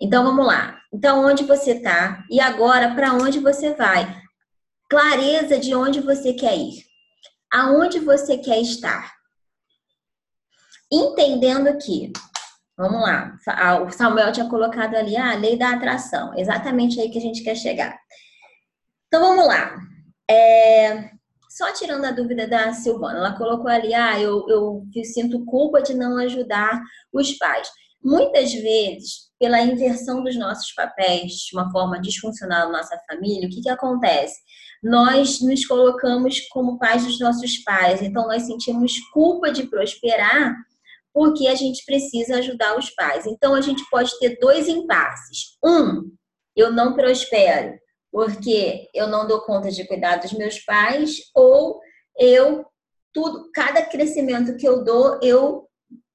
Então 0.00 0.24
vamos 0.24 0.46
lá. 0.46 0.78
Então 0.92 1.26
onde 1.26 1.44
você 1.44 1.72
está 1.72 2.24
e 2.30 2.40
agora 2.40 2.94
para 2.94 3.12
onde 3.12 3.40
você 3.40 3.74
vai? 3.74 4.20
Clareza 4.90 5.58
de 5.58 5.74
onde 5.74 6.00
você 6.00 6.34
quer 6.34 6.56
ir. 6.56 6.84
Aonde 7.52 8.00
você 8.00 8.36
quer 8.36 8.60
estar. 8.60 9.14
Entendendo 10.92 11.78
que 11.78 12.12
Vamos 12.80 13.02
lá. 13.02 13.36
O 13.86 13.90
Samuel 13.90 14.32
tinha 14.32 14.48
colocado 14.48 14.94
ali 14.94 15.14
ah, 15.14 15.32
a 15.32 15.36
lei 15.36 15.54
da 15.54 15.72
atração. 15.72 16.32
Exatamente 16.34 16.98
aí 16.98 17.10
que 17.10 17.18
a 17.18 17.20
gente 17.20 17.44
quer 17.44 17.54
chegar. 17.54 17.94
Então 19.06 19.20
vamos 19.20 19.46
lá. 19.46 19.76
É, 20.30 21.10
só 21.50 21.70
tirando 21.74 22.06
a 22.06 22.10
dúvida 22.10 22.48
da 22.48 22.72
Silvana, 22.72 23.18
ela 23.18 23.36
colocou 23.36 23.68
ali, 23.68 23.92
ah, 23.92 24.18
eu, 24.18 24.46
eu, 24.48 24.82
eu 24.94 25.04
sinto 25.04 25.44
culpa 25.44 25.82
de 25.82 25.92
não 25.92 26.16
ajudar 26.16 26.80
os 27.12 27.36
pais. 27.36 27.68
Muitas 28.02 28.50
vezes, 28.54 29.30
pela 29.38 29.60
inversão 29.60 30.24
dos 30.24 30.38
nossos 30.38 30.72
papéis, 30.72 31.32
de 31.32 31.54
uma 31.54 31.70
forma 31.70 32.00
disfuncional 32.00 32.72
na 32.72 32.78
nossa 32.78 32.98
família, 33.10 33.46
o 33.46 33.50
que, 33.50 33.60
que 33.60 33.68
acontece? 33.68 34.38
Nós 34.82 35.40
nos 35.40 35.66
colocamos 35.66 36.40
como 36.48 36.78
pais 36.78 37.04
dos 37.04 37.18
nossos 37.20 37.58
pais, 37.58 38.00
então 38.02 38.26
nós 38.26 38.42
sentimos 38.44 38.98
culpa 39.12 39.52
de 39.52 39.66
prosperar 39.66 40.56
porque 41.12 41.48
a 41.48 41.54
gente 41.54 41.84
precisa 41.84 42.36
ajudar 42.36 42.78
os 42.78 42.88
pais. 42.90 43.26
Então 43.26 43.54
a 43.54 43.60
gente 43.60 43.82
pode 43.90 44.16
ter 44.18 44.38
dois 44.40 44.68
impasses. 44.68 45.56
Um, 45.64 46.10
eu 46.56 46.72
não 46.72 46.94
prospero 46.94 47.78
porque 48.12 48.88
eu 48.94 49.06
não 49.06 49.26
dou 49.26 49.40
conta 49.42 49.70
de 49.70 49.86
cuidar 49.86 50.16
dos 50.16 50.32
meus 50.32 50.58
pais, 50.60 51.16
ou 51.34 51.80
eu 52.18 52.64
tudo, 53.12 53.50
cada 53.52 53.82
crescimento 53.82 54.56
que 54.56 54.66
eu 54.66 54.84
dou, 54.84 55.18
eu 55.22 55.66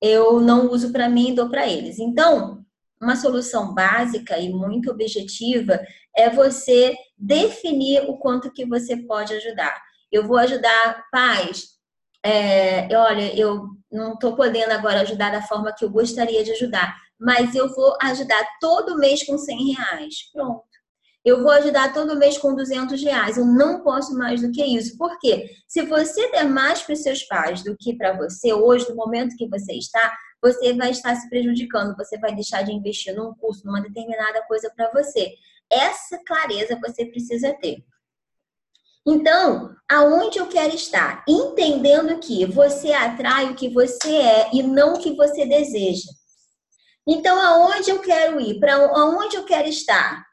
eu 0.02 0.40
não 0.40 0.70
uso 0.70 0.92
para 0.92 1.10
mim 1.10 1.30
e 1.30 1.36
dou 1.36 1.50
para 1.50 1.68
eles. 1.68 2.00
Então, 2.00 2.64
uma 3.02 3.16
solução 3.16 3.74
básica 3.74 4.38
e 4.38 4.50
muito 4.50 4.92
objetiva 4.92 5.82
é 6.16 6.30
você 6.30 6.96
definir 7.18 8.10
o 8.10 8.18
quanto 8.18 8.52
que 8.52 8.66
você 8.66 8.98
pode 8.98 9.34
ajudar. 9.34 9.82
Eu 10.12 10.28
vou 10.28 10.38
ajudar 10.38 11.06
pais. 11.12 11.76
É, 12.24 12.88
olha, 12.98 13.38
eu 13.40 13.68
não 13.92 14.14
estou 14.14 14.36
podendo 14.36 14.72
agora 14.72 15.02
ajudar 15.02 15.32
da 15.32 15.42
forma 15.42 15.74
que 15.74 15.86
eu 15.86 15.90
gostaria 15.90 16.44
de 16.44 16.52
ajudar, 16.52 16.96
mas 17.20 17.54
eu 17.54 17.74
vou 17.74 17.96
ajudar 18.02 18.44
todo 18.60 18.98
mês 18.98 19.24
com 19.26 19.38
100 19.38 19.74
reais. 19.74 20.32
Pronto 20.34 20.76
eu 21.26 21.42
vou 21.42 21.52
ajudar 21.54 21.92
todo 21.92 22.16
mês 22.16 22.38
com 22.38 22.56
200 22.56 23.02
reais. 23.02 23.36
Eu 23.36 23.46
não 23.46 23.82
posso 23.82 24.16
mais 24.16 24.44
do 24.44 24.52
que 24.52 24.64
isso. 24.64 24.96
Por 24.96 25.18
quê? 25.18 25.50
Se 25.68 25.82
você 25.82 26.30
der 26.30 26.44
mais 26.44 26.84
para 26.84 26.94
os 26.94 27.02
seus 27.02 27.24
pais 27.24 27.64
do 27.64 27.76
que 27.76 27.98
para 27.98 28.16
você 28.16 28.54
hoje, 28.54 28.88
no 28.88 28.96
momento 28.96 29.36
que 29.36 29.50
você 29.50 29.74
está, 29.74 30.16
você 30.40 30.74
vai 30.74 30.92
estar 30.92 31.16
se 31.16 31.28
prejudicando, 31.28 31.98
você 31.98 32.20
vai 32.20 32.36
deixar 32.36 32.62
de 32.62 32.72
investir 32.72 33.16
num 33.16 33.34
curso, 33.34 33.66
numa 33.66 33.82
determinada 33.82 34.44
coisa 34.44 34.72
para 34.76 34.92
você. 34.92 35.34
Essa 35.72 36.20
clareza 36.26 36.80
você 36.82 37.06
precisa 37.06 37.54
ter. 37.54 37.84
Então, 39.08 39.76
aonde 39.90 40.40
eu 40.40 40.48
quero 40.48 40.74
estar? 40.74 41.24
Entendendo 41.28 42.20
que 42.20 42.46
você 42.46 42.92
atrai 42.92 43.52
o 43.52 43.56
que 43.56 43.70
você 43.70 44.16
é 44.16 44.50
e 44.52 44.64
não 44.64 44.94
o 44.94 45.00
que 45.00 45.16
você 45.16 45.46
deseja. 45.46 46.10
Então, 47.08 47.40
aonde 47.40 47.92
eu 47.92 48.00
quero 48.00 48.40
ir? 48.42 48.60
Para 48.60 48.74
aonde 48.76 49.38
eu 49.38 49.46
quero 49.46 49.68
estar? 49.68 50.26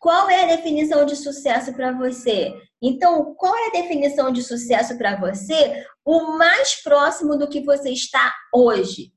Qual 0.00 0.28
é 0.28 0.42
a 0.42 0.56
definição 0.56 1.06
de 1.06 1.14
sucesso 1.14 1.72
para 1.72 1.92
você? 1.92 2.52
Então, 2.82 3.34
qual 3.36 3.56
é 3.56 3.68
a 3.68 3.82
definição 3.82 4.32
de 4.32 4.42
sucesso 4.42 4.98
para 4.98 5.16
você? 5.16 5.86
O 6.04 6.36
mais 6.36 6.82
próximo 6.82 7.38
do 7.38 7.48
que 7.48 7.62
você 7.62 7.90
está 7.90 8.34
hoje. 8.52 9.12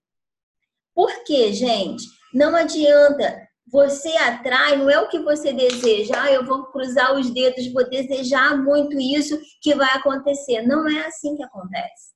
Por 0.94 1.24
quê, 1.24 1.52
gente? 1.52 2.06
Não 2.34 2.56
adianta. 2.56 3.47
Você 3.72 4.10
atrai, 4.18 4.78
não 4.78 4.90
é 4.90 5.00
o 5.00 5.10
que 5.10 5.20
você 5.20 5.52
deseja. 5.52 6.14
Ah, 6.18 6.32
eu 6.32 6.46
vou 6.46 6.66
cruzar 6.68 7.16
os 7.16 7.30
dedos, 7.30 7.72
vou 7.74 7.88
desejar 7.90 8.58
muito 8.58 8.98
isso 8.98 9.38
que 9.62 9.76
vai 9.76 9.90
acontecer. 9.90 10.62
Não 10.62 10.88
é 10.88 11.06
assim 11.06 11.36
que 11.36 11.44
acontece. 11.44 12.16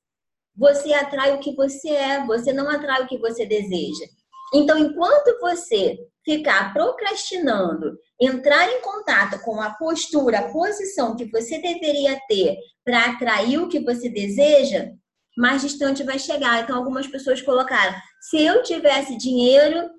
Você 0.56 0.92
atrai 0.92 1.34
o 1.34 1.40
que 1.40 1.54
você 1.54 1.90
é, 1.90 2.24
você 2.26 2.52
não 2.52 2.68
atrai 2.70 3.02
o 3.02 3.06
que 3.06 3.18
você 3.18 3.44
deseja. 3.44 4.06
Então, 4.54 4.78
enquanto 4.78 5.38
você 5.40 5.98
ficar 6.24 6.72
procrastinando, 6.72 7.98
entrar 8.20 8.68
em 8.70 8.80
contato 8.80 9.40
com 9.40 9.60
a 9.60 9.70
postura, 9.70 10.38
a 10.38 10.52
posição 10.52 11.16
que 11.16 11.24
você 11.30 11.58
deveria 11.58 12.18
ter 12.28 12.56
para 12.84 13.06
atrair 13.06 13.58
o 13.58 13.68
que 13.68 13.80
você 13.80 14.08
deseja, 14.08 14.90
mais 15.36 15.62
distante 15.62 16.02
vai 16.02 16.18
chegar. 16.18 16.62
Então, 16.62 16.76
algumas 16.76 17.06
pessoas 17.06 17.40
colocaram: 17.40 17.94
se 18.20 18.42
eu 18.42 18.62
tivesse 18.62 19.16
dinheiro, 19.16 19.90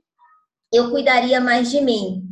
eu 0.74 0.90
cuidaria 0.90 1.40
mais 1.40 1.70
de 1.70 1.80
mim. 1.80 2.24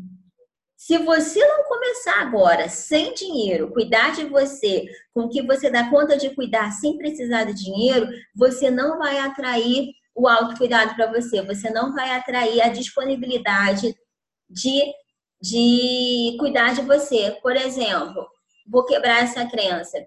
Se 0.75 0.97
você 0.97 1.39
não 1.45 1.63
começar 1.65 2.21
agora, 2.21 2.67
sem 2.67 3.13
dinheiro, 3.13 3.71
cuidar 3.71 4.13
de 4.13 4.25
você, 4.25 4.87
com 5.13 5.29
que 5.29 5.43
você 5.43 5.69
dá 5.69 5.91
conta 5.91 6.17
de 6.17 6.31
cuidar 6.31 6.71
sem 6.71 6.97
precisar 6.97 7.43
de 7.43 7.53
dinheiro, 7.53 8.09
você 8.35 8.71
não 8.71 8.97
vai 8.97 9.19
atrair 9.19 9.91
o 10.15 10.27
autocuidado 10.27 10.95
para 10.95 11.11
você, 11.11 11.43
você 11.43 11.69
não 11.69 11.93
vai 11.93 12.09
atrair 12.09 12.61
a 12.61 12.69
disponibilidade 12.69 13.95
de, 14.49 14.91
de 15.39 16.35
cuidar 16.39 16.73
de 16.73 16.81
você. 16.81 17.37
Por 17.43 17.55
exemplo, 17.55 18.27
vou 18.67 18.83
quebrar 18.83 19.23
essa 19.23 19.45
crença. 19.45 19.99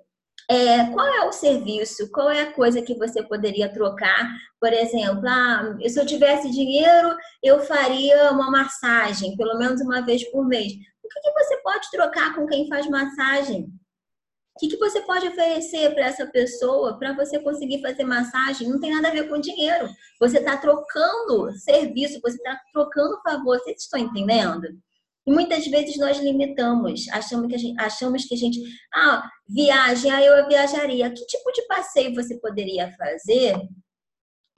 É, 0.49 0.85
qual 0.91 1.07
é 1.07 1.27
o 1.27 1.33
serviço? 1.33 2.11
Qual 2.11 2.31
é 2.31 2.43
a 2.43 2.53
coisa 2.53 2.83
que 2.83 2.95
você 2.95 3.23
poderia 3.23 3.73
trocar? 3.73 4.29
Por 4.61 4.73
exemplo, 4.73 5.27
ah, 5.27 5.77
se 5.89 5.99
eu 5.99 6.05
tivesse 6.05 6.51
dinheiro, 6.51 7.17
eu 7.43 7.61
faria 7.61 8.31
uma 8.31 8.51
massagem, 8.51 9.37
pelo 9.37 9.59
menos 9.59 9.81
uma 9.81 10.05
vez 10.05 10.23
por 10.31 10.47
mês. 10.47 10.73
O 10.73 11.09
que, 11.09 11.21
que 11.21 11.33
você 11.33 11.57
pode 11.63 11.91
trocar 11.91 12.35
com 12.35 12.47
quem 12.47 12.69
faz 12.69 12.87
massagem? 12.89 13.71
O 14.57 14.61
que, 14.61 14.69
que 14.69 14.77
você 14.77 15.01
pode 15.01 15.27
oferecer 15.27 15.93
para 15.95 16.05
essa 16.05 16.27
pessoa 16.27 16.97
para 16.99 17.13
você 17.13 17.41
conseguir 17.41 17.83
fazer 17.83 18.05
massagem? 18.05 18.69
Não 18.69 18.79
tem 18.79 18.95
nada 18.95 19.09
a 19.09 19.13
ver 19.13 19.29
com 19.29 19.41
dinheiro. 19.41 19.89
Você 20.21 20.39
está 20.39 20.57
trocando 20.57 21.53
serviço, 21.59 22.21
você 22.23 22.37
está 22.37 22.57
trocando 22.73 23.21
favor. 23.23 23.59
Vocês 23.59 23.83
estão 23.83 23.99
entendendo? 23.99 24.69
E 25.27 25.33
muitas 25.33 25.67
vezes 25.67 25.97
nós 25.97 26.19
limitamos, 26.19 27.09
achamos 27.11 27.49
que 27.49 27.55
a 27.55 27.59
gente, 27.59 27.81
achamos 27.81 28.25
que 28.27 28.35
a 28.35 28.39
gente 28.39 28.61
ah, 28.93 29.23
viagem, 29.49 30.11
ah, 30.11 30.23
eu 30.23 30.47
viajaria. 30.47 31.11
Que 31.11 31.27
tipo 31.27 31.51
de 31.53 31.67
passeio 31.67 32.15
você 32.15 32.39
poderia 32.39 32.93
fazer 32.93 33.57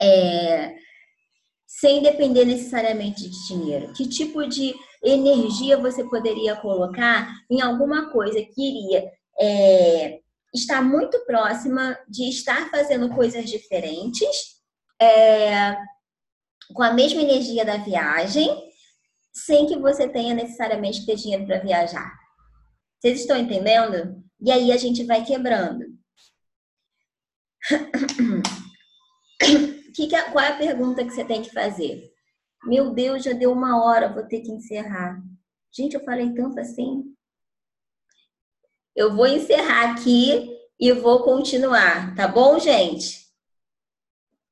é, 0.01 0.75
sem 1.65 2.01
depender 2.01 2.45
necessariamente 2.45 3.29
de 3.29 3.47
dinheiro? 3.47 3.93
Que 3.93 4.07
tipo 4.07 4.45
de 4.45 4.75
energia 5.03 5.77
você 5.77 6.03
poderia 6.03 6.55
colocar 6.57 7.31
em 7.49 7.61
alguma 7.61 8.11
coisa 8.11 8.41
que 8.41 8.61
iria 8.61 9.09
é, 9.39 10.19
está 10.53 10.81
muito 10.81 11.19
próxima 11.25 11.97
de 12.07 12.29
estar 12.29 12.69
fazendo 12.69 13.13
coisas 13.13 13.49
diferentes, 13.49 14.57
é, 14.99 15.77
com 16.73 16.83
a 16.83 16.91
mesma 16.91 17.21
energia 17.21 17.63
da 17.63 17.77
viagem, 17.77 18.49
sem 19.45 19.67
que 19.67 19.77
você 19.77 20.07
tenha 20.07 20.33
necessariamente 20.33 21.05
ter 21.05 21.15
dinheiro 21.15 21.45
para 21.45 21.59
viajar. 21.59 22.17
Vocês 22.99 23.19
estão 23.19 23.37
entendendo? 23.37 24.23
E 24.41 24.51
aí 24.51 24.71
a 24.71 24.77
gente 24.77 25.03
vai 25.03 25.23
quebrando. 25.23 25.85
que 29.93 30.07
que 30.07 30.15
é, 30.15 30.31
qual 30.31 30.43
é 30.43 30.49
a 30.49 30.57
pergunta 30.57 31.03
que 31.03 31.11
você 31.11 31.23
tem 31.23 31.41
que 31.41 31.51
fazer? 31.51 32.11
Meu 32.63 32.93
Deus, 32.93 33.23
já 33.23 33.33
deu 33.33 33.51
uma 33.51 33.83
hora, 33.83 34.11
vou 34.11 34.23
ter 34.23 34.41
que 34.41 34.51
encerrar. 34.51 35.21
Gente, 35.71 35.95
eu 35.95 36.03
falei 36.03 36.33
tanto 36.33 36.59
assim. 36.59 37.03
Eu 38.95 39.15
vou 39.15 39.27
encerrar 39.27 39.91
aqui 39.91 40.49
e 40.79 40.91
vou 40.91 41.23
continuar, 41.23 42.15
tá 42.15 42.27
bom, 42.27 42.59
gente? 42.59 43.27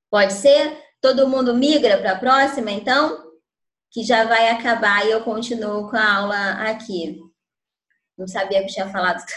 Pode 0.10 0.34
ser? 0.34 0.84
Todo 1.02 1.28
mundo 1.28 1.56
migra 1.56 1.98
para 1.98 2.14
a 2.14 2.20
próxima, 2.20 2.72
então? 2.72 3.25
Que 3.96 4.04
já 4.04 4.26
vai 4.26 4.50
acabar 4.50 5.06
e 5.06 5.12
eu 5.12 5.24
continuo 5.24 5.90
com 5.90 5.96
a 5.96 6.16
aula 6.18 6.52
aqui. 6.70 7.18
Não 8.18 8.28
sabia 8.28 8.60
que 8.60 8.74
tinha 8.74 8.90
falado 8.90 9.20
tanto. 9.20 9.32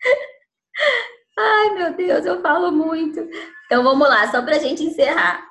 Ai, 1.38 1.70
meu 1.70 1.94
Deus, 1.94 2.26
eu 2.26 2.42
falo 2.42 2.70
muito. 2.70 3.18
Então 3.64 3.82
vamos 3.82 4.06
lá, 4.06 4.30
só 4.30 4.42
para 4.42 4.56
a 4.56 4.58
gente 4.58 4.82
encerrar. 4.84 5.47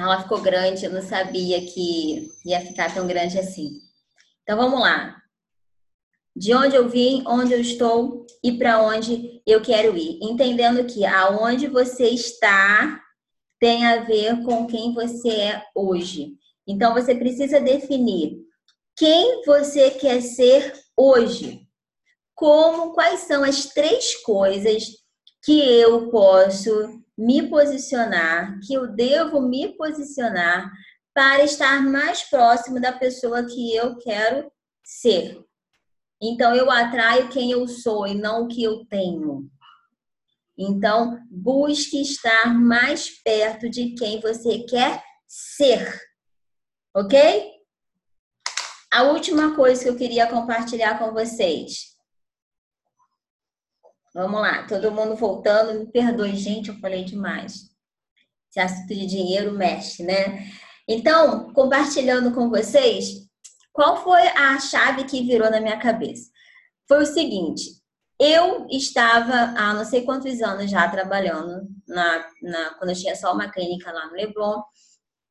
Ela 0.00 0.22
ficou 0.22 0.40
grande, 0.40 0.84
eu 0.84 0.92
não 0.92 1.02
sabia 1.02 1.60
que 1.60 2.30
ia 2.44 2.60
ficar 2.60 2.92
tão 2.92 3.06
grande 3.06 3.38
assim. 3.38 3.80
Então 4.42 4.56
vamos 4.56 4.80
lá. 4.80 5.16
De 6.34 6.54
onde 6.54 6.74
eu 6.74 6.88
vim, 6.88 7.22
onde 7.26 7.52
eu 7.52 7.60
estou 7.60 8.24
e 8.42 8.52
para 8.52 8.82
onde 8.82 9.42
eu 9.46 9.60
quero 9.60 9.96
ir. 9.96 10.18
Entendendo 10.22 10.86
que 10.86 11.04
aonde 11.04 11.66
você 11.66 12.08
está 12.08 13.00
tem 13.58 13.84
a 13.84 14.02
ver 14.04 14.42
com 14.42 14.66
quem 14.66 14.94
você 14.94 15.28
é 15.28 15.62
hoje. 15.74 16.34
Então 16.66 16.94
você 16.94 17.14
precisa 17.14 17.60
definir 17.60 18.38
quem 18.96 19.44
você 19.44 19.90
quer 19.90 20.22
ser 20.22 20.72
hoje. 20.96 21.66
Como, 22.34 22.92
quais 22.94 23.20
são 23.20 23.44
as 23.44 23.66
três 23.66 24.14
coisas 24.22 24.84
que 25.42 25.60
eu 25.60 26.10
posso 26.10 26.99
me 27.20 27.50
posicionar, 27.50 28.58
que 28.60 28.72
eu 28.72 28.86
devo 28.86 29.42
me 29.42 29.76
posicionar 29.76 30.72
para 31.12 31.44
estar 31.44 31.82
mais 31.82 32.22
próximo 32.22 32.80
da 32.80 32.92
pessoa 32.92 33.44
que 33.44 33.76
eu 33.76 33.98
quero 33.98 34.50
ser. 34.82 35.38
Então 36.22 36.54
eu 36.54 36.70
atraio 36.70 37.28
quem 37.28 37.50
eu 37.50 37.68
sou 37.68 38.06
e 38.06 38.14
não 38.14 38.44
o 38.44 38.48
que 38.48 38.62
eu 38.62 38.86
tenho. 38.86 39.50
Então, 40.56 41.18
busque 41.30 42.00
estar 42.00 42.54
mais 42.54 43.10
perto 43.22 43.68
de 43.68 43.94
quem 43.94 44.18
você 44.20 44.60
quer 44.60 45.02
ser. 45.26 46.00
OK? 46.94 47.50
A 48.92 49.02
última 49.04 49.54
coisa 49.54 49.82
que 49.82 49.88
eu 49.90 49.96
queria 49.96 50.26
compartilhar 50.26 50.98
com 50.98 51.12
vocês 51.12 51.89
Vamos 54.12 54.40
lá, 54.40 54.66
todo 54.66 54.90
mundo 54.90 55.14
voltando. 55.14 55.78
Me 55.78 55.86
perdoe, 55.86 56.34
gente, 56.36 56.68
eu 56.68 56.78
falei 56.80 57.04
demais. 57.04 57.70
Esse 58.50 58.60
assunto 58.60 58.88
de 58.88 59.06
dinheiro 59.06 59.52
mexe, 59.52 60.02
né? 60.02 60.50
Então, 60.88 61.52
compartilhando 61.52 62.34
com 62.34 62.50
vocês, 62.50 63.28
qual 63.72 64.02
foi 64.02 64.26
a 64.28 64.58
chave 64.58 65.04
que 65.04 65.22
virou 65.22 65.48
na 65.50 65.60
minha 65.60 65.78
cabeça? 65.78 66.28
Foi 66.88 67.02
o 67.02 67.06
seguinte: 67.06 67.80
eu 68.18 68.66
estava 68.68 69.32
há 69.56 69.72
não 69.72 69.84
sei 69.84 70.02
quantos 70.02 70.42
anos 70.42 70.70
já 70.70 70.88
trabalhando 70.90 71.68
na, 71.86 72.28
na, 72.42 72.74
quando 72.74 72.90
eu 72.90 72.96
tinha 72.96 73.14
só 73.14 73.32
uma 73.32 73.48
clínica 73.48 73.92
lá 73.92 74.08
no 74.08 74.14
Leblon. 74.14 74.60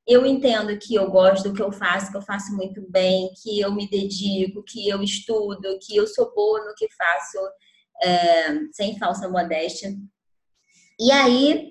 Eu 0.07 0.25
entendo 0.25 0.75
que 0.79 0.95
eu 0.95 1.11
gosto 1.11 1.49
do 1.49 1.53
que 1.53 1.61
eu 1.61 1.71
faço, 1.71 2.09
que 2.09 2.17
eu 2.17 2.21
faço 2.21 2.55
muito 2.55 2.81
bem, 2.89 3.29
que 3.43 3.59
eu 3.59 3.71
me 3.71 3.87
dedico, 3.87 4.63
que 4.63 4.89
eu 4.89 5.03
estudo, 5.03 5.77
que 5.81 5.95
eu 5.95 6.07
sou 6.07 6.33
boa 6.33 6.65
no 6.65 6.73
que 6.73 6.87
faço 6.95 7.37
é, 8.01 8.65
sem 8.71 8.97
falsa 8.97 9.29
modéstia. 9.29 9.93
E 10.99 11.11
aí, 11.11 11.69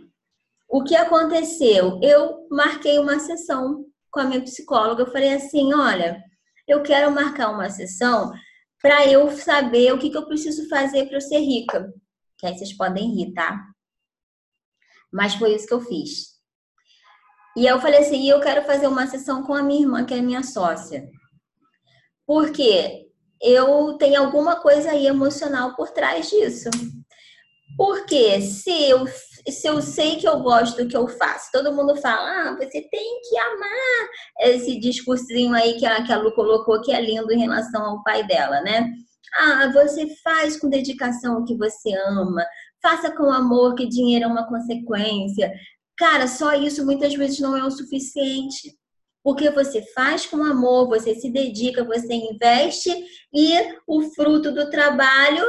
o 0.68 0.83
que 0.83 0.95
aconteceu? 0.95 1.99
Eu 2.03 2.47
marquei 2.51 2.99
uma 2.99 3.18
sessão 3.18 3.85
com 4.11 4.20
a 4.20 4.24
minha 4.24 4.43
psicóloga. 4.43 5.03
Eu 5.03 5.12
falei 5.12 5.33
assim: 5.35 5.72
olha, 5.74 6.22
eu 6.66 6.83
quero 6.83 7.11
marcar 7.11 7.51
uma 7.51 7.70
sessão 7.70 8.33
para 8.81 9.07
eu 9.07 9.31
saber 9.37 9.93
o 9.93 9.99
que, 9.99 10.11
que 10.11 10.16
eu 10.16 10.26
preciso 10.26 10.68
fazer 10.68 11.07
para 11.07 11.16
eu 11.16 11.20
ser 11.20 11.41
rica. 11.41 11.93
Que 12.39 12.47
aí 12.47 12.57
vocês 12.57 12.72
podem 12.76 13.14
rir, 13.14 13.33
tá? 13.33 13.59
Mas 15.12 15.35
foi 15.35 15.55
isso 15.55 15.66
que 15.66 15.74
eu 15.74 15.81
fiz. 15.81 16.39
E 17.57 17.66
eu 17.66 17.81
falei 17.81 18.01
assim, 18.01 18.29
eu 18.29 18.41
quero 18.41 18.64
fazer 18.64 18.87
uma 18.87 19.07
sessão 19.07 19.43
com 19.43 19.53
a 19.53 19.62
minha 19.62 19.81
irmã, 19.81 20.05
que 20.05 20.14
é 20.14 20.20
minha 20.20 20.45
sócia. 20.45 21.11
Porque 22.24 23.07
eu 23.43 23.95
tenho 23.95 24.20
alguma 24.20 24.57
coisa 24.57 24.91
aí 24.91 25.07
emocional 25.07 25.74
por 25.74 25.91
trás 25.91 26.28
disso. 26.28 26.70
Porque 27.76 28.41
se 28.41 28.91
eu, 28.91 29.07
se 29.49 29.68
eu 29.68 29.80
sei 29.80 30.16
que 30.16 30.26
eu 30.26 30.41
gosto 30.41 30.82
do 30.82 30.89
que 30.89 30.97
eu 30.97 31.07
faço, 31.07 31.51
todo 31.53 31.72
mundo 31.72 31.95
fala, 31.97 32.51
ah, 32.51 32.57
você 32.57 32.82
tem 32.82 33.20
que 33.22 33.39
amar 33.39 34.09
esse 34.41 34.80
discursinho 34.80 35.55
aí 35.55 35.78
que 35.78 35.86
a, 35.86 36.05
que 36.05 36.12
a 36.12 36.18
Lu 36.18 36.34
colocou 36.34 36.80
que 36.82 36.93
é 36.93 37.01
lindo 37.01 37.32
em 37.32 37.39
relação 37.39 37.84
ao 37.84 38.03
pai 38.03 38.26
dela, 38.26 38.61
né? 38.62 38.91
Ah, 39.36 39.70
você 39.72 40.09
faz 40.24 40.59
com 40.59 40.68
dedicação 40.68 41.39
o 41.39 41.45
que 41.45 41.57
você 41.57 41.95
ama, 41.95 42.45
faça 42.82 43.11
com 43.11 43.30
amor, 43.30 43.74
que 43.74 43.86
dinheiro 43.86 44.24
é 44.24 44.28
uma 44.28 44.49
consequência. 44.49 45.53
Cara, 45.97 46.26
só 46.26 46.55
isso 46.55 46.84
muitas 46.84 47.14
vezes 47.14 47.39
não 47.41 47.57
é 47.57 47.64
o 47.64 47.70
suficiente. 47.70 48.78
Porque 49.29 49.51
você 49.51 49.83
faz 49.93 50.24
com 50.24 50.43
amor, 50.43 50.89
você 50.89 51.14
se 51.14 51.29
dedica, 51.29 51.85
você 51.85 52.14
investe 52.14 52.89
e 53.31 53.53
o 53.87 54.01
fruto 54.01 54.51
do 54.51 54.70
trabalho 54.70 55.45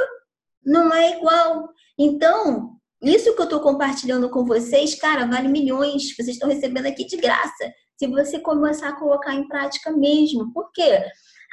não 0.62 0.94
é 0.94 1.16
igual. 1.16 1.70
Então, 1.98 2.78
isso 3.02 3.34
que 3.34 3.40
eu 3.40 3.46
estou 3.46 3.62
compartilhando 3.62 4.30
com 4.30 4.44
vocês, 4.44 4.96
cara, 4.96 5.26
vale 5.26 5.48
milhões. 5.48 6.14
Vocês 6.14 6.32
estão 6.32 6.50
recebendo 6.50 6.88
aqui 6.88 7.06
de 7.06 7.16
graça. 7.16 7.74
Se 7.98 8.06
você 8.08 8.38
começar 8.42 8.90
a 8.90 9.00
colocar 9.00 9.34
em 9.34 9.48
prática 9.48 9.94
mesmo. 9.94 10.52
Por 10.52 10.70
quê? 10.74 11.02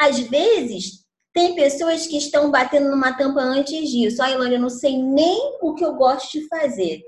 Às 0.00 0.18
vezes, 0.18 1.04
tem 1.32 1.54
pessoas 1.54 2.08
que 2.08 2.18
estão 2.18 2.50
batendo 2.50 2.90
numa 2.90 3.16
tampa 3.16 3.40
antes 3.40 3.88
disso. 3.88 4.20
Ah, 4.20 4.32
Ilane, 4.32 4.56
eu 4.56 4.60
não 4.60 4.68
sei 4.68 5.00
nem 5.00 5.58
o 5.62 5.76
que 5.76 5.84
eu 5.84 5.94
gosto 5.94 6.40
de 6.40 6.48
fazer. 6.48 7.04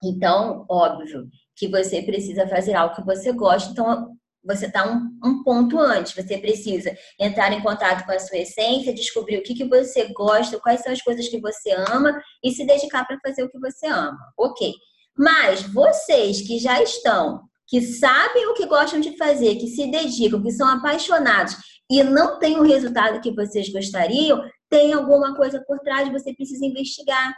Então, 0.00 0.64
óbvio 0.70 1.28
que 1.56 1.68
você 1.68 2.02
precisa 2.02 2.46
fazer 2.46 2.74
algo 2.74 2.94
que 2.94 3.04
você 3.04 3.32
gosta. 3.32 3.70
Então, 3.70 4.16
você 4.44 4.66
está 4.66 4.90
um, 4.90 5.10
um, 5.24 5.42
ponto 5.42 5.78
antes. 5.78 6.14
Você 6.14 6.36
precisa 6.38 6.96
entrar 7.18 7.52
em 7.52 7.62
contato 7.62 8.04
com 8.04 8.12
a 8.12 8.18
sua 8.18 8.38
essência, 8.38 8.94
descobrir 8.94 9.38
o 9.38 9.42
que, 9.42 9.54
que 9.54 9.68
você 9.68 10.12
gosta, 10.12 10.58
quais 10.58 10.82
são 10.82 10.92
as 10.92 11.00
coisas 11.00 11.28
que 11.28 11.40
você 11.40 11.70
ama 11.72 12.20
e 12.42 12.50
se 12.50 12.66
dedicar 12.66 13.06
para 13.06 13.18
fazer 13.24 13.44
o 13.44 13.50
que 13.50 13.58
você 13.58 13.86
ama. 13.86 14.18
Ok. 14.36 14.72
Mas 15.16 15.62
vocês 15.62 16.40
que 16.42 16.58
já 16.58 16.82
estão, 16.82 17.42
que 17.68 17.80
sabem 17.82 18.46
o 18.48 18.54
que 18.54 18.66
gostam 18.66 19.00
de 19.00 19.16
fazer, 19.16 19.56
que 19.56 19.68
se 19.68 19.90
dedicam, 19.90 20.42
que 20.42 20.50
são 20.50 20.66
apaixonados 20.68 21.54
e 21.90 22.02
não 22.02 22.38
têm 22.38 22.58
o 22.58 22.62
resultado 22.62 23.20
que 23.20 23.34
vocês 23.34 23.70
gostariam, 23.70 24.42
tem 24.68 24.92
alguma 24.92 25.36
coisa 25.36 25.62
por 25.66 25.78
trás, 25.80 26.10
você 26.10 26.34
precisa 26.34 26.64
investigar. 26.64 27.34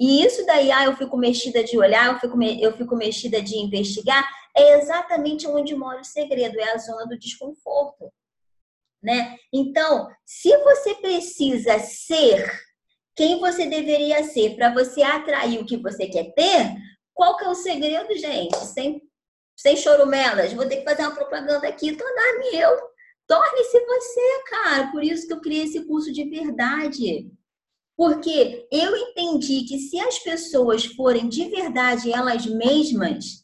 E 0.00 0.24
isso 0.24 0.44
daí, 0.46 0.70
ah, 0.72 0.84
eu 0.84 0.96
fico 0.96 1.16
mexida 1.16 1.62
de 1.62 1.78
olhar, 1.78 2.12
eu 2.12 2.18
fico, 2.18 2.42
eu 2.42 2.76
fico 2.76 2.96
mexida 2.96 3.40
de 3.40 3.56
investigar, 3.56 4.28
é 4.56 4.78
exatamente 4.78 5.46
onde 5.46 5.74
mora 5.74 6.00
o 6.00 6.04
segredo, 6.04 6.58
é 6.58 6.72
a 6.72 6.78
zona 6.78 7.06
do 7.06 7.18
desconforto. 7.18 8.12
Né? 9.02 9.36
Então, 9.52 10.08
se 10.24 10.56
você 10.58 10.94
precisa 10.94 11.78
ser 11.80 12.48
quem 13.16 13.38
você 13.40 13.66
deveria 13.66 14.22
ser 14.24 14.56
para 14.56 14.72
você 14.72 15.02
atrair 15.02 15.58
o 15.58 15.66
que 15.66 15.76
você 15.76 16.06
quer 16.06 16.32
ter, 16.34 16.74
qual 17.12 17.36
que 17.36 17.44
é 17.44 17.48
o 17.48 17.54
segredo, 17.54 18.16
gente? 18.16 18.56
Sem, 18.56 19.02
sem 19.56 19.76
chorumelas, 19.76 20.52
vou 20.52 20.68
ter 20.68 20.78
que 20.78 20.84
fazer 20.84 21.02
uma 21.02 21.14
propaganda 21.14 21.68
aqui, 21.68 21.96
tornar 21.96 22.38
meu. 22.50 22.92
Torne-se 23.26 23.80
você, 23.84 24.42
cara. 24.48 24.90
Por 24.90 25.02
isso 25.02 25.26
que 25.26 25.32
eu 25.32 25.40
criei 25.40 25.64
esse 25.64 25.86
curso 25.86 26.12
de 26.12 26.24
verdade. 26.24 27.30
Porque 27.96 28.66
eu 28.70 28.96
entendi 28.96 29.64
que 29.64 29.78
se 29.78 29.98
as 30.00 30.18
pessoas 30.18 30.84
forem 30.84 31.28
de 31.28 31.48
verdade 31.48 32.12
elas 32.12 32.46
mesmas, 32.46 33.42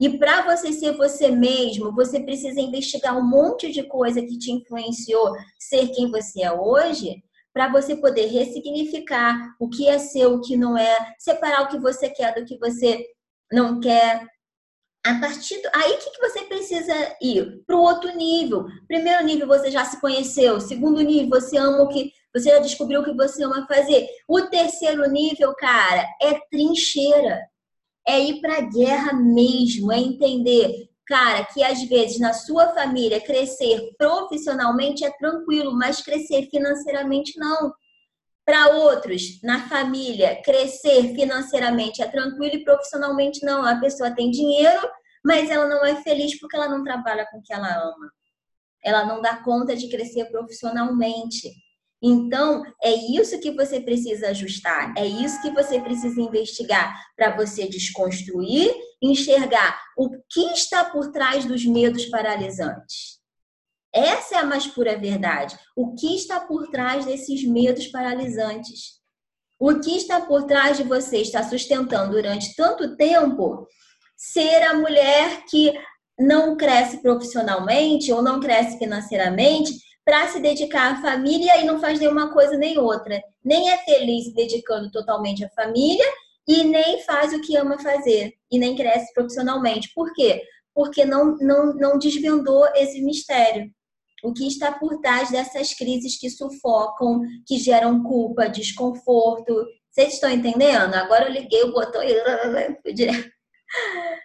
e 0.00 0.18
para 0.18 0.42
você 0.42 0.72
ser 0.72 0.96
você 0.96 1.30
mesmo, 1.30 1.94
você 1.94 2.20
precisa 2.20 2.60
investigar 2.60 3.16
um 3.16 3.26
monte 3.26 3.70
de 3.70 3.82
coisa 3.84 4.20
que 4.20 4.38
te 4.38 4.50
influenciou 4.50 5.32
ser 5.58 5.88
quem 5.88 6.10
você 6.10 6.42
é 6.42 6.52
hoje, 6.52 7.22
para 7.52 7.70
você 7.70 7.94
poder 7.94 8.26
ressignificar 8.26 9.54
o 9.60 9.68
que 9.68 9.88
é 9.88 9.98
seu, 9.98 10.34
o 10.34 10.40
que 10.40 10.56
não 10.56 10.76
é, 10.76 11.14
separar 11.18 11.62
o 11.62 11.68
que 11.68 11.78
você 11.78 12.10
quer 12.10 12.34
do 12.34 12.44
que 12.44 12.58
você 12.58 13.06
não 13.52 13.78
quer, 13.78 14.26
a 15.06 15.20
partir 15.20 15.60
do... 15.60 15.68
aí 15.74 15.98
que 15.98 16.18
você 16.18 16.42
precisa 16.44 16.94
ir? 17.20 17.62
Para 17.66 17.76
o 17.76 17.82
outro 17.82 18.16
nível. 18.16 18.64
Primeiro 18.88 19.22
nível 19.22 19.46
você 19.46 19.70
já 19.70 19.84
se 19.84 20.00
conheceu. 20.00 20.58
Segundo 20.60 21.02
nível 21.02 21.28
você 21.28 21.58
ama 21.58 21.82
o 21.82 21.88
que 21.88 22.10
você 22.34 22.50
já 22.50 22.58
descobriu 22.58 23.00
o 23.00 23.04
que 23.04 23.14
você 23.14 23.44
ama 23.44 23.66
fazer 23.66 24.08
o 24.28 24.42
terceiro 24.42 25.08
nível 25.10 25.54
cara 25.54 26.06
é 26.20 26.34
trincheira 26.50 27.40
é 28.06 28.20
ir 28.20 28.40
para 28.40 28.58
a 28.58 28.62
guerra 28.62 29.12
mesmo 29.12 29.92
é 29.92 29.98
entender 29.98 30.88
cara 31.06 31.44
que 31.44 31.62
às 31.62 31.82
vezes 31.84 32.18
na 32.18 32.32
sua 32.32 32.74
família 32.74 33.20
crescer 33.20 33.94
profissionalmente 33.96 35.04
é 35.04 35.10
tranquilo 35.10 35.72
mas 35.72 36.02
crescer 36.02 36.48
financeiramente 36.50 37.38
não 37.38 37.72
para 38.44 38.68
outros, 38.68 39.40
na 39.42 39.68
família, 39.68 40.40
crescer 40.42 41.14
financeiramente 41.14 42.02
é 42.02 42.06
tranquilo 42.06 42.56
e 42.56 42.64
profissionalmente 42.64 43.44
não. 43.44 43.64
A 43.64 43.80
pessoa 43.80 44.14
tem 44.14 44.30
dinheiro, 44.30 44.86
mas 45.24 45.50
ela 45.50 45.66
não 45.66 45.84
é 45.84 46.02
feliz 46.02 46.38
porque 46.38 46.54
ela 46.54 46.68
não 46.68 46.84
trabalha 46.84 47.26
com 47.30 47.38
o 47.38 47.42
que 47.42 47.52
ela 47.52 47.74
ama. 47.74 48.12
Ela 48.82 49.06
não 49.06 49.22
dá 49.22 49.36
conta 49.36 49.74
de 49.74 49.88
crescer 49.88 50.26
profissionalmente. 50.26 51.50
Então, 52.06 52.62
é 52.82 52.92
isso 52.92 53.40
que 53.40 53.50
você 53.52 53.80
precisa 53.80 54.28
ajustar, 54.28 54.92
é 54.94 55.06
isso 55.06 55.40
que 55.40 55.50
você 55.50 55.80
precisa 55.80 56.20
investigar 56.20 56.94
para 57.16 57.34
você 57.34 57.66
desconstruir, 57.66 58.70
enxergar 59.00 59.80
o 59.96 60.10
que 60.28 60.52
está 60.52 60.84
por 60.84 61.10
trás 61.10 61.46
dos 61.46 61.64
medos 61.64 62.04
paralisantes. 62.04 63.18
Essa 63.90 64.34
é 64.34 64.38
a 64.38 64.44
mais 64.44 64.66
pura 64.66 64.98
verdade. 64.98 65.56
O 65.74 65.94
que 65.94 66.14
está 66.14 66.40
por 66.40 66.68
trás 66.68 67.06
desses 67.06 67.42
medos 67.42 67.86
paralisantes? 67.86 69.00
O 69.58 69.80
que 69.80 69.96
está 69.96 70.20
por 70.20 70.44
trás 70.44 70.76
de 70.76 70.82
você 70.82 71.22
estar 71.22 71.44
sustentando 71.44 72.10
durante 72.10 72.54
tanto 72.54 72.96
tempo 72.96 73.66
ser 74.14 74.62
a 74.64 74.74
mulher 74.74 75.44
que 75.48 75.72
não 76.18 76.54
cresce 76.54 77.00
profissionalmente 77.00 78.12
ou 78.12 78.20
não 78.20 78.40
cresce 78.40 78.78
financeiramente 78.78 79.72
para 80.04 80.28
se 80.28 80.40
dedicar 80.40 80.92
à 80.92 81.00
família 81.00 81.58
e 81.58 81.64
não 81.64 81.80
faz 81.80 81.98
nenhuma 81.98 82.32
coisa 82.32 82.56
nem 82.56 82.78
outra. 82.78 83.22
Nem 83.44 83.70
é 83.70 83.78
feliz 83.78 84.32
dedicando 84.34 84.90
totalmente 84.90 85.44
à 85.44 85.48
família 85.50 86.04
e 86.46 86.64
nem 86.64 87.02
faz 87.02 87.32
o 87.32 87.40
que 87.40 87.56
ama 87.56 87.78
fazer 87.78 88.34
e 88.50 88.58
nem 88.58 88.76
cresce 88.76 89.12
profissionalmente. 89.14 89.92
Por 89.94 90.12
quê? 90.12 90.42
Porque 90.74 91.04
não, 91.04 91.36
não, 91.38 91.74
não 91.74 91.98
desvendou 91.98 92.66
esse 92.74 93.00
mistério 93.00 93.70
o 94.24 94.32
que 94.32 94.48
está 94.48 94.72
por 94.72 94.98
trás 95.02 95.30
dessas 95.30 95.74
crises 95.74 96.18
que 96.18 96.30
sufocam, 96.30 97.20
que 97.46 97.58
geram 97.58 98.02
culpa, 98.02 98.48
desconforto. 98.48 99.54
Vocês 99.90 100.14
estão 100.14 100.30
entendendo? 100.30 100.94
Agora 100.94 101.26
eu 101.26 101.32
liguei 101.32 101.62
o 101.62 101.72
botão 101.72 102.02
e. 102.02 102.14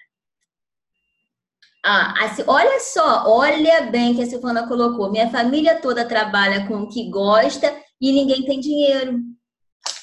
Ah, 1.86 2.26
assim, 2.26 2.44
olha 2.46 2.80
só, 2.80 3.24
olha 3.28 3.84
bem 3.84 4.14
que 4.16 4.22
a 4.22 4.26
Silvana 4.26 4.68
colocou. 4.68 5.12
Minha 5.12 5.30
família 5.30 5.82
toda 5.82 6.06
trabalha 6.06 6.68
com 6.68 6.76
o 6.82 6.90
que 6.90 7.10
gosta 7.10 7.74
e 8.02 8.12
ninguém 8.12 8.46
tem 8.46 8.60
dinheiro. 8.60 9.20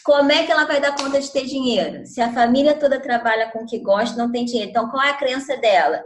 Como 0.05 0.33
é 0.33 0.47
que 0.47 0.53
ela 0.53 0.65
vai 0.65 0.81
dar 0.81 0.97
conta 0.97 1.21
de 1.21 1.31
ter 1.31 1.45
dinheiro? 1.45 2.07
Se 2.07 2.21
a 2.21 2.33
família 2.33 2.79
toda 2.79 3.01
trabalha 3.01 3.51
com 3.51 3.65
o 3.65 3.67
que 3.67 3.79
gosta, 3.79 4.17
não 4.17 4.31
tem 4.33 4.45
dinheiro. 4.45 4.71
Então, 4.71 4.89
qual 4.89 5.03
é 5.03 5.11
a 5.11 5.17
crença 5.17 5.57
dela? 5.57 6.03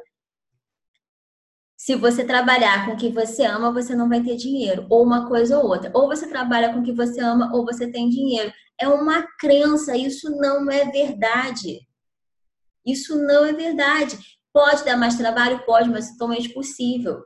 se 1.81 1.97
você 1.97 2.23
trabalhar 2.23 2.85
com 2.85 2.93
o 2.93 2.97
que 2.99 3.09
você 3.09 3.43
ama, 3.43 3.73
você 3.73 3.95
não 3.95 4.07
vai 4.07 4.23
ter 4.23 4.37
dinheiro, 4.37 4.87
ou 4.91 5.03
uma 5.03 5.27
coisa 5.27 5.59
ou 5.59 5.67
outra. 5.67 5.91
Ou 5.95 6.09
você 6.09 6.29
trabalha 6.29 6.75
com 6.75 6.81
o 6.81 6.83
que 6.83 6.93
você 6.93 7.23
ama, 7.23 7.51
ou 7.55 7.65
você 7.65 7.91
tem 7.91 8.11
dinheiro. 8.11 8.53
É 8.79 8.87
uma 8.87 9.27
crença, 9.39 9.97
isso 9.97 10.31
não 10.37 10.71
é 10.71 10.85
verdade. 10.85 11.81
Isso 12.85 13.17
não 13.17 13.47
é 13.47 13.55
verdade. 13.55 14.19
Pode 14.53 14.85
dar 14.85 14.97
mais 14.97 15.17
trabalho? 15.17 15.65
Pode, 15.65 15.89
mas 15.89 16.09
é 16.09 16.13
totalmente 16.13 16.49
possível. 16.51 17.25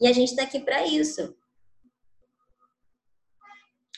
E 0.00 0.06
a 0.06 0.12
gente 0.12 0.30
está 0.30 0.42
aqui 0.42 0.60
para 0.60 0.86
isso. 0.86 1.34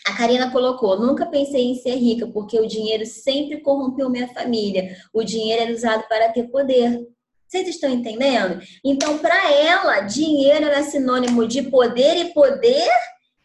A 0.07 0.17
Karina 0.17 0.51
colocou: 0.51 0.99
nunca 0.99 1.27
pensei 1.27 1.65
em 1.65 1.75
ser 1.75 1.97
rica, 1.97 2.27
porque 2.29 2.59
o 2.59 2.67
dinheiro 2.67 3.05
sempre 3.05 3.61
corrompeu 3.61 4.09
minha 4.09 4.29
família. 4.29 4.97
O 5.13 5.25
dinheiro 5.25 5.63
era 5.63 5.73
usado 5.73 6.07
para 6.09 6.33
ter 6.33 6.45
poder. 6.45 7.07
Vocês 7.49 7.69
estão 7.69 7.91
entendendo? 7.91 8.61
Então, 8.85 9.19
para 9.19 9.53
ela, 9.53 10.01
dinheiro 10.01 10.65
era 10.65 10.83
sinônimo 10.83 11.47
de 11.47 11.63
poder 11.63 12.17
e 12.17 12.33
poder 12.33 12.89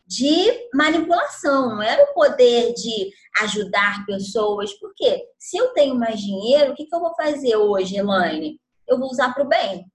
de 0.08 0.70
manipulação, 0.74 1.70
não 1.70 1.82
era 1.82 2.04
o 2.04 2.14
poder 2.14 2.74
de 2.74 3.12
ajudar 3.42 4.06
pessoas. 4.06 4.74
Por 4.74 4.94
quê? 4.94 5.24
Se 5.40 5.56
eu 5.56 5.70
tenho 5.70 5.96
mais 5.96 6.20
dinheiro, 6.20 6.72
o 6.72 6.76
que, 6.76 6.86
que 6.86 6.94
eu 6.94 7.00
vou 7.00 7.16
fazer 7.16 7.56
hoje, 7.56 7.96
Elaine? 7.96 8.60
Eu 8.92 9.00
vou 9.00 9.10
usar 9.10 9.34
para 9.34 9.44
o 9.44 9.48
bem. 9.48 9.90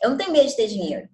Eu 0.00 0.10
não 0.10 0.16
tenho 0.16 0.32
medo 0.32 0.48
de 0.48 0.56
ter 0.56 0.68
dinheiro. 0.68 1.08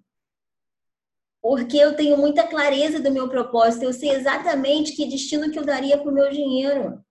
porque 1.41 1.77
eu 1.77 1.95
tenho 1.95 2.17
muita 2.17 2.45
clareza 2.47 2.99
do 2.99 3.11
meu 3.11 3.29
propósito, 3.29 3.83
eu 3.83 3.93
sei 3.93 4.11
exatamente 4.11 4.93
que 4.95 5.09
destino 5.09 5.49
que 5.49 5.57
eu 5.57 5.65
daria 5.65 5.97
para 5.97 6.11
o 6.11 6.13
meu 6.13 6.29
dinheiro. 6.29 7.03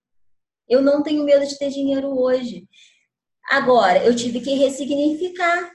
Eu 0.69 0.83
não 0.83 1.03
tenho 1.03 1.25
medo 1.25 1.47
de 1.47 1.59
ter 1.59 1.71
dinheiro 1.71 2.09
hoje. 2.19 2.69
Agora, 3.51 4.05
eu 4.05 4.15
tive 4.15 4.41
que 4.41 4.53
ressignificar. 4.55 5.73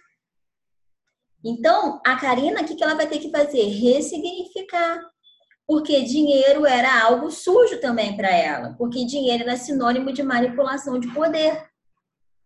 Então, 1.43 1.99
a 2.05 2.15
Karina, 2.15 2.61
o 2.61 2.65
que 2.65 2.82
ela 2.84 2.93
vai 2.93 3.07
ter 3.07 3.17
que 3.19 3.32
fazer? 3.32 3.63
Ressignificar. 3.63 5.01
Porque 5.65 6.03
dinheiro 6.03 6.65
era 6.65 7.03
algo 7.03 7.32
sujo 7.32 7.82
também 7.82 8.15
para 8.15 8.30
ela. 8.30 8.76
Porque 8.78 9.03
dinheiro 9.05 9.43
era 9.43 9.57
sinônimo 9.57 10.13
de 10.13 10.21
manipulação 10.21 10.99
de 10.99 11.11
poder. 11.13 11.72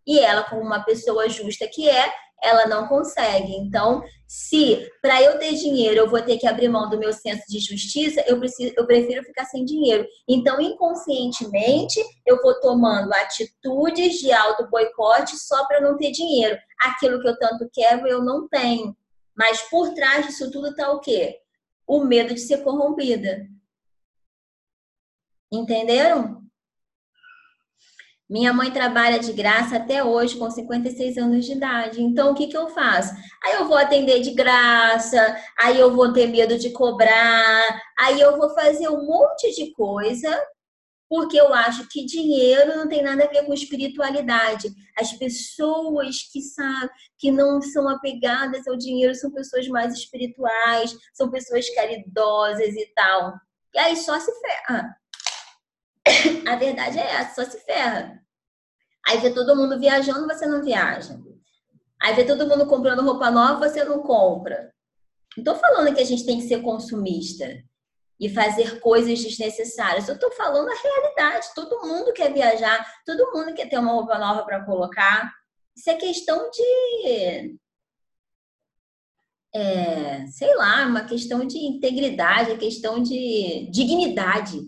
E 0.08 0.20
ela, 0.20 0.44
como 0.44 0.62
uma 0.62 0.84
pessoa 0.84 1.28
justa 1.28 1.68
que 1.68 1.90
é, 1.90 2.10
ela 2.42 2.68
não 2.68 2.88
consegue. 2.88 3.54
Então, 3.56 4.04
se 4.28 4.90
para 5.02 5.22
eu 5.22 5.38
ter 5.40 5.54
dinheiro 5.54 5.98
eu 5.98 6.10
vou 6.10 6.22
ter 6.22 6.38
que 6.38 6.48
abrir 6.48 6.70
mão 6.70 6.90
do 6.90 6.98
meu 6.98 7.12
senso 7.12 7.44
de 7.50 7.60
justiça, 7.60 8.24
eu 8.28 8.40
preciso, 8.40 8.74
eu 8.78 8.86
prefiro 8.86 9.24
ficar 9.24 9.46
sem 9.46 9.66
dinheiro. 9.66 10.06
Então, 10.28 10.62
inconscientemente, 10.62 12.00
eu 12.26 12.42
vou 12.42 12.60
tomando 12.60 13.12
atitudes 13.14 14.20
de 14.20 14.32
auto 14.32 14.70
boicote 14.70 15.38
só 15.38 15.66
para 15.68 15.82
não 15.82 15.98
ter 15.98 16.12
dinheiro. 16.12 16.58
Aquilo 16.82 17.22
que 17.22 17.28
eu 17.28 17.38
tanto 17.38 17.70
quero, 17.74 18.08
eu 18.08 18.24
não 18.24 18.48
tenho. 18.48 18.96
Mas 19.36 19.62
por 19.64 19.94
trás 19.94 20.26
disso 20.26 20.52
tudo 20.52 20.70
está 20.70 20.92
o 20.92 21.00
quê? 21.00 21.40
O 21.86 22.04
medo 22.04 22.34
de 22.34 22.40
ser 22.40 22.64
corrompida. 22.64 23.48
Entenderam? 25.52 26.47
Minha 28.30 28.52
mãe 28.52 28.70
trabalha 28.72 29.20
de 29.20 29.32
graça 29.32 29.78
até 29.78 30.04
hoje, 30.04 30.38
com 30.38 30.52
56 30.52 31.18
anos 31.18 31.46
de 31.46 31.54
idade. 31.54 32.02
Então, 32.02 32.32
o 32.32 32.36
que, 32.36 32.48
que 32.48 32.58
eu 32.58 32.68
faço? 32.68 33.14
Aí 33.42 33.54
eu 33.54 33.68
vou 33.68 33.78
atender 33.78 34.20
de 34.20 34.32
graça, 34.32 35.38
aí 35.58 35.80
eu 35.80 35.96
vou 35.96 36.12
ter 36.12 36.28
medo 36.28 36.58
de 36.58 36.72
cobrar, 36.72 37.82
aí 37.98 38.20
eu 38.20 38.38
vou 38.38 38.50
fazer 38.54 38.90
um 38.90 39.06
monte 39.06 39.56
de 39.56 39.72
coisa, 39.72 40.30
porque 41.10 41.40
eu 41.40 41.54
acho 41.54 41.88
que 41.88 42.06
dinheiro 42.06 42.76
não 42.76 42.90
tem 42.90 43.02
nada 43.02 43.24
a 43.24 43.30
ver 43.30 43.46
com 43.46 43.54
espiritualidade. 43.54 44.74
As 44.98 45.14
pessoas 45.14 46.24
que 46.24 46.42
sabem, 46.42 46.90
que 47.18 47.32
não 47.32 47.62
são 47.62 47.88
apegadas 47.88 48.68
ao 48.68 48.76
dinheiro 48.76 49.16
são 49.16 49.32
pessoas 49.32 49.70
mais 49.70 49.94
espirituais, 49.94 50.94
são 51.14 51.32
pessoas 51.32 51.70
caridosas 51.70 52.76
e 52.76 52.92
tal. 52.94 53.34
E 53.74 53.80
aí 53.80 53.96
só 53.96 54.20
se 54.20 54.32
ferra. 54.42 54.98
A 56.48 56.56
verdade 56.56 57.00
é 57.00 57.16
essa, 57.16 57.44
só 57.44 57.50
se 57.50 57.60
ferra. 57.64 58.22
Aí 59.08 59.20
vê 59.20 59.32
todo 59.32 59.56
mundo 59.56 59.80
viajando, 59.80 60.28
você 60.28 60.46
não 60.46 60.64
viaja. 60.64 61.18
Aí 62.02 62.14
vê 62.16 62.24
todo 62.26 62.48
mundo 62.48 62.68
comprando 62.68 63.04
roupa 63.04 63.32
nova, 63.32 63.70
você 63.70 63.84
não 63.84 64.02
compra. 64.02 64.72
Não 65.36 65.44
tô 65.44 65.56
falando 65.56 65.94
que 65.94 66.02
a 66.02 66.06
gente 66.06 66.26
tem 66.26 66.40
que 66.40 66.48
ser 66.48 66.62
consumista 66.62 67.48
e 68.20 68.30
fazer 68.30 68.80
coisas 68.80 69.20
desnecessárias. 69.20 70.08
Eu 70.08 70.20
tô 70.20 70.32
falando 70.32 70.70
a 70.70 70.76
realidade. 70.76 71.48
Todo 71.56 71.88
mundo 71.88 72.14
quer 72.14 72.34
viajar, 72.34 72.86
todo 73.06 73.32
mundo 73.32 73.54
quer 73.54 73.70
ter 73.70 73.78
uma 73.78 73.94
roupa 73.94 74.18
nova 74.18 74.44
para 74.44 74.66
colocar. 74.66 75.32
Isso 75.76 75.90
é 75.90 75.96
questão 75.96 76.50
de 76.50 77.58
é, 79.54 80.28
sei 80.28 80.54
lá, 80.56 80.86
uma 80.86 81.06
questão 81.06 81.46
de 81.46 81.58
integridade, 81.58 82.52
é 82.52 82.58
questão 82.58 83.02
de 83.02 83.70
dignidade 83.72 84.60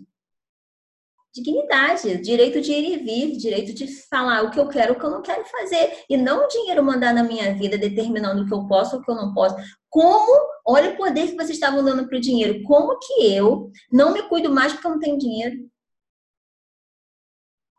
dignidade, 1.32 2.18
direito 2.18 2.60
de 2.60 2.72
ir 2.72 2.92
e 2.92 2.96
vir, 2.98 3.36
direito 3.36 3.72
de 3.72 3.86
falar 4.08 4.42
o 4.42 4.50
que 4.50 4.58
eu 4.58 4.68
quero, 4.68 4.94
o 4.94 4.98
que 4.98 5.04
eu 5.04 5.10
não 5.10 5.22
quero 5.22 5.44
fazer. 5.44 6.04
E 6.08 6.16
não 6.16 6.44
o 6.44 6.48
dinheiro 6.48 6.82
mandar 6.82 7.14
na 7.14 7.22
minha 7.22 7.54
vida, 7.54 7.78
determinando 7.78 8.42
o 8.42 8.46
que 8.46 8.54
eu 8.54 8.66
posso 8.66 8.96
ou 8.96 9.02
o 9.02 9.04
que 9.04 9.10
eu 9.10 9.14
não 9.14 9.32
posso. 9.32 9.56
Como, 9.88 10.32
olha 10.66 10.90
o 10.90 10.96
poder 10.96 11.28
que 11.28 11.36
vocês 11.36 11.50
estavam 11.50 11.84
dando 11.84 12.08
para 12.08 12.18
o 12.18 12.20
dinheiro. 12.20 12.62
Como 12.64 12.98
que 12.98 13.34
eu 13.34 13.70
não 13.92 14.12
me 14.12 14.22
cuido 14.24 14.50
mais 14.50 14.72
porque 14.72 14.86
eu 14.86 14.92
não 14.92 15.00
tenho 15.00 15.18
dinheiro? 15.18 15.70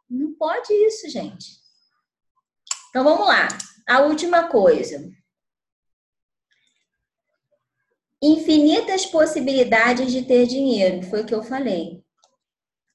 Não 0.09 0.33
pode 0.33 0.73
isso, 0.73 1.09
gente. 1.09 1.61
Então 2.89 3.03
vamos 3.03 3.27
lá. 3.27 3.47
A 3.87 4.01
última 4.01 4.47
coisa. 4.47 5.09
Infinitas 8.21 9.05
possibilidades 9.05 10.11
de 10.11 10.23
ter 10.23 10.45
dinheiro, 10.45 11.01
foi 11.07 11.21
o 11.21 11.25
que 11.25 11.33
eu 11.33 11.41
falei. 11.41 12.00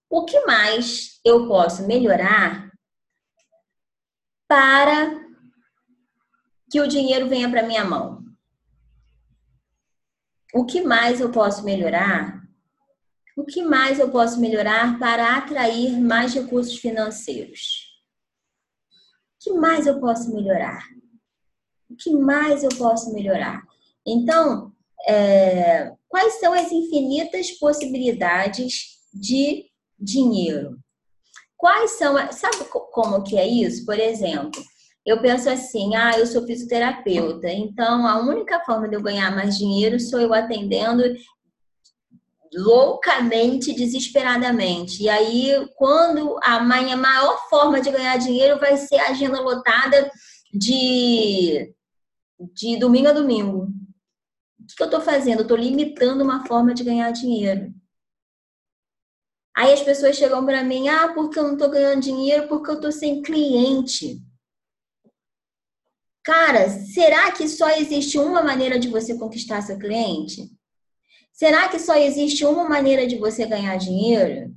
O 0.08 0.24
que 0.24 0.40
mais 0.46 1.20
eu 1.24 1.48
posso 1.48 1.86
melhorar 1.86 2.70
para 4.48 5.26
que 6.70 6.80
o 6.80 6.86
dinheiro 6.86 7.28
venha 7.28 7.50
para 7.50 7.66
minha 7.66 7.84
mão? 7.84 8.24
O 10.54 10.64
que 10.64 10.80
mais 10.80 11.20
eu 11.20 11.30
posso 11.30 11.64
melhorar? 11.64 12.42
O 13.36 13.44
que 13.44 13.62
mais 13.62 13.98
eu 13.98 14.10
posso 14.10 14.40
melhorar 14.40 14.98
para 14.98 15.36
atrair 15.36 16.00
mais 16.00 16.32
recursos 16.32 16.76
financeiros? 16.78 17.94
O 19.34 19.44
que 19.44 19.52
mais 19.52 19.86
eu 19.86 20.00
posso 20.00 20.32
melhorar? 20.32 20.82
O 21.90 21.96
que 21.96 22.10
mais 22.12 22.62
eu 22.62 22.70
posso 22.70 23.12
melhorar? 23.12 23.62
Então, 24.06 24.72
é, 25.06 25.92
quais 26.08 26.40
são 26.40 26.52
as 26.52 26.72
infinitas 26.72 27.50
possibilidades 27.52 28.96
de 29.12 29.66
dinheiro. 29.98 30.78
Quais 31.56 31.92
são, 31.92 32.14
sabe 32.32 32.64
como 32.92 33.22
que 33.22 33.38
é 33.38 33.46
isso? 33.46 33.84
Por 33.84 33.98
exemplo, 33.98 34.62
eu 35.04 35.20
penso 35.20 35.48
assim, 35.48 35.94
ah, 35.94 36.18
eu 36.18 36.26
sou 36.26 36.44
fisioterapeuta, 36.46 37.48
então 37.48 38.06
a 38.06 38.18
única 38.18 38.60
forma 38.60 38.88
de 38.88 38.96
eu 38.96 39.02
ganhar 39.02 39.34
mais 39.34 39.56
dinheiro 39.56 39.98
sou 39.98 40.20
eu 40.20 40.34
atendendo 40.34 41.02
loucamente, 42.54 43.74
desesperadamente. 43.74 45.02
E 45.02 45.08
aí, 45.08 45.52
quando 45.76 46.38
a 46.42 46.60
minha 46.60 46.96
maior 46.96 47.38
forma 47.48 47.80
de 47.80 47.90
ganhar 47.90 48.16
dinheiro 48.16 48.58
vai 48.58 48.76
ser 48.76 48.96
a 48.96 49.10
agenda 49.10 49.40
lotada 49.40 50.10
de, 50.52 51.72
de 52.54 52.76
domingo 52.78 53.08
a 53.08 53.12
domingo. 53.12 53.68
O 54.60 54.76
que 54.76 54.82
eu 54.82 54.86
estou 54.86 55.00
fazendo? 55.00 55.42
Estou 55.42 55.56
limitando 55.56 56.24
uma 56.24 56.44
forma 56.46 56.74
de 56.74 56.82
ganhar 56.82 57.10
dinheiro. 57.12 57.72
Aí 59.56 59.72
as 59.72 59.82
pessoas 59.82 60.16
chegam 60.16 60.44
para 60.44 60.62
mim, 60.62 60.88
ah, 60.88 61.14
porque 61.14 61.38
eu 61.38 61.44
não 61.44 61.54
estou 61.54 61.70
ganhando 61.70 62.02
dinheiro, 62.02 62.46
porque 62.46 62.70
eu 62.70 62.74
estou 62.74 62.92
sem 62.92 63.22
cliente. 63.22 64.20
Cara, 66.22 66.68
será 66.68 67.32
que 67.32 67.48
só 67.48 67.70
existe 67.70 68.18
uma 68.18 68.42
maneira 68.42 68.78
de 68.78 68.88
você 68.88 69.16
conquistar 69.16 69.62
seu 69.62 69.78
cliente? 69.78 70.50
Será 71.32 71.68
que 71.68 71.78
só 71.78 71.96
existe 71.96 72.44
uma 72.44 72.68
maneira 72.68 73.06
de 73.06 73.16
você 73.16 73.46
ganhar 73.46 73.76
dinheiro? 73.76 74.54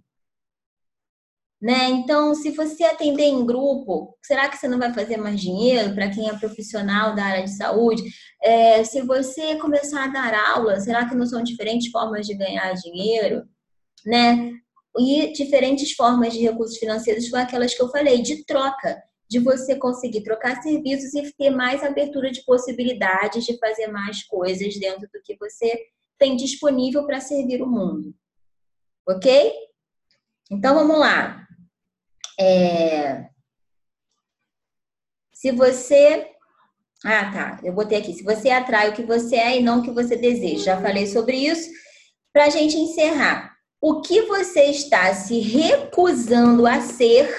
Né? 1.62 1.90
Então, 1.90 2.34
se 2.36 2.52
você 2.52 2.84
atender 2.84 3.26
em 3.26 3.46
grupo, 3.46 4.18
será 4.22 4.50
que 4.50 4.58
você 4.58 4.68
não 4.68 4.80
vai 4.80 4.94
fazer 4.94 5.18
mais 5.18 5.40
dinheiro 5.40 5.94
para 5.94 6.10
quem 6.10 6.30
é 6.30 6.38
profissional 6.38 7.16
da 7.16 7.24
área 7.24 7.44
de 7.44 7.56
saúde? 7.56 8.04
É, 8.42 8.84
se 8.84 9.02
você 9.02 9.58
começar 9.58 10.06
a 10.06 10.08
dar 10.08 10.56
aula, 10.56 10.80
será 10.80 11.08
que 11.08 11.16
não 11.16 11.26
são 11.26 11.44
diferentes 11.44 11.92
formas 11.92 12.26
de 12.26 12.34
ganhar 12.34 12.74
dinheiro? 12.74 13.46
Né? 14.06 14.54
E 14.98 15.32
diferentes 15.34 15.94
formas 15.94 16.34
de 16.34 16.40
recursos 16.40 16.78
financeiros 16.78 17.28
foram 17.28 17.44
aquelas 17.44 17.74
que 17.74 17.82
eu 17.82 17.90
falei, 17.90 18.22
de 18.22 18.44
troca, 18.46 19.02
de 19.30 19.40
você 19.40 19.76
conseguir 19.76 20.24
trocar 20.24 20.62
serviços 20.62 21.14
e 21.14 21.32
ter 21.34 21.52
mais 21.52 21.84
abertura 21.84 22.32
de 22.32 22.44
possibilidades 22.44 23.46
de 23.46 23.58
fazer 23.60 23.88
mais 23.88 24.24
coisas 24.24 24.76
dentro 24.80 25.08
do 25.14 25.22
que 25.24 25.38
você 25.38 25.88
tem 26.18 26.36
disponível 26.36 27.06
para 27.06 27.22
servir 27.22 27.62
o 27.62 27.68
mundo. 27.68 28.14
Ok? 29.08 29.54
Então 30.52 30.74
vamos 30.74 30.98
lá. 30.98 31.48
É... 32.40 33.30
Se 35.34 35.52
você. 35.52 36.28
Ah, 37.06 37.32
tá. 37.32 37.60
Eu 37.64 37.74
botei 37.74 38.00
aqui. 38.00 38.14
Se 38.14 38.24
você 38.24 38.50
atrai 38.50 38.90
o 38.90 38.94
que 38.94 39.04
você 39.04 39.36
é 39.36 39.58
e 39.58 39.64
não 39.64 39.80
o 39.80 39.84
que 39.84 39.92
você 39.92 40.18
deseja. 40.18 40.76
Já 40.76 40.82
falei 40.82 41.08
sobre 41.08 41.38
isso. 41.38 41.70
Para 42.34 42.46
a 42.46 42.50
gente 42.50 42.76
encerrar, 42.76 43.56
o 43.82 44.02
que 44.02 44.24
você 44.24 44.66
está 44.66 45.14
se 45.14 45.40
recusando 45.40 46.68
a 46.68 46.82
ser? 46.82 47.34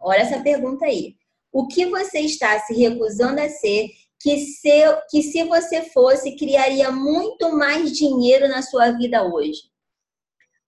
Olha 0.00 0.20
essa 0.20 0.42
pergunta 0.42 0.84
aí. 0.84 1.16
O 1.52 1.68
que 1.68 1.86
você 1.86 2.20
está 2.20 2.58
se 2.60 2.74
recusando 2.74 3.40
a 3.40 3.48
ser 3.48 3.88
que 4.20 4.38
se, 4.38 4.70
que 5.10 5.22
se 5.22 5.44
você 5.44 5.82
fosse, 5.90 6.36
criaria 6.36 6.90
muito 6.90 7.52
mais 7.56 7.92
dinheiro 7.92 8.48
na 8.48 8.62
sua 8.62 8.90
vida 8.90 9.22
hoje? 9.22 9.60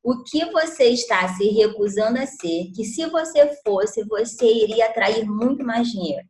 O 0.02 0.22
que 0.22 0.44
você 0.52 0.84
está 0.90 1.28
se 1.36 1.48
recusando 1.48 2.18
a 2.18 2.26
ser 2.26 2.70
que 2.74 2.84
se 2.84 3.04
você 3.06 3.60
fosse, 3.62 4.04
você 4.04 4.46
iria 4.46 4.86
atrair 4.86 5.26
muito 5.26 5.64
mais 5.64 5.88
dinheiro? 5.88 6.26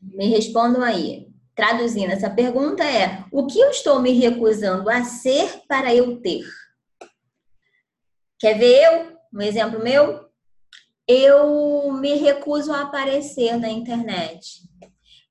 Me 0.00 0.26
respondam 0.26 0.82
aí 0.82 1.31
traduzindo 1.54 2.12
essa 2.12 2.30
pergunta 2.30 2.84
é: 2.84 3.24
o 3.30 3.46
que 3.46 3.60
eu 3.60 3.70
estou 3.70 4.00
me 4.00 4.12
recusando 4.12 4.88
a 4.90 5.04
ser 5.04 5.62
para 5.68 5.94
eu 5.94 6.20
ter? 6.20 6.44
Quer 8.38 8.58
ver 8.58 8.82
eu? 8.82 9.18
Um 9.32 9.40
exemplo 9.40 9.82
meu? 9.82 10.28
Eu 11.06 11.92
me 11.92 12.14
recuso 12.14 12.72
a 12.72 12.82
aparecer 12.82 13.58
na 13.58 13.68
internet. 13.68 14.62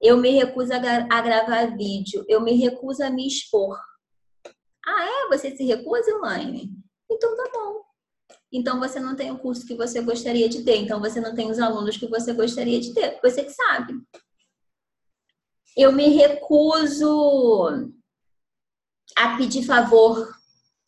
Eu 0.02 0.18
me 0.18 0.32
recuso 0.32 0.72
a, 0.74 1.22
gravar 1.22 1.78
vídeo. 1.78 2.26
Eu 2.28 2.42
me 2.42 2.54
recuso 2.54 3.04
a 3.04 3.10
me 3.10 3.28
expor. 3.28 3.78
Ah, 4.86 5.06
é? 5.06 5.28
Você 5.30 5.56
se 5.56 5.64
recusa, 5.64 6.10
Elaine? 6.10 6.72
Então 7.10 7.36
tá 7.38 7.52
bom. 7.54 7.82
Então 8.52 8.80
você 8.80 9.00
não 9.00 9.16
tem 9.16 9.32
o 9.32 9.38
curso 9.38 9.66
que 9.66 9.76
você 9.76 10.02
gostaria 10.02 10.50
de 10.50 10.64
ter. 10.64 10.78
Então 10.78 11.00
você 11.00 11.22
não 11.22 11.36
tem 11.36 11.50
os 11.50 11.60
alunos 11.60 11.98
que 11.98 12.08
você 12.08 12.34
gostaria 12.34 12.80
de 12.80 12.94
ter. 12.94 13.20
Você 13.22 13.44
que 13.44 13.52
sabe. 13.52 13.94
Eu 15.76 15.92
me 15.92 16.10
recuso 16.10 17.92
a 19.18 19.38
pedir 19.38 19.64
favor. 19.64 20.30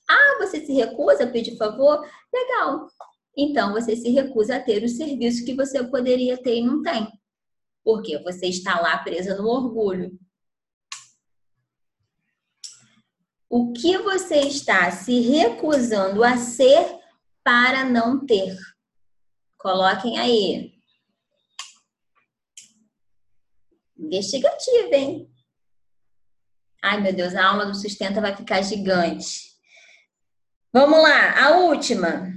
Ah, 0.10 0.38
você 0.40 0.66
se 0.66 0.74
recusa 0.74 1.24
a 1.24 1.32
pedir 1.32 1.58
favor? 1.58 2.06
Legal. 2.34 2.88
Então 3.36 3.74
você 3.74 3.96
se 3.96 4.10
recusa 4.10 4.58
a 4.58 4.62
ter 4.62 4.84
o 4.84 4.90
serviço 4.90 5.46
que 5.46 5.56
você 5.56 5.84
poderia 5.84 6.38
ter 6.42 6.58
e 6.58 6.66
não 6.66 6.82
tem. 6.82 7.08
Porque 7.84 8.18
você 8.20 8.48
está 8.48 8.80
lá 8.80 8.98
presa 8.98 9.36
no 9.36 9.48
orgulho. 9.48 10.18
O 13.50 13.72
que 13.72 13.98
você 14.00 14.40
está 14.40 14.90
se 14.92 15.20
recusando 15.22 16.24
a 16.24 16.38
ser 16.38 17.00
para 17.44 17.86
não 17.86 18.26
ter? 18.26 18.58
Coloquem 19.58 20.18
aí. 20.18 20.73
Investigativa, 23.98 24.96
hein? 24.96 25.30
Ai, 26.84 27.00
meu 27.00 27.14
Deus, 27.14 27.34
a 27.34 27.46
aula 27.46 27.66
do 27.66 27.76
sustenta 27.76 28.20
vai 28.20 28.36
ficar 28.36 28.62
gigante. 28.62 29.54
Vamos 30.74 31.02
lá, 31.02 31.46
a 31.46 31.58
última. 31.58 32.34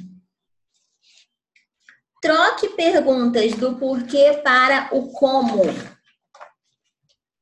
Troque 2.21 2.69
perguntas 2.71 3.55
do 3.55 3.77
porquê 3.77 4.41
para 4.45 4.89
o 4.93 5.11
como. 5.13 5.63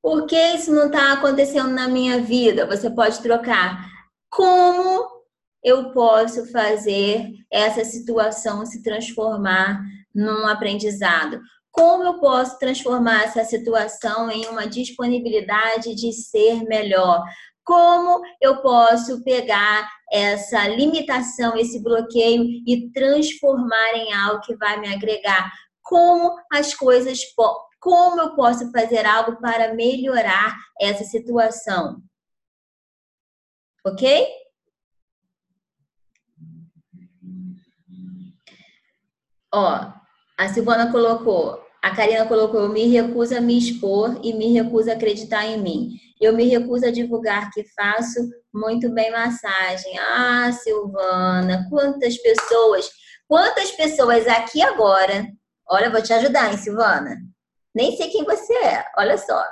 Por 0.02 0.26
que 0.26 0.36
isso 0.54 0.72
não 0.72 0.86
está 0.86 1.12
acontecendo 1.12 1.70
na 1.70 1.88
minha 1.88 2.20
vida? 2.20 2.66
Você 2.66 2.90
pode 2.90 3.20
trocar. 3.22 3.90
Como 4.30 5.24
eu 5.62 5.92
posso 5.92 6.50
fazer 6.52 7.32
essa 7.50 7.84
situação 7.84 8.64
se 8.66 8.82
transformar 8.82 9.82
num 10.14 10.46
aprendizado? 10.46 11.40
Como 11.74 12.04
eu 12.04 12.20
posso 12.20 12.56
transformar 12.56 13.24
essa 13.24 13.44
situação 13.44 14.30
em 14.30 14.46
uma 14.46 14.64
disponibilidade 14.64 15.92
de 15.96 16.12
ser 16.12 16.62
melhor? 16.62 17.20
Como 17.64 18.22
eu 18.40 18.62
posso 18.62 19.24
pegar 19.24 19.90
essa 20.08 20.68
limitação, 20.68 21.56
esse 21.56 21.82
bloqueio 21.82 22.44
e 22.64 22.92
transformar 22.92 23.94
em 23.96 24.12
algo 24.12 24.40
que 24.42 24.54
vai 24.54 24.78
me 24.78 24.94
agregar? 24.94 25.52
Como 25.82 26.36
as 26.52 26.72
coisas, 26.74 27.18
como 27.80 28.20
eu 28.20 28.36
posso 28.36 28.70
fazer 28.70 29.04
algo 29.04 29.40
para 29.40 29.74
melhorar 29.74 30.54
essa 30.80 31.02
situação? 31.02 32.00
Ok? 33.84 34.28
Ó, 39.52 39.92
a 40.38 40.48
Silvana 40.48 40.92
colocou, 40.92 41.63
a 41.84 41.94
Karina 41.94 42.24
colocou: 42.24 42.60
eu 42.60 42.70
me 42.70 42.88
recuso 42.88 43.36
a 43.36 43.42
me 43.42 43.58
expor 43.58 44.18
e 44.22 44.32
me 44.32 44.54
recuso 44.54 44.90
a 44.90 44.94
acreditar 44.94 45.44
em 45.44 45.60
mim. 45.60 45.90
Eu 46.18 46.32
me 46.34 46.44
recuso 46.44 46.86
a 46.86 46.90
divulgar 46.90 47.50
que 47.50 47.62
faço 47.74 48.20
muito 48.54 48.90
bem 48.90 49.10
massagem. 49.10 49.98
Ah, 49.98 50.50
Silvana, 50.50 51.66
quantas 51.68 52.16
pessoas, 52.16 52.88
quantas 53.28 53.70
pessoas 53.72 54.26
aqui 54.26 54.62
agora. 54.62 55.26
Olha, 55.68 55.90
vou 55.90 56.00
te 56.00 56.14
ajudar, 56.14 56.50
hein, 56.50 56.56
Silvana? 56.56 57.18
Nem 57.74 57.94
sei 57.98 58.08
quem 58.08 58.24
você 58.24 58.54
é, 58.54 58.86
olha 58.96 59.18
só. 59.18 59.44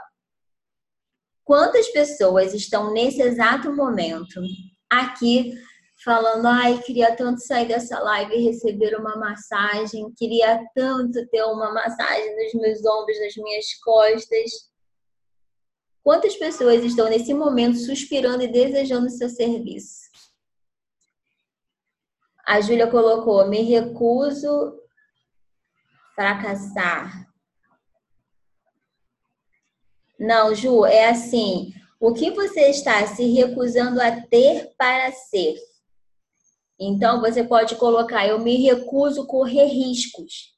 Quantas 1.44 1.88
pessoas 1.88 2.54
estão 2.54 2.94
nesse 2.94 3.20
exato 3.20 3.76
momento 3.76 4.40
aqui 4.88 5.52
falando, 6.04 6.46
ai, 6.46 6.78
queria 6.82 7.14
tanto 7.14 7.40
sair 7.40 7.68
dessa 7.68 7.98
live 8.00 8.34
e 8.34 8.44
receber 8.44 8.94
uma 8.98 9.16
massagem, 9.16 10.12
queria 10.16 10.64
tanto 10.74 11.26
ter 11.28 11.42
uma 11.44 11.72
massagem 11.72 12.36
nos 12.36 12.54
meus 12.54 12.84
ombros, 12.84 13.20
nas 13.20 13.36
minhas 13.36 13.74
costas. 13.82 14.50
Quantas 16.02 16.36
pessoas 16.36 16.82
estão 16.84 17.08
nesse 17.08 17.32
momento 17.32 17.78
suspirando 17.78 18.42
e 18.42 18.48
desejando 18.48 19.08
seu 19.10 19.28
serviço? 19.28 20.02
A 22.46 22.60
Júlia 22.60 22.90
colocou: 22.90 23.46
me 23.46 23.62
recuso 23.62 24.80
fracassar. 26.14 27.28
Não, 30.18 30.54
Ju, 30.54 30.84
é 30.84 31.08
assim. 31.08 31.72
O 32.00 32.12
que 32.12 32.32
você 32.32 32.68
está 32.68 33.06
se 33.06 33.32
recusando 33.32 34.00
a 34.00 34.20
ter 34.22 34.72
para 34.76 35.12
ser? 35.12 35.56
Então, 36.78 37.20
você 37.20 37.44
pode 37.44 37.76
colocar: 37.76 38.26
eu 38.26 38.38
me 38.38 38.56
recuso 38.56 39.22
a 39.22 39.26
correr 39.26 39.66
riscos. 39.66 40.52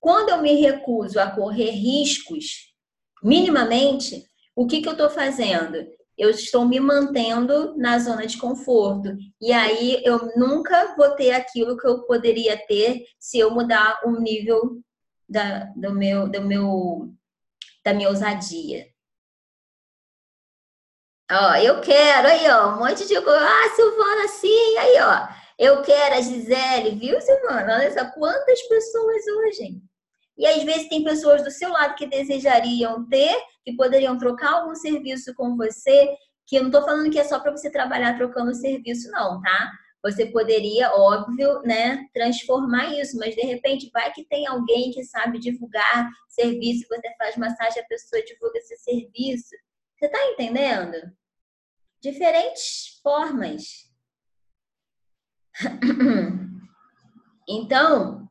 Quando 0.00 0.30
eu 0.30 0.42
me 0.42 0.54
recuso 0.54 1.18
a 1.18 1.30
correr 1.30 1.70
riscos, 1.70 2.74
minimamente, 3.22 4.22
o 4.54 4.66
que, 4.66 4.82
que 4.82 4.88
eu 4.88 4.92
estou 4.92 5.08
fazendo? 5.08 5.86
Eu 6.16 6.30
estou 6.30 6.66
me 6.66 6.78
mantendo 6.78 7.76
na 7.76 7.98
zona 7.98 8.26
de 8.26 8.36
conforto. 8.36 9.16
E 9.40 9.52
aí 9.52 10.00
eu 10.04 10.30
nunca 10.36 10.94
vou 10.96 11.10
ter 11.16 11.32
aquilo 11.32 11.76
que 11.76 11.86
eu 11.86 12.02
poderia 12.02 12.56
ter 12.66 13.04
se 13.18 13.38
eu 13.38 13.50
mudar 13.50 14.00
o 14.04 14.20
nível 14.20 14.80
da, 15.28 15.64
do 15.74 15.92
meu, 15.92 16.28
do 16.28 16.42
meu, 16.42 17.12
da 17.84 17.92
minha 17.92 18.08
ousadia. 18.08 18.86
Ó, 21.30 21.54
eu 21.56 21.80
quero, 21.80 22.28
aí, 22.28 22.46
ó, 22.50 22.74
um 22.74 22.78
monte 22.80 23.06
de 23.08 23.14
coisa. 23.22 23.40
Ah, 23.40 23.68
Silvana, 23.74 24.28
sim, 24.28 24.76
aí, 24.78 24.96
ó. 25.00 25.28
Eu 25.58 25.82
quero 25.82 26.16
a 26.16 26.20
Gisele, 26.20 26.96
viu, 26.98 27.18
Silvana? 27.20 27.76
Olha 27.76 27.92
só 27.92 28.10
quantas 28.10 28.60
pessoas 28.68 29.22
hoje. 29.26 29.80
E 30.36 30.46
às 30.46 30.62
vezes 30.64 30.88
tem 30.88 31.02
pessoas 31.04 31.42
do 31.42 31.50
seu 31.50 31.70
lado 31.70 31.94
que 31.94 32.06
desejariam 32.06 33.08
ter, 33.08 33.34
que 33.64 33.74
poderiam 33.74 34.18
trocar 34.18 34.52
algum 34.52 34.74
serviço 34.74 35.34
com 35.34 35.56
você, 35.56 36.14
que 36.46 36.56
eu 36.56 36.62
não 36.62 36.68
estou 36.68 36.84
falando 36.84 37.10
que 37.10 37.18
é 37.18 37.24
só 37.24 37.38
para 37.40 37.52
você 37.52 37.70
trabalhar 37.70 38.16
trocando 38.16 38.54
serviço, 38.54 39.10
não, 39.10 39.40
tá? 39.40 39.72
Você 40.02 40.26
poderia, 40.26 40.90
óbvio, 40.94 41.62
né, 41.62 42.04
transformar 42.12 42.92
isso, 43.00 43.16
mas 43.16 43.34
de 43.34 43.40
repente 43.40 43.88
vai 43.92 44.12
que 44.12 44.24
tem 44.26 44.46
alguém 44.46 44.90
que 44.90 45.02
sabe 45.04 45.38
divulgar 45.38 46.10
serviço, 46.28 46.86
você 46.88 47.14
faz 47.16 47.36
massagem, 47.38 47.82
a 47.82 47.86
pessoa 47.86 48.22
divulga 48.22 48.58
esse 48.58 48.76
serviço. 48.76 49.54
Você 49.96 50.06
está 50.06 50.26
entendendo? 50.26 51.12
Diferentes 52.00 53.00
formas. 53.02 53.62
Então, 57.46 58.26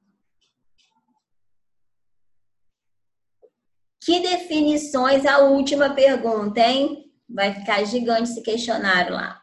que 4.04 4.20
definições, 4.22 5.24
a 5.26 5.38
última 5.40 5.94
pergunta, 5.94 6.60
hein? 6.60 7.12
Vai 7.30 7.54
ficar 7.54 7.86
gigante 7.86 8.32
esse 8.32 8.42
questionário 8.42 9.14
lá. 9.14 9.42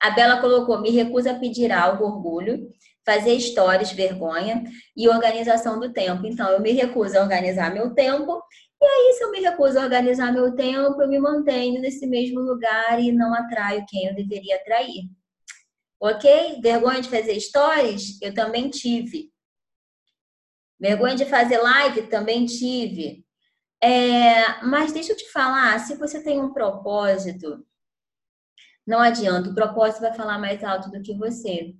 A 0.00 0.10
Bela 0.10 0.40
colocou: 0.40 0.80
me 0.80 0.90
recusa 0.90 1.32
a 1.32 1.38
pedir 1.38 1.70
algo, 1.70 2.04
orgulho, 2.04 2.68
fazer 3.04 3.34
histórias, 3.34 3.92
vergonha 3.92 4.64
e 4.96 5.08
organização 5.08 5.78
do 5.78 5.92
tempo. 5.92 6.26
Então, 6.26 6.50
eu 6.50 6.60
me 6.60 6.72
recuso 6.72 7.18
a 7.18 7.22
organizar 7.22 7.72
meu 7.72 7.94
tempo. 7.94 8.42
E 8.82 8.84
aí, 8.84 9.12
se 9.12 9.22
eu 9.22 9.30
me 9.30 9.40
recuso 9.40 9.78
a 9.78 9.82
organizar 9.82 10.32
meu 10.32 10.54
tempo, 10.54 11.02
eu 11.02 11.08
me 11.08 11.18
mantenho 11.18 11.80
nesse 11.80 12.06
mesmo 12.06 12.40
lugar 12.40 12.98
e 12.98 13.12
não 13.12 13.34
atraio 13.34 13.84
quem 13.86 14.06
eu 14.06 14.14
deveria 14.14 14.56
atrair. 14.56 15.04
Ok? 16.00 16.60
Vergonha 16.62 17.02
de 17.02 17.10
fazer 17.10 17.38
stories? 17.38 18.20
Eu 18.22 18.32
também 18.32 18.70
tive. 18.70 19.30
Vergonha 20.80 21.14
de 21.14 21.26
fazer 21.26 21.58
live? 21.58 22.06
Também 22.06 22.46
tive. 22.46 23.22
É, 23.82 24.62
mas 24.64 24.92
deixa 24.92 25.12
eu 25.12 25.16
te 25.16 25.30
falar, 25.30 25.78
se 25.80 25.96
você 25.96 26.22
tem 26.22 26.40
um 26.40 26.52
propósito, 26.52 27.64
não 28.86 29.00
adianta, 29.00 29.50
o 29.50 29.54
propósito 29.54 30.00
vai 30.00 30.12
falar 30.12 30.38
mais 30.38 30.62
alto 30.64 30.90
do 30.90 31.02
que 31.02 31.14
você. 31.14 31.74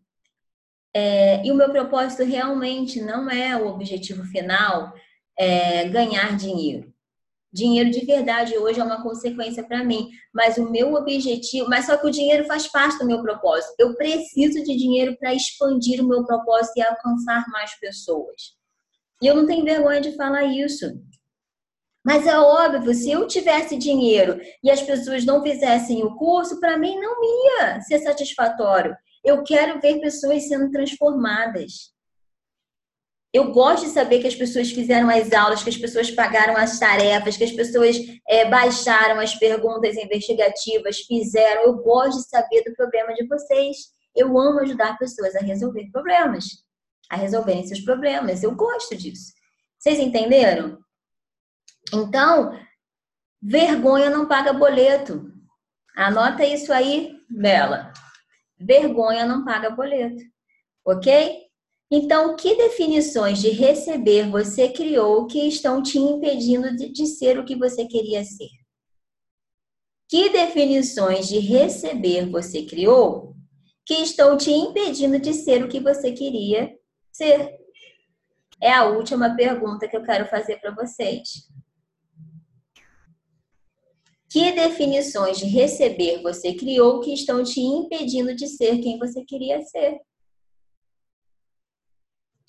É, 0.95 1.45
e 1.47 1.53
o 1.53 1.55
meu 1.55 1.71
propósito 1.71 2.25
realmente 2.25 3.01
não 3.01 3.31
é 3.31 3.57
o 3.57 3.69
objetivo 3.69 4.25
final, 4.25 4.93
é, 5.41 5.89
ganhar 5.89 6.37
dinheiro. 6.37 6.93
Dinheiro 7.51 7.91
de 7.91 8.05
verdade 8.05 8.59
hoje 8.59 8.79
é 8.79 8.85
uma 8.85 9.03
consequência 9.03 9.65
para 9.65 9.83
mim, 9.83 10.11
mas 10.35 10.59
o 10.59 10.71
meu 10.71 10.93
objetivo, 10.93 11.67
mas 11.67 11.87
só 11.87 11.97
que 11.97 12.07
o 12.07 12.11
dinheiro 12.11 12.45
faz 12.45 12.69
parte 12.69 12.99
do 12.99 13.07
meu 13.07 13.23
propósito. 13.23 13.75
Eu 13.79 13.97
preciso 13.97 14.63
de 14.63 14.77
dinheiro 14.77 15.17
para 15.19 15.35
expandir 15.35 16.05
o 16.05 16.07
meu 16.07 16.27
propósito 16.27 16.77
e 16.77 16.83
alcançar 16.83 17.43
mais 17.49 17.75
pessoas. 17.81 18.55
E 19.23 19.27
eu 19.27 19.35
não 19.35 19.47
tenho 19.47 19.65
vergonha 19.65 20.01
de 20.03 20.15
falar 20.15 20.45
isso. 20.45 20.87
Mas 22.05 22.27
é 22.27 22.39
óbvio, 22.39 22.95
se 22.95 23.11
eu 23.11 23.27
tivesse 23.27 23.79
dinheiro 23.79 24.39
e 24.63 24.71
as 24.71 24.83
pessoas 24.83 25.25
não 25.25 25.43
fizessem 25.43 26.05
o 26.05 26.17
curso, 26.17 26.61
para 26.61 26.77
mim 26.77 27.01
não 27.01 27.17
ia 27.23 27.81
ser 27.81 27.99
satisfatório. 28.01 28.95
Eu 29.25 29.43
quero 29.43 29.81
ver 29.81 30.01
pessoas 30.01 30.47
sendo 30.47 30.71
transformadas. 30.71 31.93
Eu 33.33 33.53
gosto 33.53 33.87
de 33.87 33.93
saber 33.93 34.21
que 34.21 34.27
as 34.27 34.35
pessoas 34.35 34.73
fizeram 34.73 35.09
as 35.09 35.33
aulas, 35.33 35.63
que 35.63 35.71
as 35.71 35.77
pessoas 35.77 36.11
pagaram 36.11 36.57
as 36.57 36.81
tarefas, 36.81 37.37
que 37.37 37.45
as 37.45 37.53
pessoas 37.53 37.97
é, 38.29 38.49
baixaram 38.49 39.21
as 39.21 39.37
perguntas 39.37 39.97
investigativas, 39.97 40.99
fizeram. 41.03 41.63
Eu 41.63 41.77
gosto 41.77 42.19
de 42.19 42.29
saber 42.29 42.65
do 42.65 42.75
problema 42.75 43.15
de 43.15 43.27
vocês. 43.29 43.77
Eu 44.17 44.37
amo 44.37 44.59
ajudar 44.61 44.99
pessoas 44.99 45.37
a 45.37 45.41
resolver 45.41 45.89
problemas, 45.93 46.45
a 47.09 47.15
resolverem 47.15 47.65
seus 47.65 47.81
problemas. 47.81 48.43
Eu 48.43 48.53
gosto 48.57 48.97
disso. 48.97 49.33
Vocês 49.79 50.01
entenderam? 50.01 50.79
Então, 51.95 52.59
vergonha 53.41 54.11
não 54.11 54.27
paga 54.27 54.53
boleto. 54.53 55.33
Anota 55.97 56.45
isso 56.45 56.73
aí, 56.73 57.17
Bela. 57.31 57.93
Vergonha 58.59 59.25
não 59.25 59.45
paga 59.45 59.71
boleto. 59.71 60.23
Ok? 60.85 61.50
Então, 61.91 62.37
que 62.37 62.55
definições 62.55 63.41
de 63.41 63.51
receber 63.51 64.31
você 64.31 64.69
criou 64.69 65.27
que 65.27 65.49
estão 65.49 65.83
te 65.83 65.99
impedindo 65.99 66.77
de, 66.77 66.89
de 66.89 67.07
ser 67.07 67.37
o 67.37 67.45
que 67.45 67.57
você 67.57 67.85
queria 67.85 68.23
ser? 68.25 68.49
Que 70.09 70.29
definições 70.29 71.29
de 71.29 71.41
receber 71.41 72.31
você 72.31 72.65
criou 72.65 73.35
que 73.85 73.95
estão 73.95 74.37
te 74.37 74.53
impedindo 74.53 75.19
de 75.19 75.35
ser 75.35 75.65
o 75.65 75.69
que 75.69 75.81
você 75.81 76.13
queria 76.13 76.73
ser? 77.11 77.59
É 78.63 78.71
a 78.73 78.85
última 78.85 79.35
pergunta 79.35 79.89
que 79.89 79.97
eu 79.97 80.05
quero 80.05 80.27
fazer 80.27 80.61
para 80.61 80.73
vocês. 80.73 81.49
Que 84.29 84.53
definições 84.53 85.39
de 85.39 85.47
receber 85.47 86.23
você 86.23 86.55
criou 86.55 87.01
que 87.01 87.13
estão 87.13 87.43
te 87.43 87.61
impedindo 87.61 88.33
de 88.33 88.47
ser 88.47 88.79
quem 88.79 88.97
você 88.97 89.25
queria 89.25 89.61
ser? 89.63 89.99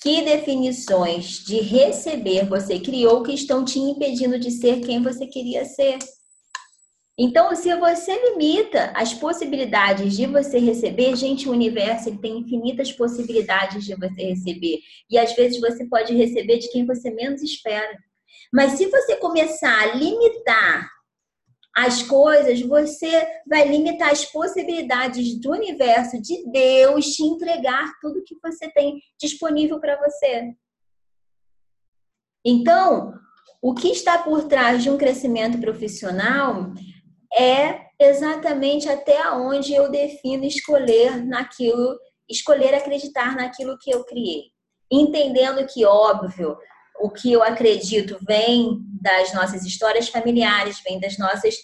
Que 0.02 0.24
definições 0.24 1.44
de 1.46 1.62
receber 1.62 2.48
você 2.48 2.80
criou 2.80 3.22
que 3.22 3.34
estão 3.34 3.64
te 3.64 3.78
impedindo 3.78 4.40
de 4.40 4.50
ser 4.50 4.82
quem 4.82 5.02
você 5.02 5.28
queria 5.28 5.64
ser? 5.64 6.00
Então, 7.16 7.56
se 7.56 7.76
você 7.76 8.12
limita 8.32 8.92
as 8.96 9.14
possibilidades 9.14 10.18
de 10.18 10.26
você 10.26 10.58
receber, 10.58 11.16
gente, 11.16 11.48
o 11.48 11.52
universo 11.52 12.18
tem 12.18 12.40
infinitas 12.40 12.92
possibilidades 12.92 13.86
de 13.86 13.94
você 13.96 14.24
receber. 14.24 14.80
E 15.08 15.20
às 15.20 15.36
vezes 15.36 15.60
você 15.60 15.86
pode 15.86 16.16
receber 16.16 16.58
de 16.58 16.72
quem 16.72 16.84
você 16.84 17.12
menos 17.12 17.44
espera. 17.44 17.96
Mas 18.52 18.74
se 18.74 18.88
você 18.88 19.18
começar 19.18 19.84
a 19.84 19.94
limitar 19.94 20.90
as 21.76 22.04
coisas, 22.04 22.62
você 22.62 23.26
vai 23.48 23.68
limitar 23.68 24.10
as 24.10 24.26
possibilidades 24.26 25.40
do 25.40 25.52
universo, 25.52 26.22
de 26.22 26.44
Deus 26.52 27.06
te 27.06 27.24
entregar 27.24 27.94
tudo 28.02 28.24
que 28.26 28.36
você 28.44 28.70
tem 28.72 29.00
disponível 29.20 29.80
para 29.80 29.98
você. 29.98 30.54
Então, 32.46 33.14
o 33.62 33.74
que 33.74 33.90
está 33.90 34.18
por 34.18 34.48
trás 34.48 34.84
de 34.84 34.90
um 34.90 34.98
crescimento 34.98 35.60
profissional 35.60 36.74
é 37.34 37.80
exatamente 38.00 38.90
até 38.90 39.32
onde 39.32 39.74
eu 39.74 39.90
defino 39.90 40.44
escolher 40.44 41.24
naquilo, 41.24 41.98
escolher 42.30 42.74
acreditar 42.74 43.36
naquilo 43.36 43.78
que 43.80 43.92
eu 43.92 44.04
criei. 44.04 44.52
Entendendo 44.92 45.66
que, 45.68 45.86
óbvio, 45.86 46.58
o 47.00 47.10
que 47.10 47.32
eu 47.32 47.42
acredito 47.42 48.18
vem 48.28 48.80
das 49.02 49.34
nossas 49.34 49.66
histórias 49.66 50.10
familiares, 50.10 50.82
vem 50.84 51.00
das 51.00 51.18
nossas 51.18 51.56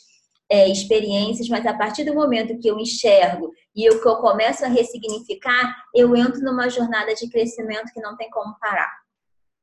é, 0.50 0.70
experiências, 0.70 1.50
mas 1.50 1.66
a 1.66 1.74
partir 1.74 2.04
do 2.04 2.14
momento 2.14 2.58
que 2.60 2.68
eu 2.68 2.80
enxergo 2.80 3.52
e 3.76 3.86
eu, 3.86 4.02
que 4.02 4.08
eu 4.08 4.16
começo 4.18 4.64
a 4.66 4.70
ressignificar, 4.70 5.76
eu 5.94 6.16
entro 6.16 6.42
numa 6.42 6.70
jornada 6.70 7.14
de 7.14 7.30
crescimento 7.30 7.92
que 7.94 8.02
não 8.02 8.16
tem 8.16 8.30
como 8.30 8.58
parar. 8.60 8.92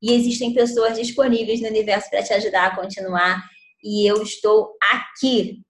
E 0.03 0.13
existem 0.13 0.53
pessoas 0.53 0.97
disponíveis 0.97 1.61
no 1.61 1.69
universo 1.69 2.11
para 2.11 2.23
te 2.23 2.33
ajudar 2.35 2.67
a 2.67 2.77
continuar, 2.77 3.43
e 3.83 4.09
eu 4.09 4.23
estou 4.23 4.77
aqui 4.93 5.63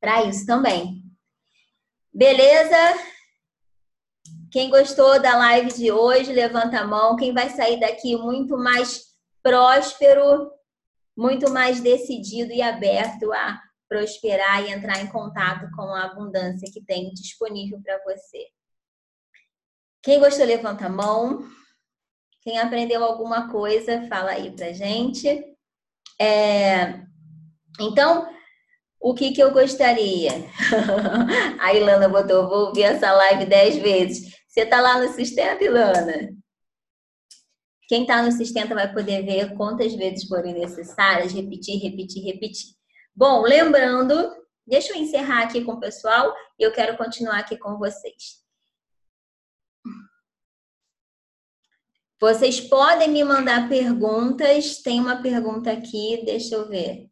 para 0.00 0.24
isso 0.24 0.46
também. 0.46 1.02
Beleza? 2.12 2.76
Quem 4.50 4.70
gostou 4.70 5.20
da 5.20 5.36
live 5.36 5.72
de 5.72 5.90
hoje, 5.90 6.32
levanta 6.32 6.80
a 6.80 6.86
mão. 6.86 7.16
Quem 7.16 7.32
vai 7.32 7.50
sair 7.50 7.80
daqui 7.80 8.16
muito 8.16 8.56
mais 8.56 9.06
próspero, 9.42 10.50
muito 11.16 11.50
mais 11.50 11.80
decidido 11.80 12.52
e 12.52 12.62
aberto 12.62 13.32
a 13.32 13.60
prosperar 13.88 14.64
e 14.64 14.72
entrar 14.72 15.00
em 15.00 15.08
contato 15.08 15.70
com 15.74 15.82
a 15.82 16.04
abundância 16.04 16.70
que 16.72 16.84
tem 16.84 17.12
disponível 17.12 17.80
para 17.82 18.02
você. 18.04 18.46
Quem 20.02 20.20
gostou, 20.20 20.46
levanta 20.46 20.86
a 20.86 20.90
mão. 20.90 21.48
Quem 22.42 22.58
aprendeu 22.58 23.02
alguma 23.02 23.50
coisa, 23.50 24.06
fala 24.08 24.32
aí 24.32 24.50
pra 24.52 24.72
gente. 24.72 25.44
É... 26.20 27.04
Então, 27.80 28.28
o 29.00 29.14
que, 29.14 29.32
que 29.32 29.42
eu 29.42 29.52
gostaria? 29.52 30.30
A 31.60 31.74
Ilana 31.74 32.08
botou, 32.08 32.48
vou 32.48 32.66
ouvir 32.66 32.84
essa 32.84 33.12
live 33.12 33.46
dez 33.46 33.76
vezes. 33.76 34.35
Você 34.56 34.62
está 34.62 34.80
lá 34.80 34.98
no 34.98 35.12
Sustenta, 35.12 35.62
Ilana? 35.62 36.34
Quem 37.86 38.02
está 38.02 38.22
no 38.22 38.32
Sustenta 38.32 38.74
vai 38.74 38.90
poder 38.90 39.22
ver 39.22 39.54
quantas 39.54 39.94
vezes 39.94 40.26
forem 40.26 40.54
necessárias, 40.54 41.30
repetir, 41.30 41.78
repetir, 41.78 42.24
repetir. 42.24 42.74
Bom, 43.14 43.42
lembrando, 43.42 44.14
deixa 44.66 44.94
eu 44.94 44.96
encerrar 44.96 45.42
aqui 45.42 45.62
com 45.62 45.72
o 45.72 45.78
pessoal 45.78 46.34
e 46.58 46.62
eu 46.62 46.72
quero 46.72 46.96
continuar 46.96 47.40
aqui 47.40 47.58
com 47.58 47.76
vocês. 47.76 48.42
Vocês 52.18 52.58
podem 52.58 53.10
me 53.10 53.22
mandar 53.24 53.68
perguntas. 53.68 54.80
Tem 54.80 54.98
uma 54.98 55.20
pergunta 55.20 55.70
aqui, 55.70 56.22
deixa 56.24 56.54
eu 56.54 56.66
ver. 56.66 57.10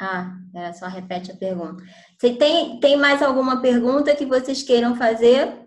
Ah, 0.00 0.36
é, 0.54 0.72
só 0.72 0.86
repete 0.86 1.30
a 1.30 1.36
pergunta. 1.36 1.82
Você 2.18 2.34
tem, 2.34 2.80
tem 2.80 2.96
mais 2.96 3.22
alguma 3.22 3.62
pergunta 3.62 4.14
que 4.14 4.26
vocês 4.26 4.62
queiram 4.62 4.96
fazer? 4.96 5.63